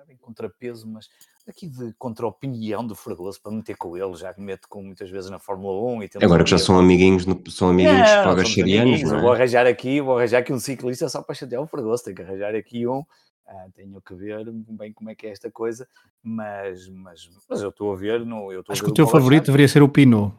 é 0.05 0.09
bem 0.09 0.17
contrapeso, 0.19 0.87
mas 0.87 1.09
aqui 1.49 1.67
de 1.67 1.93
contra-opinião 1.95 2.87
do 2.87 2.95
Fragoso 2.95 3.41
para 3.41 3.53
meter 3.53 3.77
com 3.77 3.97
ele, 3.97 4.15
já 4.15 4.33
que 4.33 4.41
meto 4.41 4.69
com 4.69 4.83
muitas 4.83 5.11
vezes 5.11 5.31
na 5.31 5.39
Fórmula 5.39 5.95
1 5.95 6.03
e 6.03 6.11
Agora 6.23 6.45
que 6.45 6.51
já 6.51 6.59
são 6.59 6.79
amiguinhos, 6.79 7.27
no, 7.27 7.41
são 7.51 7.71
amiguinhos 7.71 8.11
não, 8.11 8.25
pagacharianos, 8.25 9.03
não 9.03 9.19
é? 9.19 9.21
Vou 9.21 9.33
arranjar 9.33 9.67
aqui, 9.67 10.01
vou 10.01 10.19
arranjar 10.19 10.39
aqui 10.39 10.53
um 10.53 10.59
ciclista 10.59 11.09
só 11.09 11.23
para 11.23 11.35
chatear 11.35 11.63
o 11.63 11.67
Fragoso, 11.67 12.05
tenho 12.05 12.17
que 12.17 12.23
arranjar 12.23 12.55
aqui 12.55 12.87
um. 12.87 12.99
Uh, 13.47 13.71
tenho 13.75 14.01
que 14.01 14.15
ver 14.15 14.51
bem 14.51 14.93
como 14.93 15.11
é 15.11 15.15
que 15.15 15.27
é 15.27 15.31
esta 15.31 15.51
coisa, 15.51 15.87
mas, 16.23 16.89
mas, 16.89 17.29
mas 17.49 17.61
eu 17.61 17.69
estou 17.69 17.93
a 17.93 17.97
ver. 17.97 18.25
No, 18.25 18.51
eu 18.51 18.63
Acho 18.69 18.83
que 18.83 18.91
o 18.91 18.95
teu 18.95 19.07
favorito 19.07 19.47
deveria 19.47 19.69
ser 19.69 19.83
o 19.83 19.89
Pino, 19.89 20.35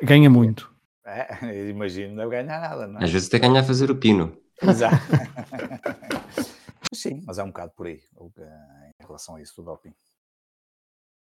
ganha 0.00 0.30
muito. 0.30 0.72
É, 1.04 1.68
imagino, 1.68 2.14
não 2.14 2.28
ganhar 2.28 2.60
nada, 2.60 2.86
não 2.86 3.00
é? 3.00 3.04
Às 3.04 3.10
vezes 3.10 3.28
até 3.28 3.40
ganha 3.40 3.60
a 3.60 3.64
fazer 3.64 3.90
o 3.90 3.96
Pino. 3.96 4.36
Exato. 4.62 4.96
Sim, 6.94 7.22
mas 7.26 7.38
é 7.38 7.42
um 7.42 7.48
bocado 7.48 7.72
por 7.76 7.86
aí 7.86 8.00
em 9.00 9.06
relação 9.06 9.36
a 9.36 9.42
isso 9.42 9.56
do 9.56 9.64
doping. 9.64 9.94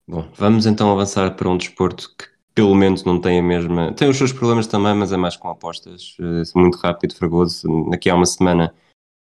Bom, 0.08 0.27
vamos 0.34 0.65
então 0.65 0.91
avançar 0.91 1.36
para 1.36 1.49
um 1.49 1.58
desporto 1.58 2.15
que 2.17 2.25
pelo 2.55 2.75
menos 2.75 3.03
não 3.03 3.21
tem 3.21 3.39
a 3.39 3.43
mesma. 3.43 3.93
Tem 3.93 4.10
os 4.10 4.17
seus 4.17 4.34
problemas 4.34 4.67
também, 4.67 4.93
mas 4.95 5.12
é 5.12 5.17
mais 5.17 5.38
com 5.38 5.49
apostas. 5.49 6.17
É 6.19 6.60
muito 6.60 6.77
rápido, 6.79 7.15
Fragoso. 7.15 7.89
Aqui 7.93 8.10
há 8.10 8.15
uma 8.15 8.25
semana 8.25 8.73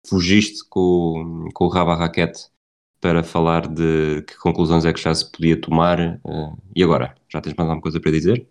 fugiste 0.07 0.67
com, 0.67 1.47
com 1.53 1.65
o 1.65 1.69
Raba 1.69 1.95
Raquete 1.95 2.49
para 2.99 3.23
falar 3.23 3.67
de 3.67 4.23
que 4.23 4.37
conclusões 4.37 4.83
é 4.83 4.91
que 4.91 4.99
já 4.99 5.13
se 5.13 5.31
podia 5.31 5.59
tomar. 5.59 5.99
Eh, 5.99 6.53
e 6.75 6.83
agora? 6.83 7.15
Já 7.29 7.39
tens 7.39 7.53
mais 7.53 7.69
alguma 7.69 7.81
coisa 7.81 7.99
para 7.99 8.11
dizer? 8.11 8.45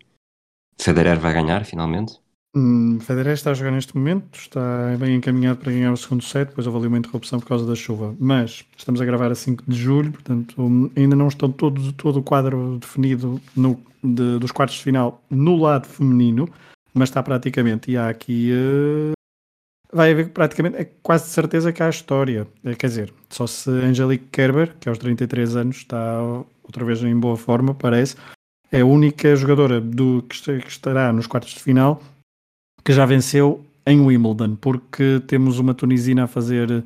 Federer 0.79 1.19
vai 1.19 1.33
ganhar 1.33 1.65
finalmente? 1.65 2.19
Hum, 2.55 2.99
Federer 2.99 3.33
está 3.33 3.51
a 3.51 3.53
jogar 3.53 3.71
neste 3.71 3.95
momento, 3.95 4.39
está 4.39 4.95
bem 4.97 5.15
encaminhado 5.15 5.59
para 5.59 5.71
ganhar 5.71 5.93
o 5.93 5.97
segundo 5.97 6.23
set, 6.23 6.49
depois 6.49 6.65
houve 6.65 6.79
ali 6.79 6.87
uma 6.87 6.97
interrupção 6.97 7.39
por 7.39 7.47
causa 7.47 7.65
da 7.65 7.75
chuva. 7.75 8.15
Mas 8.19 8.65
estamos 8.75 8.99
a 8.99 9.05
gravar 9.05 9.31
a 9.31 9.35
5 9.35 9.63
de 9.67 9.77
julho, 9.77 10.11
portanto 10.11 10.59
hum, 10.59 10.89
ainda 10.95 11.15
não 11.15 11.27
está 11.27 11.47
todo, 11.47 11.93
todo 11.93 12.19
o 12.19 12.23
quadro 12.23 12.79
definido 12.79 13.39
no, 13.55 13.79
de, 14.03 14.39
dos 14.39 14.51
quartos 14.51 14.77
de 14.77 14.83
final 14.83 15.21
no 15.29 15.57
lado 15.57 15.85
feminino, 15.85 16.49
mas 16.91 17.09
está 17.09 17.21
praticamente. 17.21 17.91
E 17.91 17.97
há 17.97 18.09
aqui. 18.09 18.51
Uh, 18.51 19.13
vai 19.93 20.11
haver 20.11 20.29
praticamente, 20.29 20.77
é 20.77 20.85
quase 21.03 21.25
de 21.25 21.31
certeza 21.31 21.71
que 21.71 21.83
há 21.83 21.89
história. 21.89 22.47
É, 22.63 22.73
quer 22.73 22.87
dizer, 22.87 23.13
só 23.29 23.45
se 23.45 23.69
Angelique 23.69 24.25
Kerber, 24.31 24.75
que 24.79 24.89
aos 24.89 24.97
33 24.97 25.55
anos 25.55 25.77
está 25.77 26.19
outra 26.63 26.83
vez 26.83 27.03
em 27.03 27.15
boa 27.15 27.37
forma, 27.37 27.75
parece, 27.75 28.15
é 28.71 28.81
a 28.81 28.85
única 28.85 29.35
jogadora 29.35 29.79
do, 29.79 30.23
que 30.23 30.67
estará 30.67 31.13
nos 31.13 31.27
quartos 31.27 31.53
de 31.53 31.59
final 31.59 32.01
que 32.83 32.93
já 32.93 33.05
venceu 33.05 33.63
em 33.85 33.99
Wimbledon, 33.99 34.55
porque 34.55 35.21
temos 35.27 35.59
uma 35.59 35.73
tunisina 35.73 36.25
a 36.25 36.27
fazer 36.27 36.83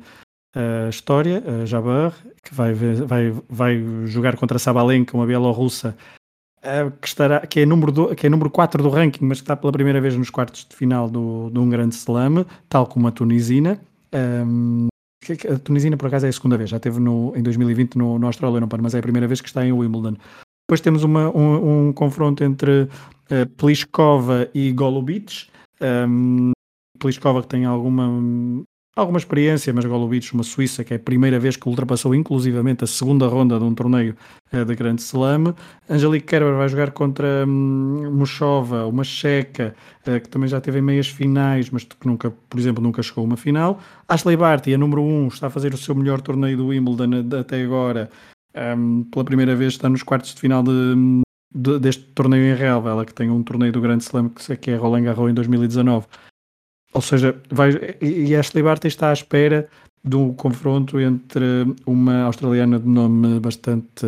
a 0.56 0.86
uh, 0.86 0.88
história, 0.88 1.42
a 1.46 1.66
Jabbar, 1.66 2.14
que 2.42 2.54
vai, 2.54 2.72
vai, 2.72 3.34
vai 3.48 3.84
jogar 4.06 4.36
contra 4.36 4.56
a 4.56 4.60
Sabalenka, 4.60 5.16
uma 5.16 5.26
bielorrussa, 5.26 5.96
uh, 6.60 6.90
que, 7.00 7.06
estará, 7.06 7.40
que, 7.46 7.60
é 7.60 7.66
número 7.66 7.92
do, 7.92 8.14
que 8.14 8.26
é 8.26 8.30
número 8.30 8.50
4 8.50 8.82
do 8.82 8.88
ranking, 8.88 9.24
mas 9.24 9.38
que 9.38 9.44
está 9.44 9.56
pela 9.56 9.72
primeira 9.72 10.00
vez 10.00 10.16
nos 10.16 10.30
quartos 10.30 10.66
de 10.68 10.74
final 10.74 11.08
do, 11.08 11.50
de 11.50 11.58
um 11.58 11.68
grande 11.68 11.94
slam, 11.94 12.46
tal 12.68 12.86
como 12.86 13.08
a 13.08 13.12
tunisina. 13.12 13.80
Um, 14.14 14.88
a 15.50 15.58
tunisina, 15.58 15.96
por 15.96 16.06
acaso, 16.06 16.26
é 16.26 16.28
a 16.28 16.32
segunda 16.32 16.56
vez, 16.56 16.70
já 16.70 16.76
esteve 16.76 17.00
no, 17.00 17.32
em 17.34 17.42
2020 17.42 17.96
no, 17.96 18.18
no 18.18 18.26
Australian 18.26 18.64
Open, 18.64 18.80
mas 18.82 18.94
é 18.94 18.98
a 18.98 19.02
primeira 19.02 19.26
vez 19.26 19.40
que 19.40 19.48
está 19.48 19.64
em 19.64 19.72
Wimbledon. 19.72 20.16
Depois 20.68 20.80
temos 20.80 21.02
uma, 21.02 21.28
um, 21.36 21.88
um 21.88 21.92
confronto 21.92 22.42
entre 22.42 22.82
uh, 22.82 23.46
Pliskova 23.56 24.48
e 24.54 24.72
Golubic, 24.72 25.48
um, 25.80 26.52
Pliskova 26.98 27.42
que 27.42 27.48
tem 27.48 27.64
alguma, 27.64 28.08
alguma 28.96 29.18
experiência, 29.18 29.72
mas 29.72 29.84
Golubic, 29.84 30.32
uma 30.32 30.42
Suíça, 30.42 30.84
que 30.84 30.94
é 30.94 30.96
a 30.96 31.00
primeira 31.00 31.38
vez 31.38 31.56
que 31.56 31.68
ultrapassou 31.68 32.14
inclusivamente 32.14 32.84
a 32.84 32.86
segunda 32.86 33.26
ronda 33.26 33.58
de 33.58 33.64
um 33.64 33.74
torneio 33.74 34.16
uh, 34.52 34.64
de 34.64 34.74
Grande 34.74 35.02
Slam. 35.02 35.54
Angelique 35.88 36.26
Kerber 36.26 36.56
vai 36.56 36.68
jogar 36.68 36.92
contra 36.92 37.44
um, 37.46 38.24
uma 38.88 39.04
checa, 39.04 39.74
uh, 40.06 40.20
que 40.20 40.28
também 40.28 40.48
já 40.48 40.60
teve 40.60 40.78
em 40.78 40.82
meias 40.82 41.08
finais, 41.08 41.70
mas 41.70 41.84
que 41.84 42.06
nunca, 42.06 42.30
por 42.30 42.58
exemplo, 42.58 42.82
nunca 42.82 43.02
chegou 43.02 43.22
a 43.22 43.26
uma 43.26 43.36
final. 43.36 43.80
Ashley 44.08 44.36
Barty, 44.36 44.74
a 44.74 44.78
número 44.78 45.02
1, 45.02 45.04
um, 45.04 45.28
está 45.28 45.48
a 45.48 45.50
fazer 45.50 45.74
o 45.74 45.78
seu 45.78 45.94
melhor 45.94 46.20
torneio 46.20 46.56
do 46.56 46.68
Wimbledon 46.68 47.38
até 47.38 47.62
agora. 47.62 48.08
Um, 48.56 49.02
pela 49.04 49.24
primeira 49.24 49.56
vez 49.56 49.72
está 49.72 49.88
nos 49.88 50.04
quartos 50.04 50.32
de 50.32 50.40
final 50.40 50.62
de, 50.62 51.23
de, 51.54 51.78
deste 51.78 52.02
torneio 52.14 52.52
em 52.52 52.56
Real, 52.56 52.86
ela 52.88 53.04
que 53.04 53.14
tem 53.14 53.30
um 53.30 53.42
torneio 53.42 53.72
do 53.72 53.80
Grande 53.80 54.02
Slam 54.02 54.30
que, 54.60 54.70
é 54.70 54.76
Roland 54.76 55.04
Garros 55.04 55.30
em 55.30 55.34
2019. 55.34 56.06
Ou 56.92 57.00
seja, 57.00 57.40
vai, 57.50 57.70
e 58.00 58.34
Ashley 58.34 58.62
Barty 58.62 58.88
está 58.88 59.10
à 59.10 59.12
espera 59.12 59.68
de 60.04 60.16
um 60.16 60.32
confronto 60.34 61.00
entre 61.00 61.44
uma 61.86 62.22
australiana 62.22 62.78
de 62.78 62.86
nome 62.86 63.40
bastante. 63.40 64.06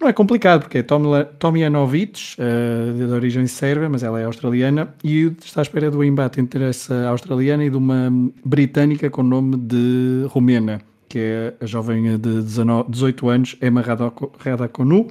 Não 0.00 0.08
é 0.08 0.12
complicado, 0.12 0.62
porque 0.62 0.78
é 0.78 0.82
Tomjanovic, 0.82 2.36
uh, 2.38 2.92
de 2.92 3.04
origem 3.04 3.46
sérvia, 3.46 3.88
mas 3.88 4.02
ela 4.02 4.20
é 4.20 4.24
australiana, 4.24 4.94
e 5.02 5.32
está 5.42 5.60
à 5.60 5.62
espera 5.62 5.90
do 5.90 6.04
embate 6.04 6.40
entre 6.40 6.64
essa 6.64 7.08
australiana 7.08 7.64
e 7.64 7.70
de 7.70 7.76
uma 7.76 8.12
britânica 8.44 9.08
com 9.08 9.22
nome 9.22 9.56
de 9.56 10.26
Romena, 10.28 10.80
que 11.08 11.18
é 11.18 11.54
a 11.60 11.66
jovem 11.66 12.18
de 12.18 12.42
19, 12.42 12.90
18 12.90 13.28
anos, 13.28 13.56
Emma 13.62 13.80
Radakonu, 13.80 15.08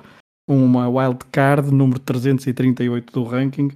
uma 0.47 0.89
wildcard 0.89 1.71
número 1.73 1.99
338 1.99 3.13
do 3.13 3.23
ranking, 3.23 3.67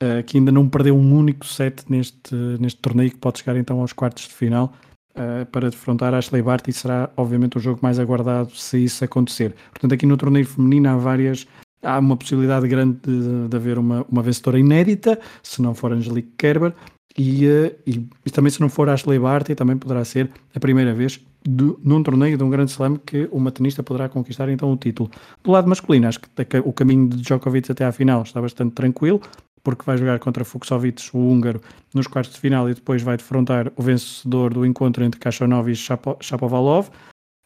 uh, 0.00 0.22
que 0.26 0.38
ainda 0.38 0.52
não 0.52 0.68
perdeu 0.68 0.96
um 0.96 1.16
único 1.16 1.46
set 1.46 1.84
neste, 1.88 2.34
neste 2.58 2.80
torneio, 2.80 3.10
que 3.10 3.18
pode 3.18 3.38
chegar 3.38 3.56
então 3.56 3.80
aos 3.80 3.92
quartos 3.92 4.28
de 4.28 4.34
final 4.34 4.72
uh, 5.12 5.46
para 5.46 5.70
defrontar 5.70 6.14
Ashley 6.14 6.42
Barty 6.42 6.72
será 6.72 7.10
obviamente 7.16 7.56
o 7.56 7.60
jogo 7.60 7.80
mais 7.82 7.98
aguardado 7.98 8.50
se 8.54 8.84
isso 8.84 9.04
acontecer. 9.04 9.54
Portanto, 9.70 9.94
aqui 9.94 10.06
no 10.06 10.16
torneio 10.16 10.46
feminino 10.46 10.88
há 10.88 10.96
várias. 10.96 11.46
Há 11.82 11.98
uma 11.98 12.14
possibilidade 12.14 12.68
grande 12.68 12.98
de, 13.02 13.48
de 13.48 13.56
haver 13.56 13.78
uma, 13.78 14.04
uma 14.06 14.22
vencedora 14.22 14.58
inédita, 14.58 15.18
se 15.42 15.62
não 15.62 15.74
for 15.74 15.90
Angelique 15.90 16.32
Kerber, 16.36 16.74
e, 17.16 17.46
uh, 17.46 17.74
e, 17.86 18.06
e, 18.26 18.30
também 18.30 18.50
se 18.50 18.60
não 18.60 18.68
for 18.68 18.88
Ashley 18.90 19.18
Barty, 19.18 19.54
também 19.54 19.78
poderá 19.78 20.04
ser 20.04 20.30
a 20.54 20.60
primeira 20.60 20.92
vez 20.92 21.18
de, 21.46 21.74
num 21.82 22.02
torneio 22.02 22.36
de 22.36 22.44
um 22.44 22.50
grande 22.50 22.70
slam 22.70 22.96
que 22.96 23.28
uma 23.32 23.50
tenista 23.50 23.82
poderá 23.82 24.08
conquistar 24.08 24.48
então 24.48 24.72
o 24.72 24.76
título. 24.76 25.10
Do 25.42 25.50
lado 25.50 25.68
masculino, 25.68 26.08
acho 26.08 26.20
que 26.20 26.28
o 26.64 26.72
caminho 26.72 27.08
de 27.08 27.22
Djokovic 27.22 27.70
até 27.70 27.84
à 27.84 27.92
final 27.92 28.22
está 28.22 28.40
bastante 28.40 28.74
tranquilo, 28.74 29.20
porque 29.62 29.84
vai 29.84 29.96
jogar 29.96 30.18
contra 30.18 30.44
Fuxovic, 30.44 31.10
o 31.14 31.18
húngaro, 31.18 31.60
nos 31.94 32.06
quartos 32.06 32.34
de 32.34 32.40
final 32.40 32.68
e 32.68 32.74
depois 32.74 33.02
vai 33.02 33.16
defrontar 33.16 33.72
o 33.76 33.82
vencedor 33.82 34.54
do 34.54 34.64
encontro 34.64 35.04
entre 35.04 35.20
Khachanov 35.20 35.68
e 35.68 35.74
Shapovalov. 35.74 36.88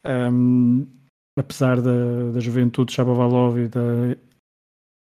Um, 0.06 0.86
apesar 1.38 1.80
da, 1.80 2.30
da 2.32 2.40
juventude 2.40 2.90
de 2.90 2.94
Shapovalov 2.94 3.58
e 3.58 3.68
da... 3.68 3.80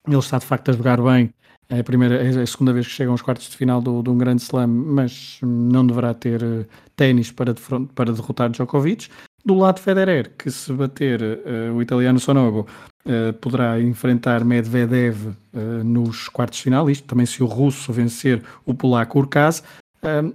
ele 0.07 0.17
está 0.17 0.37
de 0.37 0.45
facto 0.45 0.69
a 0.69 0.73
jogar 0.73 1.01
bem, 1.01 1.33
é 1.69 1.79
a, 1.79 1.83
primeira, 1.83 2.15
é 2.15 2.29
a 2.29 2.45
segunda 2.45 2.71
vez 2.71 2.87
que 2.87 2.93
chegam 2.93 3.13
aos 3.13 3.21
quartos 3.21 3.49
de 3.49 3.57
final 3.57 3.81
de 3.81 3.89
um 3.89 4.17
grande 4.17 4.41
slam, 4.41 4.67
mas 4.67 5.39
não 5.41 5.85
deverá 5.85 6.13
ter 6.13 6.41
uh, 6.41 6.65
ténis 6.95 7.31
para, 7.31 7.53
para 7.93 8.13
derrotar 8.13 8.49
Djokovic. 8.49 9.09
Do 9.45 9.55
lado 9.55 9.75
de 9.75 9.81
Federer, 9.81 10.31
que 10.37 10.49
se 10.49 10.71
bater 10.73 11.21
uh, 11.21 11.75
o 11.75 11.81
italiano 11.81 12.19
Sonogo, 12.19 12.67
uh, 13.05 13.33
poderá 13.33 13.81
enfrentar 13.81 14.43
Medvedev 14.43 15.35
nos 15.83 16.29
quartos 16.29 16.59
de 16.59 16.65
final, 16.65 16.87
isto 16.87 17.07
também 17.07 17.25
se 17.25 17.41
o 17.41 17.47
russo 17.47 17.91
vencer 17.91 18.43
o 18.63 18.75
polaco 18.75 19.17
Urkaz, 19.17 19.63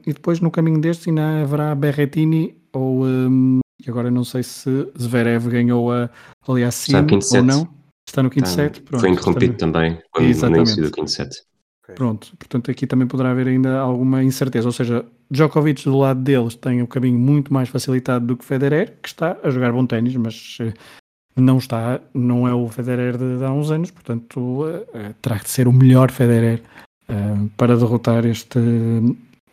e 0.05 0.13
depois 0.13 0.41
no 0.41 0.51
caminho 0.51 0.81
destes 0.81 1.07
ainda 1.07 1.43
haverá 1.43 1.73
Berrettini 1.77 2.57
ou, 2.73 3.05
um, 3.05 3.61
e 3.87 3.89
agora 3.89 4.11
não 4.11 4.25
sei 4.25 4.43
se 4.43 4.89
Zverev 5.01 5.49
ganhou 5.49 5.93
a 5.93 6.11
aliás 6.47 6.87
ou 7.33 7.43
não. 7.43 7.82
Está 8.09 8.23
no 8.23 8.31
quinto 8.31 8.49
Está, 8.49 8.63
set. 8.65 8.81
Pronto, 8.83 9.01
foi 9.01 9.11
interrompido 9.11 9.53
no... 9.53 9.59
também 9.59 10.03
quando, 10.11 10.27
Exatamente. 10.27 10.57
no 10.57 10.63
início 10.63 10.83
do 10.85 10.91
quinto 10.91 11.11
set. 11.11 11.31
Pronto, 11.95 12.35
portanto 12.39 12.71
aqui 12.71 12.87
também 12.87 13.07
poderá 13.07 13.31
haver 13.31 13.49
ainda 13.49 13.79
alguma 13.79 14.23
incerteza, 14.23 14.69
ou 14.69 14.73
seja, 14.73 15.05
Djokovic 15.31 15.85
do 15.85 15.99
lado 15.99 16.21
deles 16.21 16.55
tem 16.55 16.81
um 16.81 16.87
caminho 16.87 17.19
muito 17.19 17.53
mais 17.53 17.69
facilitado 17.69 18.27
do 18.27 18.37
que 18.37 18.45
Federer, 18.45 18.97
que 19.03 19.09
está 19.09 19.37
a 19.43 19.51
jogar 19.51 19.73
bom 19.73 19.85
ténis, 19.85 20.15
mas 20.17 20.59
eh, 20.61 20.73
não 21.37 21.59
está, 21.59 22.01
não 22.15 22.47
é 22.47 22.55
o 22.55 22.69
Federer 22.69 23.17
de, 23.17 23.39
de 23.39 23.45
há 23.45 23.51
uns 23.51 23.71
anos, 23.71 23.91
portanto 23.91 24.65
uh, 24.65 25.15
terá 25.21 25.37
de 25.37 25.49
ser 25.49 25.67
o 25.67 25.73
melhor 25.73 26.11
Federer 26.11 26.63
uh, 27.09 27.49
para 27.57 27.77
derrotar 27.77 28.25
este, 28.27 28.61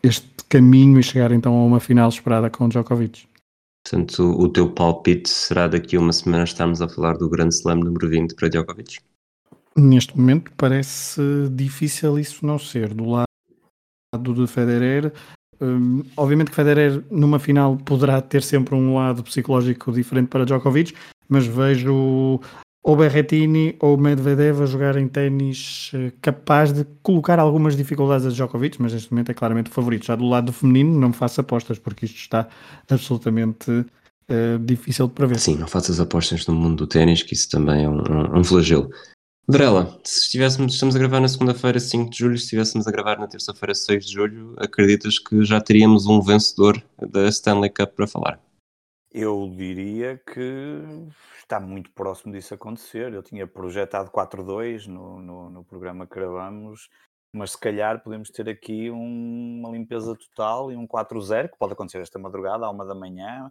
este 0.02 0.28
caminho 0.48 1.00
e 1.00 1.02
chegar 1.02 1.32
então 1.32 1.54
a 1.54 1.64
uma 1.64 1.80
final 1.80 2.08
esperada 2.08 2.48
com 2.48 2.68
Djokovic. 2.68 3.26
Portanto, 3.84 4.22
o 4.22 4.48
teu 4.48 4.70
palpite 4.70 5.28
será 5.28 5.66
daqui 5.66 5.96
a 5.96 6.00
uma 6.00 6.12
semana 6.12 6.44
estarmos 6.44 6.82
a 6.82 6.88
falar 6.88 7.16
do 7.16 7.28
Grande 7.28 7.54
Slam 7.54 7.76
número 7.76 8.08
20 8.08 8.34
para 8.34 8.48
Djokovic? 8.48 8.98
Neste 9.76 10.16
momento 10.16 10.52
parece 10.56 11.20
difícil 11.50 12.18
isso 12.18 12.44
não 12.44 12.58
ser. 12.58 12.92
Do 12.92 13.08
lado 13.08 14.34
de 14.34 14.46
Federer, 14.46 15.12
um, 15.60 16.02
obviamente 16.16 16.50
que 16.50 16.56
Federer 16.56 17.04
numa 17.10 17.38
final 17.38 17.76
poderá 17.76 18.20
ter 18.20 18.42
sempre 18.42 18.74
um 18.74 18.94
lado 18.94 19.22
psicológico 19.22 19.92
diferente 19.92 20.28
para 20.28 20.44
Djokovic, 20.44 20.94
mas 21.28 21.46
vejo 21.46 22.40
ou 22.82 22.96
Berrettini 22.96 23.76
ou 23.78 23.96
Medvedev 23.96 24.62
a 24.62 24.66
jogar 24.66 24.96
em 24.96 25.06
ténis 25.06 25.90
eh, 25.94 26.12
capaz 26.22 26.72
de 26.72 26.86
colocar 27.02 27.38
algumas 27.38 27.76
dificuldades 27.76 28.26
a 28.26 28.30
Djokovic, 28.30 28.80
mas 28.80 28.92
neste 28.92 29.12
momento 29.12 29.30
é 29.30 29.34
claramente 29.34 29.70
o 29.70 29.74
favorito. 29.74 30.06
Já 30.06 30.16
do 30.16 30.26
lado 30.26 30.46
do 30.46 30.52
feminino 30.52 30.98
não 30.98 31.12
faço 31.12 31.40
apostas, 31.40 31.78
porque 31.78 32.06
isto 32.06 32.16
está 32.16 32.48
absolutamente 32.88 33.70
uh, 33.70 34.58
difícil 34.64 35.08
de 35.08 35.12
prever. 35.12 35.38
Sim, 35.38 35.56
não 35.56 35.66
faças 35.66 36.00
apostas 36.00 36.46
no 36.46 36.54
mundo 36.54 36.76
do 36.76 36.86
ténis, 36.86 37.22
que 37.22 37.34
isso 37.34 37.50
também 37.50 37.84
é 37.84 37.88
um, 37.88 37.98
um, 37.98 38.38
um 38.38 38.44
flagelo. 38.44 38.88
Varela, 39.46 39.98
se 40.04 40.22
estivéssemos, 40.22 40.74
estamos 40.74 40.94
a 40.94 40.98
gravar 40.98 41.20
na 41.20 41.28
segunda-feira 41.28 41.80
5 41.80 42.10
de 42.10 42.18
julho, 42.18 42.38
se 42.38 42.44
estivéssemos 42.44 42.86
a 42.86 42.90
gravar 42.90 43.18
na 43.18 43.26
terça-feira 43.26 43.74
6 43.74 44.06
de 44.06 44.12
julho, 44.12 44.54
acreditas 44.56 45.18
que 45.18 45.44
já 45.44 45.60
teríamos 45.60 46.06
um 46.06 46.22
vencedor 46.22 46.80
da 47.10 47.28
Stanley 47.28 47.70
Cup 47.70 47.90
para 47.96 48.06
falar? 48.06 48.40
Eu 49.12 49.50
diria 49.56 50.18
que 50.18 50.82
está 51.38 51.58
muito 51.58 51.90
próximo 51.92 52.32
disso 52.32 52.54
acontecer. 52.54 53.12
Eu 53.12 53.22
tinha 53.22 53.46
projetado 53.46 54.10
4-2 54.10 54.86
no, 54.86 55.20
no, 55.20 55.50
no, 55.50 55.64
programa 55.64 56.06
que 56.06 56.14
gravamos, 56.14 56.88
mas 57.32 57.52
se 57.52 57.58
calhar 57.58 58.02
podemos 58.02 58.30
ter 58.30 58.48
aqui 58.48 58.90
um, 58.90 59.58
uma 59.58 59.70
limpeza 59.70 60.14
total 60.14 60.70
e 60.70 60.76
um 60.76 60.86
4-0, 60.86 61.50
que 61.50 61.58
pode 61.58 61.72
acontecer 61.72 62.00
esta 62.00 62.18
madrugada, 62.18 62.66
à 62.66 62.70
uma 62.70 62.86
da 62.86 62.94
manhã, 62.94 63.50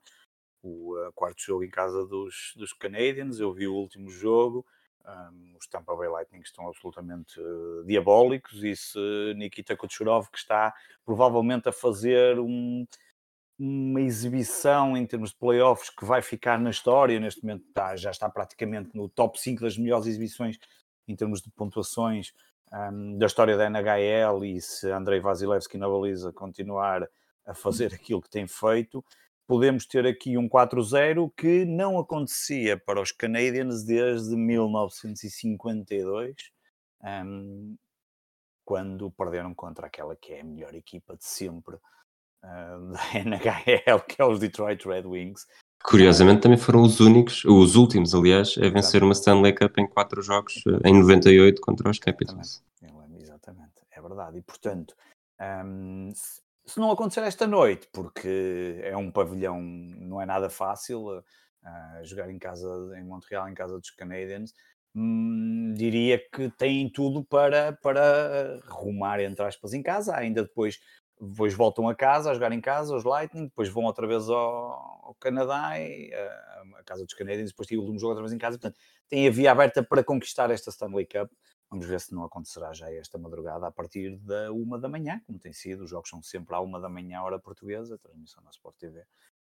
o 0.63 0.95
uh, 0.95 1.11
quarto 1.13 1.41
jogo 1.41 1.63
em 1.63 1.69
casa 1.69 2.05
dos, 2.05 2.53
dos 2.55 2.71
Canadiens. 2.71 3.39
Eu 3.39 3.53
vi 3.53 3.67
o 3.67 3.75
último 3.75 4.09
jogo 4.09 4.65
um, 5.09 5.55
os 5.57 5.67
Tampa 5.67 5.95
Bay 5.95 6.09
Lightning 6.09 6.41
estão 6.41 6.67
absolutamente 6.67 7.39
uh, 7.39 7.83
diabólicos 7.85 8.63
e 8.63 8.75
se 8.75 9.33
Nikita 9.35 9.75
Kucherov 9.75 10.29
que 10.29 10.37
está 10.37 10.73
provavelmente 11.05 11.69
a 11.69 11.71
fazer 11.71 12.39
um, 12.39 12.85
uma 13.59 13.99
exibição 13.99 14.95
em 14.95 15.05
termos 15.05 15.31
de 15.31 15.35
playoffs 15.35 15.89
que 15.89 16.05
vai 16.05 16.21
ficar 16.21 16.57
na 16.57 16.69
história, 16.69 17.19
neste 17.19 17.43
momento 17.43 17.65
está, 17.67 17.93
já 17.97 18.09
está 18.09 18.29
praticamente 18.29 18.95
no 18.95 19.09
top 19.09 19.37
5 19.39 19.61
das 19.61 19.77
melhores 19.77 20.07
exibições 20.07 20.57
em 21.05 21.15
termos 21.15 21.41
de 21.41 21.51
pontuações 21.51 22.33
um, 22.71 23.17
da 23.17 23.25
história 23.25 23.57
da 23.57 23.65
NHL 23.69 24.45
e 24.45 24.61
se 24.61 24.89
Andrei 24.89 25.19
Vasilevski 25.19 25.77
na 25.77 25.89
baliza 25.89 26.31
continuar 26.31 27.05
a 27.45 27.53
fazer 27.53 27.93
aquilo 27.93 28.21
que 28.21 28.29
tem 28.29 28.47
feito, 28.47 29.03
podemos 29.45 29.85
ter 29.85 30.07
aqui 30.07 30.37
um 30.37 30.47
4-0 30.47 31.29
que 31.35 31.65
não 31.65 31.99
acontecia 31.99 32.77
para 32.77 33.01
os 33.01 33.11
Canadiens 33.11 33.83
desde 33.83 34.37
1952, 34.37 36.35
um, 37.03 37.75
quando 38.63 39.11
perderam 39.11 39.53
contra 39.53 39.87
aquela 39.87 40.15
que 40.15 40.31
é 40.31 40.39
a 40.41 40.45
melhor 40.45 40.73
equipa 40.75 41.17
de 41.17 41.25
sempre 41.25 41.77
da 42.43 43.19
NHL, 43.19 43.99
que 44.07 44.21
é 44.21 44.25
os 44.25 44.39
Detroit 44.39 44.87
Red 44.87 45.03
Wings. 45.05 45.45
Curiosamente, 45.83 46.41
também 46.41 46.57
foram 46.57 46.81
os 46.81 46.99
únicos, 46.99 47.45
os 47.45 47.75
últimos, 47.75 48.13
aliás, 48.13 48.55
a 48.57 48.69
vencer 48.69 49.01
uma 49.01 49.13
Stanley 49.13 49.53
Cup 49.53 49.77
em 49.77 49.87
quatro 49.87 50.21
jogos 50.21 50.61
em 50.83 50.99
98 50.99 51.61
contra 51.61 51.89
os 51.89 51.97
Capitals. 51.99 52.61
Exatamente, 52.81 53.23
exatamente. 53.23 53.73
é 53.91 54.01
verdade. 54.01 54.37
E 54.39 54.41
portanto, 54.41 54.93
um, 55.65 56.11
se 56.13 56.79
não 56.79 56.91
acontecer 56.91 57.21
esta 57.21 57.47
noite, 57.47 57.87
porque 57.91 58.79
é 58.83 58.95
um 58.95 59.09
pavilhão, 59.09 59.61
não 59.61 60.21
é 60.21 60.25
nada 60.25 60.49
fácil 60.49 61.17
uh, 61.17 61.23
jogar 62.03 62.29
em 62.29 62.37
casa, 62.37 62.67
em 62.97 63.03
Montreal, 63.03 63.47
em 63.49 63.53
casa 63.53 63.79
dos 63.79 63.89
Canadiens, 63.89 64.53
hum, 64.93 65.73
diria 65.75 66.21
que 66.31 66.49
têm 66.51 66.89
tudo 66.89 67.23
para, 67.23 67.73
para 67.81 68.59
rumar, 68.67 69.19
entre 69.21 69.45
aspas, 69.45 69.73
em 69.73 69.81
casa, 69.81 70.15
ainda 70.15 70.43
depois, 70.43 70.79
depois 71.19 71.53
voltam 71.53 71.89
a 71.89 71.95
casa, 71.95 72.31
a 72.31 72.33
jogar 72.33 72.51
em 72.51 72.61
casa, 72.61 72.95
os 72.95 73.03
Lightning, 73.03 73.45
depois 73.45 73.69
vão 73.69 73.83
outra 73.83 74.07
vez 74.07 74.29
ao, 74.29 74.37
ao 75.03 75.15
Canadá, 75.19 75.79
e, 75.79 76.09
uh, 76.09 76.75
a 76.77 76.83
casa 76.83 77.03
dos 77.03 77.13
Canadiens, 77.13 77.49
depois 77.49 77.67
têm 77.67 77.77
o 77.77 77.81
último 77.81 77.99
jogo 77.99 78.11
outra 78.11 78.23
vez 78.23 78.33
em 78.33 78.37
casa, 78.37 78.57
portanto, 78.57 78.79
têm 79.07 79.27
a 79.27 79.31
via 79.31 79.51
aberta 79.51 79.83
para 79.83 80.03
conquistar 80.03 80.49
esta 80.51 80.69
Stanley 80.69 81.05
Cup, 81.05 81.29
Vamos 81.69 81.85
ver 81.85 82.01
se 82.01 82.15
não 82.15 82.23
acontecerá 82.23 82.73
já 82.73 82.91
esta 82.91 83.17
madrugada 83.19 83.67
a 83.67 83.71
partir 83.71 84.17
da 84.17 84.51
uma 84.51 84.79
da 84.79 84.89
manhã, 84.89 85.21
como 85.27 85.37
tem 85.37 85.53
sido. 85.53 85.83
Os 85.83 85.89
jogos 85.89 86.09
são 86.09 86.21
sempre 86.21 86.55
à 86.55 86.59
uma 86.59 86.79
da 86.79 86.89
manhã, 86.89 87.21
hora 87.21 87.37
portuguesa, 87.37 87.97
transmissão 87.99 88.43
na 88.43 88.49
Sport 88.49 88.75
TV. 88.77 89.05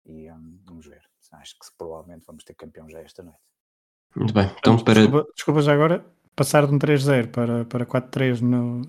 E 0.06 0.30
um, 0.30 0.60
vamos 0.66 0.86
ver. 0.86 1.02
Acho 1.32 1.54
que 1.54 1.66
provavelmente 1.78 2.26
vamos 2.26 2.44
ter 2.44 2.54
campeão 2.56 2.90
já 2.90 3.00
esta 3.00 3.24
noite. 3.24 3.40
Muito 4.14 4.34
bem. 4.34 4.54
Então, 4.58 4.78
para... 4.84 4.96
desculpa, 4.96 5.32
desculpa 5.34 5.62
já 5.62 5.74
agora, 5.74 6.06
passar 6.40 6.66
de 6.66 6.74
um 6.74 6.80
3-0 6.80 7.28
para, 7.32 7.66
para 7.66 7.86
4-3 7.86 8.40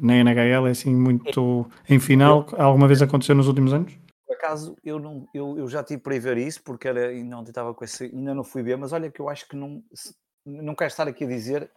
na 0.01 0.15
NHL 0.15 0.69
é 0.69 0.71
assim 0.71 0.95
muito 0.95 1.69
em 1.89 1.99
final. 1.99 2.47
Alguma 2.57 2.87
vez 2.87 3.03
aconteceu 3.03 3.35
nos 3.35 3.49
últimos 3.49 3.73
anos? 3.73 3.93
Por 4.25 4.37
acaso 4.37 4.77
eu, 4.85 5.01
não, 5.01 5.27
eu, 5.35 5.59
eu 5.59 5.69
já 5.69 5.83
tive 5.83 6.01
para 6.01 6.15
ir 6.15 6.21
ver 6.21 6.39
isso 6.39 6.63
porque 6.63 6.87
era, 6.87 7.13
não 7.25 7.43
estava 7.43 7.75
com 7.75 7.85
esse, 7.85 8.05
ainda 8.05 8.33
não 8.33 8.45
fui 8.45 8.63
ver, 8.63 8.77
mas 8.77 8.93
olha 8.93 9.11
que 9.11 9.19
eu 9.21 9.29
acho 9.29 9.49
que 9.49 9.57
não, 9.57 9.83
não 10.47 10.77
quero 10.77 10.91
estar 10.91 11.09
aqui 11.09 11.25
a 11.25 11.27
dizer 11.27 11.69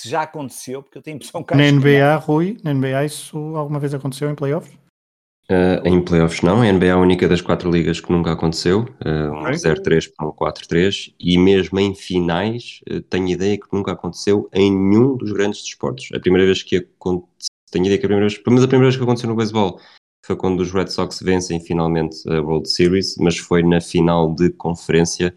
se 0.00 0.08
já 0.08 0.22
aconteceu, 0.22 0.82
porque 0.82 0.96
eu 0.96 1.02
tenho 1.02 1.16
a 1.16 1.18
impressão 1.18 1.44
que. 1.44 1.54
Na 1.54 1.70
NBA, 1.70 2.16
Rui, 2.16 2.56
na 2.64 2.72
NBA, 2.72 3.04
isso 3.04 3.36
alguma 3.54 3.78
vez 3.78 3.92
aconteceu 3.92 4.30
em 4.30 4.34
playoffs? 4.34 4.74
Uh, 5.50 5.80
em 5.82 6.04
playoffs 6.04 6.42
não, 6.42 6.60
a 6.60 6.70
NBA 6.70 6.86
é 6.86 6.90
a 6.90 6.98
única 6.98 7.26
das 7.26 7.40
quatro 7.40 7.70
ligas 7.70 8.00
que 8.00 8.12
nunca 8.12 8.32
aconteceu, 8.32 8.80
uh, 8.80 9.32
um 9.32 9.44
0-3 9.44 10.12
para 10.14 10.28
um 10.28 10.32
4-3, 10.32 11.14
e 11.18 11.38
mesmo 11.38 11.80
em 11.80 11.94
finais, 11.94 12.80
uh, 12.90 13.00
tenho 13.00 13.28
ideia 13.28 13.58
que 13.58 13.66
nunca 13.72 13.92
aconteceu 13.92 14.46
em 14.52 14.70
nenhum 14.70 15.16
dos 15.16 15.32
grandes 15.32 15.62
desportos. 15.62 16.10
A 16.14 16.20
primeira 16.20 16.44
vez 16.44 16.62
que 16.62 16.76
aconteceu, 16.76 17.26
tenho 17.72 17.86
ideia 17.86 17.98
que 17.98 18.04
a 18.04 18.08
primeira 18.08 18.28
vez, 18.28 18.42
mas 18.46 18.62
a 18.62 18.68
primeira 18.68 18.90
vez 18.90 18.96
que 18.96 19.02
aconteceu 19.02 19.30
no 19.30 19.36
beisebol 19.36 19.80
foi 20.22 20.36
quando 20.36 20.60
os 20.60 20.70
Red 20.70 20.88
Sox 20.88 21.20
vencem 21.22 21.58
finalmente 21.58 22.16
a 22.28 22.42
World 22.42 22.68
Series, 22.68 23.16
mas 23.16 23.38
foi 23.38 23.62
na 23.62 23.80
final 23.80 24.34
de 24.34 24.50
conferência 24.50 25.34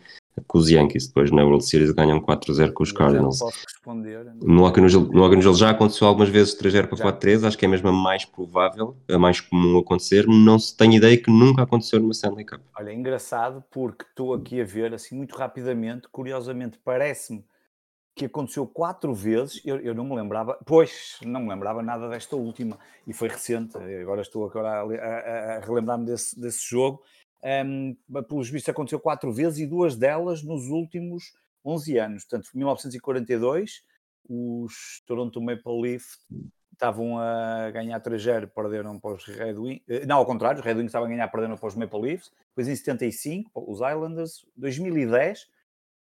com 0.48 0.58
os 0.58 0.70
Yankees. 0.70 1.08
Depois 1.08 1.32
na 1.32 1.44
World 1.44 1.66
Series 1.66 1.92
ganham 1.92 2.20
4-0 2.20 2.74
com 2.74 2.84
os 2.84 2.92
Cardinals. 2.92 3.40
No 4.42 4.66
Hockey 4.66 4.82
no 4.82 4.90
Gelo 4.90 5.56
já 5.56 5.72
aconteceu 5.72 6.08
algumas 6.08 6.30
vezes 6.30 6.58
3-0 6.60 6.88
para 6.88 7.18
4-3, 7.20 7.48
acho 7.48 7.58
que 7.58 7.66
é 7.66 7.68
mesmo 7.68 7.90
a 7.90 7.92
mais 7.92 8.26
provável, 8.26 8.96
a 9.10 9.18
mais 9.18 9.40
comum 9.40 9.78
acontecer. 9.78 10.26
Não 10.28 10.58
se 10.60 10.76
tem 10.76 10.96
ideia 10.96 11.18
que 11.18 11.32
nunca 11.32 11.64
aconteceu 11.64 12.00
numa 12.00 12.12
Stanley 12.12 12.46
Cup. 12.46 12.62
Olha, 12.78 12.90
é 12.90 12.94
engraçado 12.94 13.64
porque 13.72 14.04
estou 14.04 14.34
aqui 14.34 14.62
a 14.62 14.66
ver 14.66 14.94
assim 14.94 15.16
muito 15.16 15.36
rapidamente, 15.36 16.08
curiosamente 16.12 16.80
parece-me 16.84 17.44
que 18.14 18.26
aconteceu 18.26 18.68
quatro 18.68 19.14
vezes, 19.14 19.62
eu, 19.66 19.78
eu, 19.80 19.96
não 19.96 20.04
me 20.04 20.16
lembrava, 20.16 20.58
pois, 20.66 21.18
não 21.24 21.42
me 21.42 21.50
lembrava 21.50 21.82
nada 21.82 22.10
desta 22.10 22.36
última, 22.36 22.78
e 23.08 23.14
foi 23.14 23.30
recente, 23.30 23.78
agora 23.78 24.22
estou 24.22 24.46
agora 24.46 24.70
a, 24.70 24.82
a, 24.82 25.58
a 25.58 25.60
relembrar-me 25.62 26.06
desse, 26.06 26.40
desse 26.40 26.70
jogo, 26.70 27.02
um, 27.44 27.96
pelos 28.24 28.50
vistos 28.50 28.70
aconteceu 28.70 29.00
quatro 29.00 29.32
vezes 29.32 29.60
e 29.60 29.68
duas 29.68 29.96
delas 29.96 30.44
nos 30.44 30.68
últimos 30.68 31.34
11 31.66 31.98
anos. 31.98 32.24
Portanto, 32.24 32.50
1942, 32.54 33.84
os 34.30 35.02
Toronto 35.06 35.42
Maple 35.42 35.82
Leafs 35.82 36.20
estavam 36.72 37.20
a 37.20 37.70
ganhar 37.72 38.02
3-0, 38.02 38.48
perderam 38.48 39.00
para 39.00 39.14
os 39.14 39.26
Red 39.26 39.54
Wings. 39.54 39.84
Eh, 39.88 40.06
não, 40.06 40.18
ao 40.18 40.26
contrário, 40.26 40.60
os 40.60 40.66
Red 40.66 40.74
Wings 40.74 40.88
estavam 40.90 41.08
a 41.08 41.10
ganhar, 41.12 41.28
perderam 41.28 41.56
para 41.56 41.68
os 41.68 41.76
Maple 41.76 42.02
Leafs. 42.02 42.32
Depois 42.50 42.68
em 42.68 42.76
75, 42.76 43.52
os 43.72 43.78
Islanders. 43.80 44.46
2010, 44.58 45.48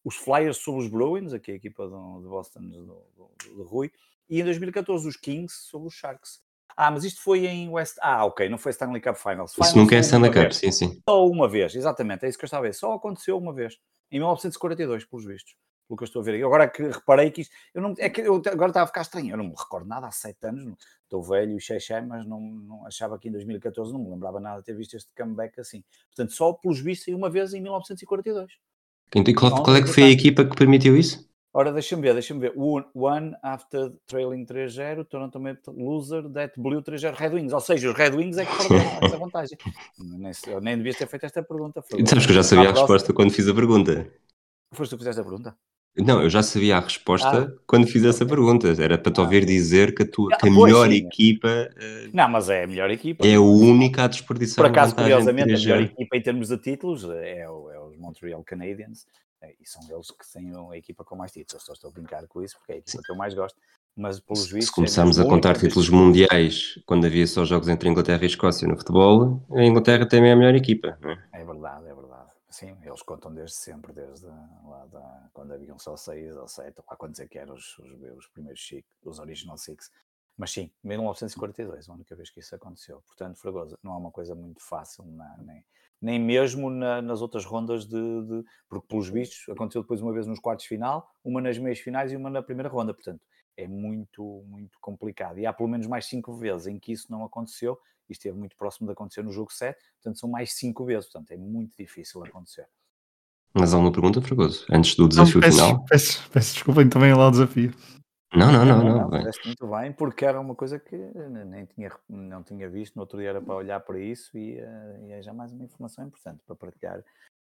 os 0.05 0.17
Flyers 0.17 0.57
sobre 0.57 0.83
os 0.83 0.89
Bruins, 0.89 1.33
aqui 1.33 1.53
a 1.53 1.55
equipa 1.55 1.85
de 1.85 2.29
Boston 2.29 2.61
do 2.63 3.63
Rui. 3.63 3.91
E 4.29 4.41
em 4.41 4.45
2014 4.45 5.07
os 5.07 5.17
Kings 5.17 5.55
sobre 5.69 5.89
os 5.89 5.95
Sharks. 5.95 6.43
Ah, 6.77 6.91
mas 6.91 7.05
isto 7.05 7.21
foi 7.23 7.47
em 7.47 7.69
West. 7.69 7.97
Ah, 8.01 8.25
ok, 8.25 8.49
não 8.49 8.59
foi 8.59 8.71
Stanley 8.73 9.01
Cup 9.01 9.17
Finals. 9.17 9.53
Isso 9.53 9.57
Finals 9.63 9.75
nunca 9.77 9.97
é 9.97 10.01
Stanley 10.01 10.31
Cup, 10.31 10.43
vez. 10.43 10.57
sim, 10.57 10.71
sim. 10.73 11.01
Só 11.09 11.27
uma 11.27 11.49
vez, 11.49 11.75
exatamente, 11.75 12.25
é 12.25 12.29
isso 12.29 12.39
que 12.39 12.45
eu 12.45 12.47
estava 12.47 12.65
a 12.67 12.69
ver. 12.69 12.75
Só 12.75 12.93
aconteceu 12.93 13.39
uma 13.39 13.53
vez. 13.53 13.79
Em 14.11 14.19
1942, 14.19 15.05
pelos 15.05 15.25
vistos. 15.25 15.55
Pelo 15.87 15.99
que 15.99 16.05
eu 16.05 16.07
estou 16.07 16.23
a 16.23 16.25
ver. 16.25 16.35
aqui. 16.35 16.43
Agora 16.45 16.69
que 16.69 16.83
reparei 16.83 17.31
que 17.31 17.43
isto. 17.43 17.53
Eu 17.75 17.83
não, 17.83 17.95
é 17.99 18.09
que 18.09 18.21
eu 18.23 18.37
agora 18.37 18.71
estava 18.71 18.85
a 18.85 18.87
ficar 18.87 19.03
estranho. 19.03 19.31
Eu 19.33 19.37
não 19.37 19.45
me 19.45 19.55
recordo 19.57 19.87
nada 19.87 20.07
há 20.07 20.11
sete 20.11 20.47
anos. 20.47 20.65
não- 20.65 20.77
Estou 21.05 21.23
velho 21.23 21.57
e 21.57 21.61
xexé, 21.61 22.01
mas 22.01 22.27
não, 22.27 22.41
não 22.41 22.87
achava 22.87 23.19
que 23.19 23.29
em 23.29 23.33
2014 23.33 23.93
não 23.93 24.01
me 24.03 24.11
lembrava 24.11 24.41
nada 24.41 24.59
de 24.61 24.65
ter 24.65 24.75
visto 24.75 24.97
este 24.97 25.13
comeback 25.15 25.61
assim. 25.61 25.85
Portanto, 26.09 26.33
só 26.35 26.53
pelos 26.55 26.81
vistos 26.81 27.07
em 27.09 27.15
uma 27.15 27.29
vez 27.31 27.53
em 27.55 27.61
1942. 27.61 28.51
Então, 29.09 29.23
e 29.27 29.35
qual, 29.35 29.51
Não, 29.53 29.63
qual 29.63 29.77
é 29.77 29.83
que 29.83 29.89
foi 29.89 30.05
a 30.05 30.11
equipa 30.11 30.45
que 30.45 30.57
permitiu 30.57 30.97
isso? 30.97 31.29
Ora, 31.57 31.73
deixa-me 31.73 32.03
ver, 32.03 32.15
deixa-me 32.15 32.41
ver. 32.41 32.53
One, 32.57 33.33
after 33.41 33.93
trailing 34.09 34.45
3-0, 34.45 35.05
Toronto 35.05 35.39
Maple 35.39 35.73
loser 35.77 36.29
that 36.31 36.53
blew 36.61 36.83
3-0 36.83 37.15
Red 37.15 37.29
Wings. 37.33 37.53
Ou 37.53 37.61
seja, 37.61 37.89
os 37.91 37.97
Red 37.97 38.11
Wings 38.11 38.37
é 38.39 38.45
que 38.45 38.57
perderam 38.57 38.91
essa 39.01 39.17
vantagem. 39.17 39.57
Nem, 39.97 40.33
eu 40.49 40.61
nem 40.61 40.77
devias 40.77 40.97
ter 40.97 41.07
feito 41.07 41.27
esta 41.27 41.45
pergunta. 41.45 41.81
Foi 41.81 42.05
Sabes 42.05 42.27
que 42.27 42.33
eu 42.33 42.37
já 42.37 42.43
sabia 42.43 42.65
a 42.71 42.73
próxima- 42.73 42.89
resposta 42.89 43.13
quando 43.13 43.31
fiz 43.33 43.47
a 43.49 43.55
pergunta. 43.55 44.11
Foste 44.73 44.91
tu 44.91 44.97
que 44.97 45.03
fizeste 45.05 45.21
a 45.21 45.25
pergunta? 45.25 45.57
Não, 45.97 46.21
eu 46.21 46.29
já 46.29 46.43
sabia 46.43 46.77
a 46.77 46.81
resposta 46.81 47.55
Ah, 47.57 47.63
quando 47.69 47.87
fiz 47.87 48.05
essa 48.05 48.27
pergunta. 48.27 48.67
Era 48.83 48.99
para 48.99 49.13
te 49.13 49.21
Ah, 49.21 49.23
ouvir 49.23 49.45
dizer 49.45 49.95
que 49.95 50.03
a, 50.03 50.11
tua, 50.11 50.31
Ah, 50.35 50.37
que 50.37 50.49
a 50.49 50.51
melhor 50.51 50.89
sim. 50.89 50.97
equipa 51.07 51.49
eh, 51.49 52.09
Não, 52.13 52.29
mas 52.29 52.49
é 52.51 52.65
a 52.65 52.67
melhor 52.67 52.91
equipa. 52.91 53.25
é 53.25 53.37
a 53.37 53.41
única 53.41 54.03
a 54.03 54.09
desperdiçar 54.09 54.57
Por 54.57 54.67
acaso, 54.73 54.97
curiosamente, 54.97 55.53
a 55.53 55.57
melhor 55.57 55.79
3-0. 55.79 55.85
equipa 55.93 56.17
em 56.17 56.21
termos 56.23 56.49
de 56.49 56.59
títulos 56.59 57.05
é, 57.05 57.49
o- 57.49 57.71
é 57.71 57.79
os 57.79 57.97
Montreal 57.97 58.43
Canadiens. 58.43 59.07
É, 59.45 59.55
E 59.61 59.67
são 59.67 59.83
eles 59.91 60.11
que 60.11 60.33
têm 60.33 60.53
a 60.73 60.77
equipa 60.77 61.05
com 61.05 61.17
mais 61.17 61.33
títulos. 61.33 61.65
Só 61.65 61.73
estou 61.73 61.91
a 61.91 61.93
brincar 61.93 62.27
com 62.27 62.43
isso, 62.43 62.57
porque 62.59 62.73
é 62.73 62.75
a 62.77 62.79
equipa 62.79 63.03
que 63.03 63.11
eu 63.13 63.17
mais 63.17 63.35
gosto. 63.35 63.59
Mas, 63.97 64.19
pelos 64.19 64.47
Se, 64.47 64.55
vistos. 64.55 64.67
se 64.67 64.73
é 64.73 64.75
começarmos 64.75 65.19
a 65.19 65.23
mesmo 65.23 65.35
contar 65.37 65.57
títulos 65.57 65.89
mundiais 65.89 66.79
quando 66.85 67.07
havia 67.07 67.27
só 67.27 67.45
jogos 67.45 67.69
entre 67.69 67.89
Inglaterra 67.89 68.23
e 68.23 68.27
Escócia 68.27 68.67
no 68.67 68.77
futebol, 68.77 69.41
a 69.53 69.63
Inglaterra 69.63 70.07
também 70.09 70.31
é 70.31 70.33
a 70.33 70.37
melhor 70.37 70.55
equipa. 70.55 70.99
não 71.01 71.11
é? 71.11 71.29
É 71.33 71.45
verdade, 71.45 71.87
é 71.89 71.95
verdade. 71.95 72.31
Sim, 72.51 72.77
eles 72.85 73.03
contam 73.03 73.35
desde 73.35 73.57
sempre, 73.57 73.93
desde 73.93 74.27
lá 74.27 74.87
da, 74.91 75.29
quando 75.33 75.53
haviam 75.53 75.79
só 75.79 75.97
seis 75.97 76.37
ou 76.37 76.47
sete, 76.47 76.77
lá 76.89 76.97
quando 76.97 77.13
dizer 77.13 77.29
que 77.29 77.39
eram 77.39 77.55
os, 77.55 77.77
os, 77.79 77.91
os 78.17 78.27
primeiros 78.29 78.65
six, 78.67 78.85
os 79.05 79.19
Original 79.19 79.59
Six. 79.59 79.91
Mas 80.37 80.51
sim, 80.53 80.71
1942, 80.83 81.89
a 81.89 81.93
única 81.93 82.15
vez 82.17 82.31
que 82.31 82.41
isso 82.41 82.55
aconteceu. 82.55 83.01
Portanto, 83.07 83.39
Fragosa, 83.39 83.79
não 83.83 83.95
é 83.95 83.97
uma 83.97 84.11
coisa 84.11 84.35
muito 84.35 84.61
fácil, 84.63 85.05
na- 85.07 85.37
nem, 85.39 85.65
nem 86.05 86.19
mesmo 86.21 86.69
na- 86.69 87.01
nas 87.01 87.23
outras 87.23 87.45
rondas 87.45 87.87
de, 87.87 87.97
de- 88.27 88.45
Porque, 88.69 88.87
pelos 88.89 89.09
vistos, 89.09 89.49
aconteceu 89.49 89.81
depois 89.83 90.03
uma 90.03 90.13
vez 90.13 90.27
nos 90.27 90.39
quartos 90.39 90.65
de 90.65 90.69
final, 90.69 91.11
uma 91.25 91.41
nas 91.41 91.57
meias 91.59 91.79
finais 91.79 92.13
e 92.13 92.17
uma 92.17 92.29
na 92.29 92.43
primeira 92.43 92.69
ronda. 92.69 92.93
Portanto, 92.93 93.23
é 93.57 93.67
muito, 93.67 94.45
muito 94.47 94.79
complicado. 94.81 95.39
E 95.39 95.47
há 95.47 95.53
pelo 95.53 95.69
menos 95.69 95.87
mais 95.87 96.05
cinco 96.07 96.35
vezes 96.35 96.67
em 96.67 96.79
que 96.79 96.93
isso 96.93 97.11
não 97.11 97.25
aconteceu 97.25 97.79
e 98.09 98.13
esteve 98.13 98.37
muito 98.37 98.55
próximo 98.57 98.87
de 98.87 98.93
acontecer 98.93 99.23
no 99.23 99.33
jogo 99.33 99.51
7, 99.53 99.79
portanto 99.95 100.19
são 100.19 100.29
mais 100.29 100.53
cinco 100.53 100.85
vezes, 100.85 101.11
portanto 101.11 101.31
é 101.31 101.37
muito 101.39 101.75
difícil 101.79 102.23
acontecer. 102.23 102.67
Mas 103.55 103.73
há 103.73 103.79
uma 103.79 103.91
pergunta, 103.93 104.21
Fragoso, 104.21 104.67
antes 104.71 104.95
do 104.97 105.05
Não, 105.05 105.09
desafio 105.09 105.41
peço, 105.41 105.57
final? 105.67 105.85
peço, 105.87 106.31
peço 106.31 106.55
desculpa, 106.55 106.87
também 106.89 107.11
é 107.11 107.15
lá 107.15 107.29
o 107.29 107.31
desafio. 107.31 107.73
Não, 108.35 108.51
não, 108.51 108.65
não, 108.65 109.09
não, 109.09 109.11
fizeste 109.11 109.47
muito 109.47 109.67
bem, 109.69 109.93
porque 109.93 110.25
era 110.25 110.41
uma 110.41 110.55
coisa 110.55 110.79
que 110.79 110.97
nem 110.97 111.65
tinha, 111.67 111.91
não 112.09 112.43
tinha 112.43 112.69
visto, 112.69 112.97
no 112.97 113.03
outro 113.03 113.19
dia 113.19 113.31
era 113.31 113.41
para 113.41 113.55
olhar 113.55 113.81
para 113.81 113.99
isso 113.99 114.37
e, 114.37 114.59
eh, 114.59 115.01
e 115.07 115.13
é 115.13 115.23
já 115.23 115.33
mais 115.33 115.53
uma 115.53 115.65
informação 115.65 116.05
importante 116.05 116.41
para 116.45 116.57
partilhar 116.57 117.05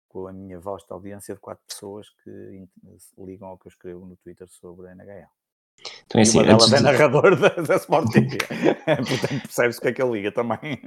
com 0.07 0.27
a 0.27 0.33
minha 0.33 0.59
vasta 0.59 0.93
audiência 0.93 1.33
de 1.33 1.41
quatro 1.41 1.63
pessoas 1.67 2.07
que 2.23 2.67
ligam 3.17 3.49
ao 3.49 3.57
que 3.57 3.67
eu 3.67 3.69
escrevo 3.69 4.05
no 4.05 4.15
Twitter 4.15 4.47
sobre 4.47 4.87
a 4.87 4.91
NHL. 4.95 5.27
Então 6.05 6.19
é 6.19 6.21
assim, 6.21 6.37
uma 6.37 6.45
delas 6.45 6.71
é 6.71 6.77
de- 6.77 6.83
narrador 6.83 7.35
da, 7.39 7.49
da 7.49 7.75
Sport 7.75 8.11
TV. 8.11 8.37
Portanto, 8.85 9.41
percebes 9.41 9.77
o 9.77 9.81
que 9.81 9.87
é 9.87 9.91
que 9.91 10.01
ele 10.01 10.11
liga 10.11 10.31
também. 10.31 10.79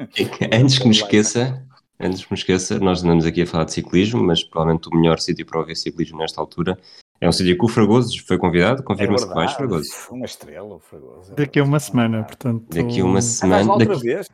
antes 0.53 0.79
que 0.79 0.85
me 0.85 0.95
esqueça, 0.95 1.67
antes 2.01 2.25
que 2.25 2.33
me 2.33 2.39
esqueça, 2.39 2.79
nós 2.79 3.03
andamos 3.03 3.27
aqui 3.27 3.43
a 3.43 3.47
falar 3.47 3.65
de 3.65 3.73
ciclismo, 3.73 4.23
mas 4.23 4.45
provavelmente 4.45 4.89
o 4.89 4.97
melhor 4.97 5.19
sítio 5.19 5.45
para 5.45 5.59
ouvir 5.59 5.77
ciclismo 5.77 6.19
nesta 6.19 6.41
altura 6.41 6.79
é 7.21 7.29
um 7.29 7.33
sítio 7.33 7.59
que 7.59 7.65
o 7.65 7.69
Fragoso 7.69 8.25
foi 8.27 8.39
convidado, 8.39 8.83
É 8.83 8.85
confirma-se 8.85 9.27
que 9.27 9.35
vais, 9.35 9.51
verdade, 9.57 9.69
Fragoso. 9.89 9.91
Uma 10.15 10.25
estrela, 10.27 10.75
o 10.75 10.79
Fragoso. 10.79 11.33
é 11.33 11.35
Daqui 11.35 11.59
a 11.61 11.65
uma 11.65 11.81
semana, 11.81 12.25
portanto. 12.25 12.65
Daqui 12.69 13.01
a 13.01 13.05
uma 13.05 13.19
Ah, 13.19 13.23
semana. 13.23 13.73
outra 13.73 13.87
daqui- 13.89 14.03
vez? 14.07 14.29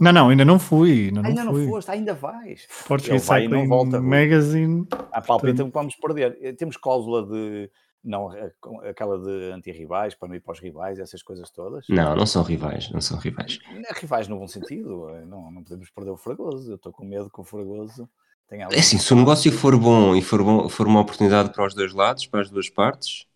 Não, 0.00 0.12
não, 0.12 0.28
ainda 0.30 0.44
não 0.44 0.58
fui. 0.58 1.06
Ainda 1.08 1.22
não 1.22 1.28
ainda 1.28 1.44
não 1.44 1.52
fui. 1.52 1.66
foste, 1.68 1.90
ainda 1.90 2.14
vais. 2.14 2.66
Ele 3.08 3.18
vai 3.18 3.44
e 3.44 3.48
não 3.48 3.68
volta. 3.68 4.00
Magazine. 4.00 4.86
Há 5.12 5.20
palpita 5.20 5.64
que 5.64 5.70
vamos 5.70 5.94
perder. 5.96 6.38
Eh, 6.40 6.52
Temos 6.52 6.76
cláusula 6.76 7.26
de. 7.26 7.70
Não, 8.02 8.30
com- 8.62 8.80
aquela 8.80 9.18
de 9.18 9.52
anti-rivais, 9.52 10.14
para 10.14 10.28
não 10.28 10.34
ir 10.34 10.40
para 10.40 10.52
os 10.52 10.58
rivais, 10.58 10.98
essas 10.98 11.22
coisas 11.22 11.50
todas. 11.50 11.84
Não, 11.86 12.16
não 12.16 12.24
são 12.24 12.42
rivais, 12.42 12.90
não 12.90 13.00
são 13.02 13.18
rivais. 13.18 13.58
Não 13.70 13.80
é 13.80 13.92
rivais 14.00 14.26
no 14.26 14.38
bom 14.38 14.48
sentido. 14.48 15.10
eh, 15.10 15.26
Não, 15.26 15.50
não 15.50 15.62
podemos 15.62 15.90
perder 15.90 16.10
o 16.10 16.16
Fragoso. 16.16 16.70
Eu 16.72 16.76
estou 16.76 16.90
com 16.92 17.04
medo 17.04 17.28
que 17.28 17.38
o 17.38 17.44
Fragoso 17.44 18.08
É 18.50 18.78
assim, 18.78 18.98
se 18.98 19.12
o 19.12 19.16
negócio 19.16 19.50
for 19.52 19.76
bom 19.78 20.14
e 20.16 20.22
for, 20.22 20.42
bom, 20.42 20.68
for 20.68 20.86
uma 20.86 21.00
oportunidade 21.00 21.52
para 21.52 21.66
os 21.66 21.74
dois 21.74 21.92
lados, 21.92 22.26
para 22.26 22.40
as 22.40 22.50
duas 22.50 22.68
partes, 22.68 23.26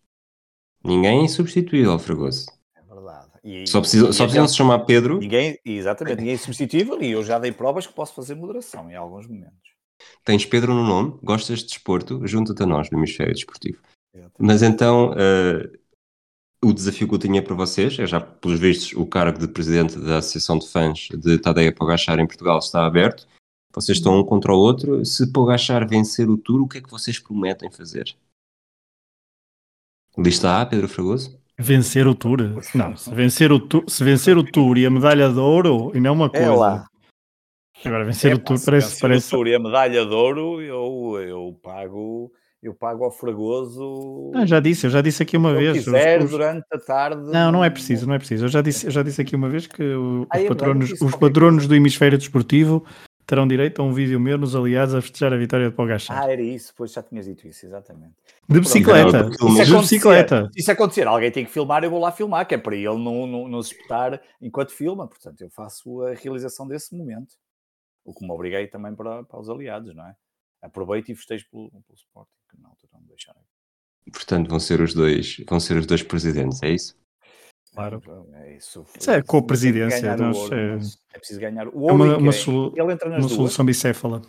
ninguém 0.83 1.19
é 1.19 1.23
insubstituível 1.23 1.93
ao 1.93 1.99
Fragoso. 1.99 2.47
É 2.75 2.81
verdade. 2.93 3.27
E- 3.43 3.67
Só 3.67 3.79
precisam, 3.79 4.11
só 4.11 4.23
precisam 4.25 4.47
se 4.47 4.55
chamar 4.55 4.79
Pedro. 4.79 5.19
Ninguém, 5.19 5.57
exatamente, 5.63 6.17
ninguém 6.17 6.33
é 6.33 6.37
substituível 6.37 7.01
e 7.01 7.11
eu 7.11 7.23
já 7.23 7.39
dei 7.39 7.51
provas 7.51 7.87
que 7.87 7.93
posso 7.93 8.13
fazer 8.13 8.35
moderação 8.35 8.91
em 8.91 8.95
alguns 8.95 9.25
momentos. 9.27 9.73
Tens 10.25 10.45
Pedro 10.45 10.73
no 10.73 10.83
nome, 10.83 11.17
gostas 11.23 11.59
de 11.59 11.67
desporto, 11.67 12.25
junta-te 12.27 12.61
a 12.63 12.65
nós 12.65 12.89
no 12.89 12.97
Hemisfério 12.97 13.33
Desportivo. 13.33 13.79
Exatamente. 14.13 14.35
Mas 14.39 14.61
então, 14.61 15.13
eh, 15.17 15.69
o 16.61 16.73
desafio 16.73 17.07
que 17.07 17.15
eu 17.15 17.19
tinha 17.19 17.41
para 17.41 17.55
vocês 17.55 17.97
é 17.99 18.05
já, 18.05 18.19
pelos 18.19 18.59
vistos, 18.59 18.91
o 18.93 19.05
cargo 19.05 19.39
de 19.39 19.47
presidente 19.47 19.97
da 19.97 20.17
Associação 20.17 20.57
de 20.59 20.67
Fãs 20.67 21.07
de 21.15 21.37
Tadeia 21.37 21.71
Pogachar 21.73 22.19
em 22.19 22.27
Portugal 22.27 22.59
está 22.59 22.85
aberto. 22.85 23.25
Vocês 23.75 23.97
estão 23.97 24.17
um 24.17 24.23
contra 24.23 24.53
o 24.53 24.57
outro. 24.57 25.03
Se 25.05 25.31
Pogachar 25.31 25.87
vencer 25.87 26.29
o 26.29 26.37
Tour, 26.37 26.61
o 26.61 26.67
que 26.67 26.77
é 26.77 26.81
que 26.81 26.89
vocês 26.89 27.19
prometem 27.19 27.69
fazer? 27.69 28.15
Lista 30.17 30.61
A, 30.61 30.65
Pedro 30.65 30.87
Fragoso? 30.87 31.37
Vencer 31.59 32.07
o 32.07 32.15
Tour. 32.15 32.37
Não, 32.73 32.95
se 32.95 33.13
vencer 33.13 33.51
o, 33.51 33.59
tour, 33.59 33.83
se 33.87 34.03
vencer 34.03 34.37
o 34.37 34.43
Tour 34.43 34.77
e 34.77 34.85
a 34.85 34.89
medalha 34.89 35.29
de 35.29 35.39
ouro, 35.39 35.91
ainda 35.93 36.07
é 36.07 36.11
uma 36.11 36.29
coisa. 36.29 36.45
É 36.45 36.49
lá. 36.49 36.85
Agora, 37.83 38.05
vencer 38.05 38.31
É 38.31 38.35
o 38.35 38.39
Tour 38.39 38.57
se 38.57 38.65
parece. 38.65 38.87
vencer 38.87 39.01
parece... 39.01 39.27
o 39.27 39.37
Tour 39.37 39.47
e 39.47 39.55
a 39.55 39.59
medalha 39.59 40.05
de 40.05 40.13
ouro, 40.13 40.61
eu, 40.61 41.19
eu 41.21 41.59
pago 41.61 42.31
eu 42.63 42.73
pago 42.73 43.03
ao 43.03 43.11
Fragoso 43.11 44.31
Não, 44.33 44.47
já 44.47 44.59
disse, 44.59 44.87
eu 44.87 44.89
já 44.89 44.99
disse 44.99 45.21
aqui 45.21 45.37
uma 45.37 45.51
que 45.53 45.59
vez. 45.59 45.77
os- 45.77 45.83
quiser 45.83 46.23
os- 46.23 46.31
durante 46.31 46.65
a 46.73 46.79
tarde. 46.79 47.29
Não, 47.31 47.51
não 47.51 47.63
é 47.63 47.69
preciso, 47.69 48.07
não 48.07 48.15
é 48.15 48.17
preciso. 48.17 48.45
Eu 48.45 48.49
já 48.49 48.59
disse, 48.61 48.87
eu 48.87 48.91
já 48.91 49.03
disse 49.03 49.21
aqui 49.21 49.35
uma 49.35 49.47
vez 49.49 49.67
que 49.67 49.83
o- 49.83 50.25
Ah, 50.31 50.39
os 50.39 50.47
patronos, 50.47 50.91
os 50.99 51.15
patronos 51.15 51.67
do 51.67 51.75
hemisfério 51.75 52.17
desportivo 52.17 52.83
terão 53.25 53.47
direito 53.47 53.81
a 53.81 53.85
um 53.85 53.91
vídeo 53.91 54.19
meu 54.19 54.37
nos 54.37 54.55
aliados 54.55 54.93
a 54.93 55.01
festejar 55.01 55.33
a 55.33 55.37
vitória 55.37 55.69
de 55.69 55.75
Pogachar. 55.75 56.21
Ah, 56.21 56.31
era 56.31 56.41
isso, 56.41 56.73
pois 56.75 56.91
já 56.91 57.01
tinhas 57.01 57.25
dito 57.25 57.47
isso, 57.47 57.65
exatamente. 57.65 58.13
de 58.47 58.59
bicicleta. 58.59 59.29
De 59.29 59.79
bicicleta. 59.79 60.49
Se 60.53 60.59
isso 60.59 60.71
acontecer, 60.71 61.07
alguém 61.07 61.31
tem 61.31 61.45
que 61.45 61.51
filmar, 61.51 61.83
eu 61.83 61.89
vou 61.89 61.99
lá 61.99 62.11
filmar, 62.11 62.47
que 62.47 62.55
é 62.55 62.57
para 62.57 62.75
ele 62.75 62.97
não, 62.97 63.25
não, 63.25 63.47
não 63.47 63.61
se 63.61 63.73
espetar 63.73 64.21
enquanto 64.41 64.71
filma. 64.71 65.07
Portanto, 65.07 65.41
eu 65.41 65.49
faço 65.49 66.01
a 66.03 66.13
realização 66.13 66.67
desse 66.67 66.95
momento. 66.95 67.35
O 68.03 68.13
que 68.13 68.23
me 68.23 68.31
obriguei 68.31 68.67
também 68.67 68.93
para, 68.93 69.23
para 69.23 69.39
os 69.39 69.49
aliados, 69.49 69.95
não 69.95 70.05
é? 70.05 70.15
Aproveito 70.61 71.09
e 71.09 71.15
festejo 71.15 71.45
pelo, 71.49 71.69
pelo 71.69 71.95
Sporting, 71.95 72.31
que 72.51 72.61
na 72.61 72.69
altura 72.69 72.91
não 72.93 73.01
me 73.01 73.07
deixaram. 73.07 73.41
Portanto, 74.11 74.49
vão 74.49 74.59
ser 74.59 74.81
os 74.81 74.93
dois, 74.93 75.37
vão 75.49 75.59
ser 75.59 75.77
os 75.77 75.87
dois 75.87 76.03
presidentes, 76.03 76.61
é 76.61 76.69
isso? 76.69 76.95
Claro. 77.75 78.01
É 78.33 78.55
isso. 78.55 78.85
Isso 78.97 79.11
é 79.11 79.19
o 79.19 79.23
nós, 80.27 80.37
ouro, 80.37 80.55
é- 80.55 80.75
é 81.13 81.17
preciso 81.19 81.39
ganhar 81.39 81.67
o 81.67 81.71
É 81.71 81.73
ouro. 81.75 81.95
uma, 81.95 82.05
e 82.05 82.09
uma, 82.09 82.31
quem? 82.31 82.31
solu- 82.31 82.73
Ele 82.75 82.93
entra 82.93 83.09
nas 83.09 83.19
uma 83.19 83.27
duas. 83.27 83.31
solução 83.33 83.65
bicéfala. 83.65 84.21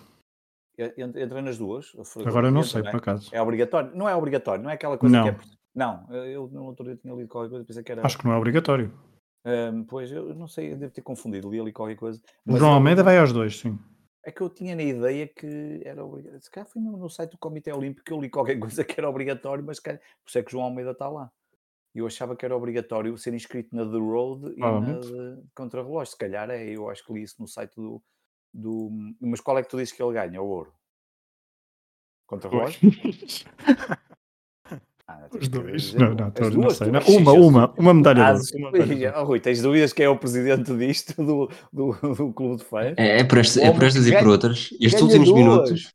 Entra 0.79 1.41
nas 1.41 1.57
duas. 1.57 1.93
Agora 2.27 2.51
não 2.51 2.61
entra, 2.61 2.71
sei, 2.71 2.81
é? 2.83 2.91
por 2.91 2.97
acaso. 2.99 3.31
É 3.33 3.41
obrigatório? 3.41 3.97
Não 3.97 4.09
é 4.09 4.15
obrigatório, 4.15 4.63
não 4.63 4.71
é 4.71 4.75
aquela 4.75 4.99
coisa 4.99 5.17
Não. 5.17 5.25
que 5.25 5.31
é. 5.31 5.57
Não, 5.75 6.07
eu 6.25 6.49
no 6.49 6.65
outro 6.65 6.85
dia 6.85 6.97
tinha 6.97 7.15
lido 7.15 7.29
qualquer 7.29 7.51
coisa, 7.51 7.65
pensei 7.65 7.83
que 7.83 7.93
era. 7.93 8.05
Acho 8.05 8.19
que 8.19 8.25
não 8.27 8.33
é 8.33 8.37
obrigatório. 8.37 8.93
Ahm, 9.45 9.85
pois, 9.85 10.11
eu 10.11 10.35
não 10.35 10.49
sei, 10.49 10.73
eu 10.73 10.77
devo 10.77 10.93
ter 10.93 11.03
confundido, 11.03 11.49
li 11.51 11.61
ali 11.61 11.73
qualquer 11.73 11.97
coisa. 11.97 12.19
O 12.47 12.53
Mas 12.53 12.59
João 12.59 12.73
eu- 12.73 12.77
Almeida 12.77 13.03
vai 13.03 13.17
aos 13.19 13.33
dois, 13.33 13.59
sim. 13.59 13.79
É 14.25 14.33
que 14.33 14.41
eu 14.41 14.51
tinha 14.51 14.75
na 14.75 14.83
ideia 14.83 15.29
que 15.29 15.81
era 15.85 16.05
obrigatório. 16.05 16.43
Se 16.43 16.51
calhar 16.51 16.67
foi 16.69 16.83
no, 16.83 16.97
no 16.97 17.09
site 17.09 17.31
do 17.33 17.39
Comitê 17.39 17.73
Olímpico 17.73 18.05
que 18.05 18.13
eu 18.13 18.21
li 18.21 18.29
qualquer 18.29 18.59
coisa 18.81 18.83
que 18.85 18.99
era 18.99 19.09
obrigatório, 19.09 19.63
mas 19.65 19.77
se 19.77 19.83
calhar, 19.83 20.01
por 20.01 20.29
isso 20.29 20.39
é 20.39 20.43
que 20.43 20.49
o 20.49 20.53
João 20.53 20.65
Almeida 20.65 20.91
está 20.91 21.09
lá. 21.09 21.31
E 21.97 21.99
eu 21.99 22.07
achava 22.07 22.37
que 22.37 22.45
era 22.45 22.55
obrigatório 22.55 23.17
ser 23.17 23.33
inscrito 23.33 23.75
na 23.75 23.83
The 23.91 23.97
Road 23.97 24.53
e 24.55 24.61
na 24.61 25.01
de 25.01 25.43
Contra-Relógio. 25.55 26.13
Se 26.13 26.19
calhar 26.19 26.51
é, 26.51 26.77
eu 26.77 26.91
acho 26.91 27.03
que 27.03 27.11
li 27.15 27.23
isso 27.23 27.37
no 27.41 27.49
site 27.49 27.75
do, 27.75 28.03
do. 28.53 28.91
Mas 29.19 29.41
qual 29.41 29.57
é 29.57 29.63
que 29.63 29.71
tu 29.71 29.79
dizes 29.79 29.95
que 29.95 30.03
ele 30.03 30.13
ganha? 30.13 30.43
O 30.43 30.47
ouro? 30.47 30.75
Contra-Relógio? 32.27 32.81
Ah, 35.09 35.29
tens 35.31 35.45
Os 35.45 35.49
dois. 35.49 35.95
Não, 35.95 36.07
uma. 36.09 36.15
não, 36.17 36.31
tô- 36.33 36.51
não 36.51 36.71
sei. 36.71 36.91
não. 36.91 37.01
Uma, 37.01 37.33
uma, 37.33 37.75
uma 37.79 37.95
medalha 37.95 38.25
Ah, 38.25 38.33
de 38.33 38.39
ouro. 38.39 38.49
Uma 38.57 38.73
medalha 38.73 38.97
de 38.97 39.07
ouro. 39.07 39.19
oh, 39.21 39.25
Rui, 39.25 39.41
tens 39.41 39.63
dúvidas 39.63 39.93
que 39.93 40.03
é 40.03 40.09
o 40.09 40.19
presidente 40.19 40.77
disto 40.77 41.15
do, 41.25 41.49
do, 41.73 41.93
do 42.15 42.33
clube 42.33 42.57
de 42.57 42.65
fãs? 42.65 42.95
É, 42.99 43.21
é 43.21 43.25
por, 43.25 43.39
esta- 43.39 43.61
é 43.63 43.71
por 43.73 43.85
estas 43.85 44.07
e 44.07 44.13
por 44.13 44.27
outras. 44.29 44.69
Estes 44.81 45.01
últimos 45.01 45.29
duas. 45.29 45.45
minutos, 45.45 45.93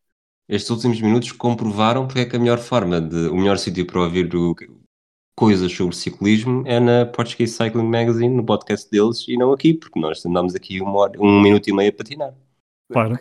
estes 0.48 0.70
últimos 0.70 1.02
minutos 1.02 1.32
comprovaram 1.34 2.08
porque 2.08 2.22
é 2.22 2.26
que 2.26 2.36
a 2.36 2.40
melhor 2.40 2.60
forma 2.60 3.02
de, 3.02 3.28
o 3.28 3.36
melhor 3.36 3.58
sítio 3.58 3.86
para 3.86 4.02
ouvir 4.02 4.34
o, 4.36 4.56
coisas 5.42 5.72
sobre 5.72 5.96
ciclismo 5.96 6.62
é 6.68 6.80
na 6.80 7.04
Portuguese 7.04 7.54
Cycling 7.54 7.88
Magazine, 7.88 8.30
no 8.30 8.44
podcast 8.44 8.88
deles, 8.92 9.26
e 9.28 9.36
não 9.36 9.52
aqui, 9.52 9.74
porque 9.74 10.00
nós 10.00 10.24
andamos 10.24 10.54
aqui 10.54 10.80
uma 10.80 10.94
hora, 10.94 11.20
um 11.20 11.42
minuto 11.42 11.68
e 11.68 11.74
meio 11.74 11.90
a 11.90 11.94
patinar. 11.94 12.32
Claro. 12.94 13.18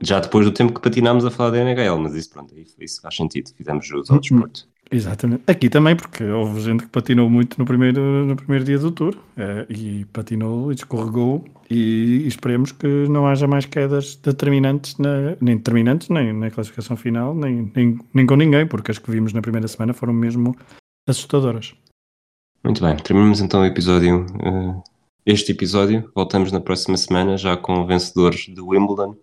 Já 0.00 0.20
depois 0.20 0.46
do 0.46 0.52
tempo 0.52 0.72
que 0.72 0.80
patinámos 0.80 1.26
a 1.26 1.30
falar 1.30 1.50
da 1.50 1.58
NHL, 1.58 1.98
mas 1.98 2.14
isso 2.14 2.30
pronto, 2.30 2.54
isso, 2.56 3.02
faz 3.02 3.14
sentido, 3.14 3.50
fizemos 3.54 3.86
jus 3.86 4.10
ao 4.10 4.20
desporto. 4.20 4.66
Exatamente. 4.90 5.42
Aqui 5.46 5.68
também, 5.68 5.94
porque 5.94 6.24
houve 6.24 6.60
gente 6.62 6.84
que 6.84 6.88
patinou 6.88 7.28
muito 7.28 7.58
no 7.58 7.66
primeiro, 7.66 8.00
no 8.24 8.34
primeiro 8.34 8.64
dia 8.64 8.78
do 8.78 8.90
tour 8.90 9.14
eh, 9.36 9.66
e 9.68 10.06
patinou 10.14 10.72
e 10.72 10.76
escorregou 10.76 11.44
e 11.68 12.26
esperemos 12.26 12.72
que 12.72 12.86
não 12.86 13.26
haja 13.26 13.46
mais 13.46 13.66
quedas 13.66 14.16
determinantes, 14.16 14.96
na, 14.96 15.36
nem 15.42 15.58
determinantes, 15.58 16.08
nem 16.08 16.32
na 16.32 16.50
classificação 16.50 16.96
final, 16.96 17.34
nem, 17.34 17.70
nem, 17.76 17.98
nem 18.14 18.26
com 18.26 18.36
ninguém, 18.36 18.66
porque 18.66 18.90
as 18.90 18.98
que 18.98 19.10
vimos 19.10 19.34
na 19.34 19.42
primeira 19.42 19.68
semana 19.68 19.92
foram 19.92 20.14
mesmo 20.14 20.56
assustadoras. 21.06 21.74
Muito 22.64 22.80
bem, 22.82 22.96
terminamos 22.96 23.40
então 23.40 23.62
o 23.62 23.66
episódio, 23.66 24.24
eh, 24.40 24.82
este 25.26 25.52
episódio, 25.52 26.10
voltamos 26.14 26.52
na 26.52 26.60
próxima 26.60 26.96
semana 26.96 27.36
já 27.36 27.56
com 27.56 27.84
vencedores 27.86 28.46
de 28.46 28.60
Wimbledon 28.60 29.16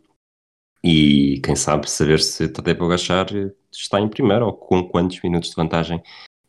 e 0.83 1.41
quem 1.43 1.55
sabe 1.55 1.89
saber 1.89 2.19
se 2.21 2.47
Tadej 2.49 2.77
Pogacar 2.77 3.27
está 3.71 3.99
em 3.99 4.09
primeiro 4.09 4.45
ou 4.45 4.53
com 4.53 4.87
quantos 4.89 5.21
minutos 5.21 5.49
de 5.49 5.55
vantagem 5.55 6.01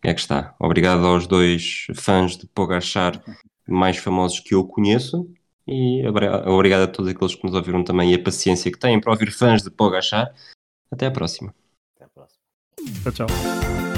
é 0.02 0.14
que 0.14 0.20
está. 0.20 0.54
Obrigado 0.58 1.06
aos 1.06 1.26
dois 1.26 1.86
fãs 1.94 2.36
de 2.36 2.46
Pogacar 2.46 3.22
mais 3.68 3.96
famosos 3.96 4.40
que 4.40 4.54
eu 4.54 4.64
conheço 4.66 5.28
e 5.66 6.04
obri- 6.08 6.28
obrigado 6.28 6.82
a 6.82 6.88
todos 6.88 7.10
aqueles 7.10 7.34
que 7.34 7.44
nos 7.44 7.54
ouviram 7.54 7.84
também 7.84 8.12
e 8.12 8.14
a 8.14 8.22
paciência 8.22 8.70
que 8.70 8.78
têm 8.78 9.00
para 9.00 9.12
ouvir 9.12 9.30
fãs 9.30 9.62
de 9.62 9.70
Pogacar. 9.70 10.34
Até 10.90 11.06
à 11.06 11.10
próxima. 11.10 11.54
Até 11.94 12.04
à 12.04 12.08
próxima. 12.08 12.40
Tchau, 13.04 13.12
tchau. 13.12 13.89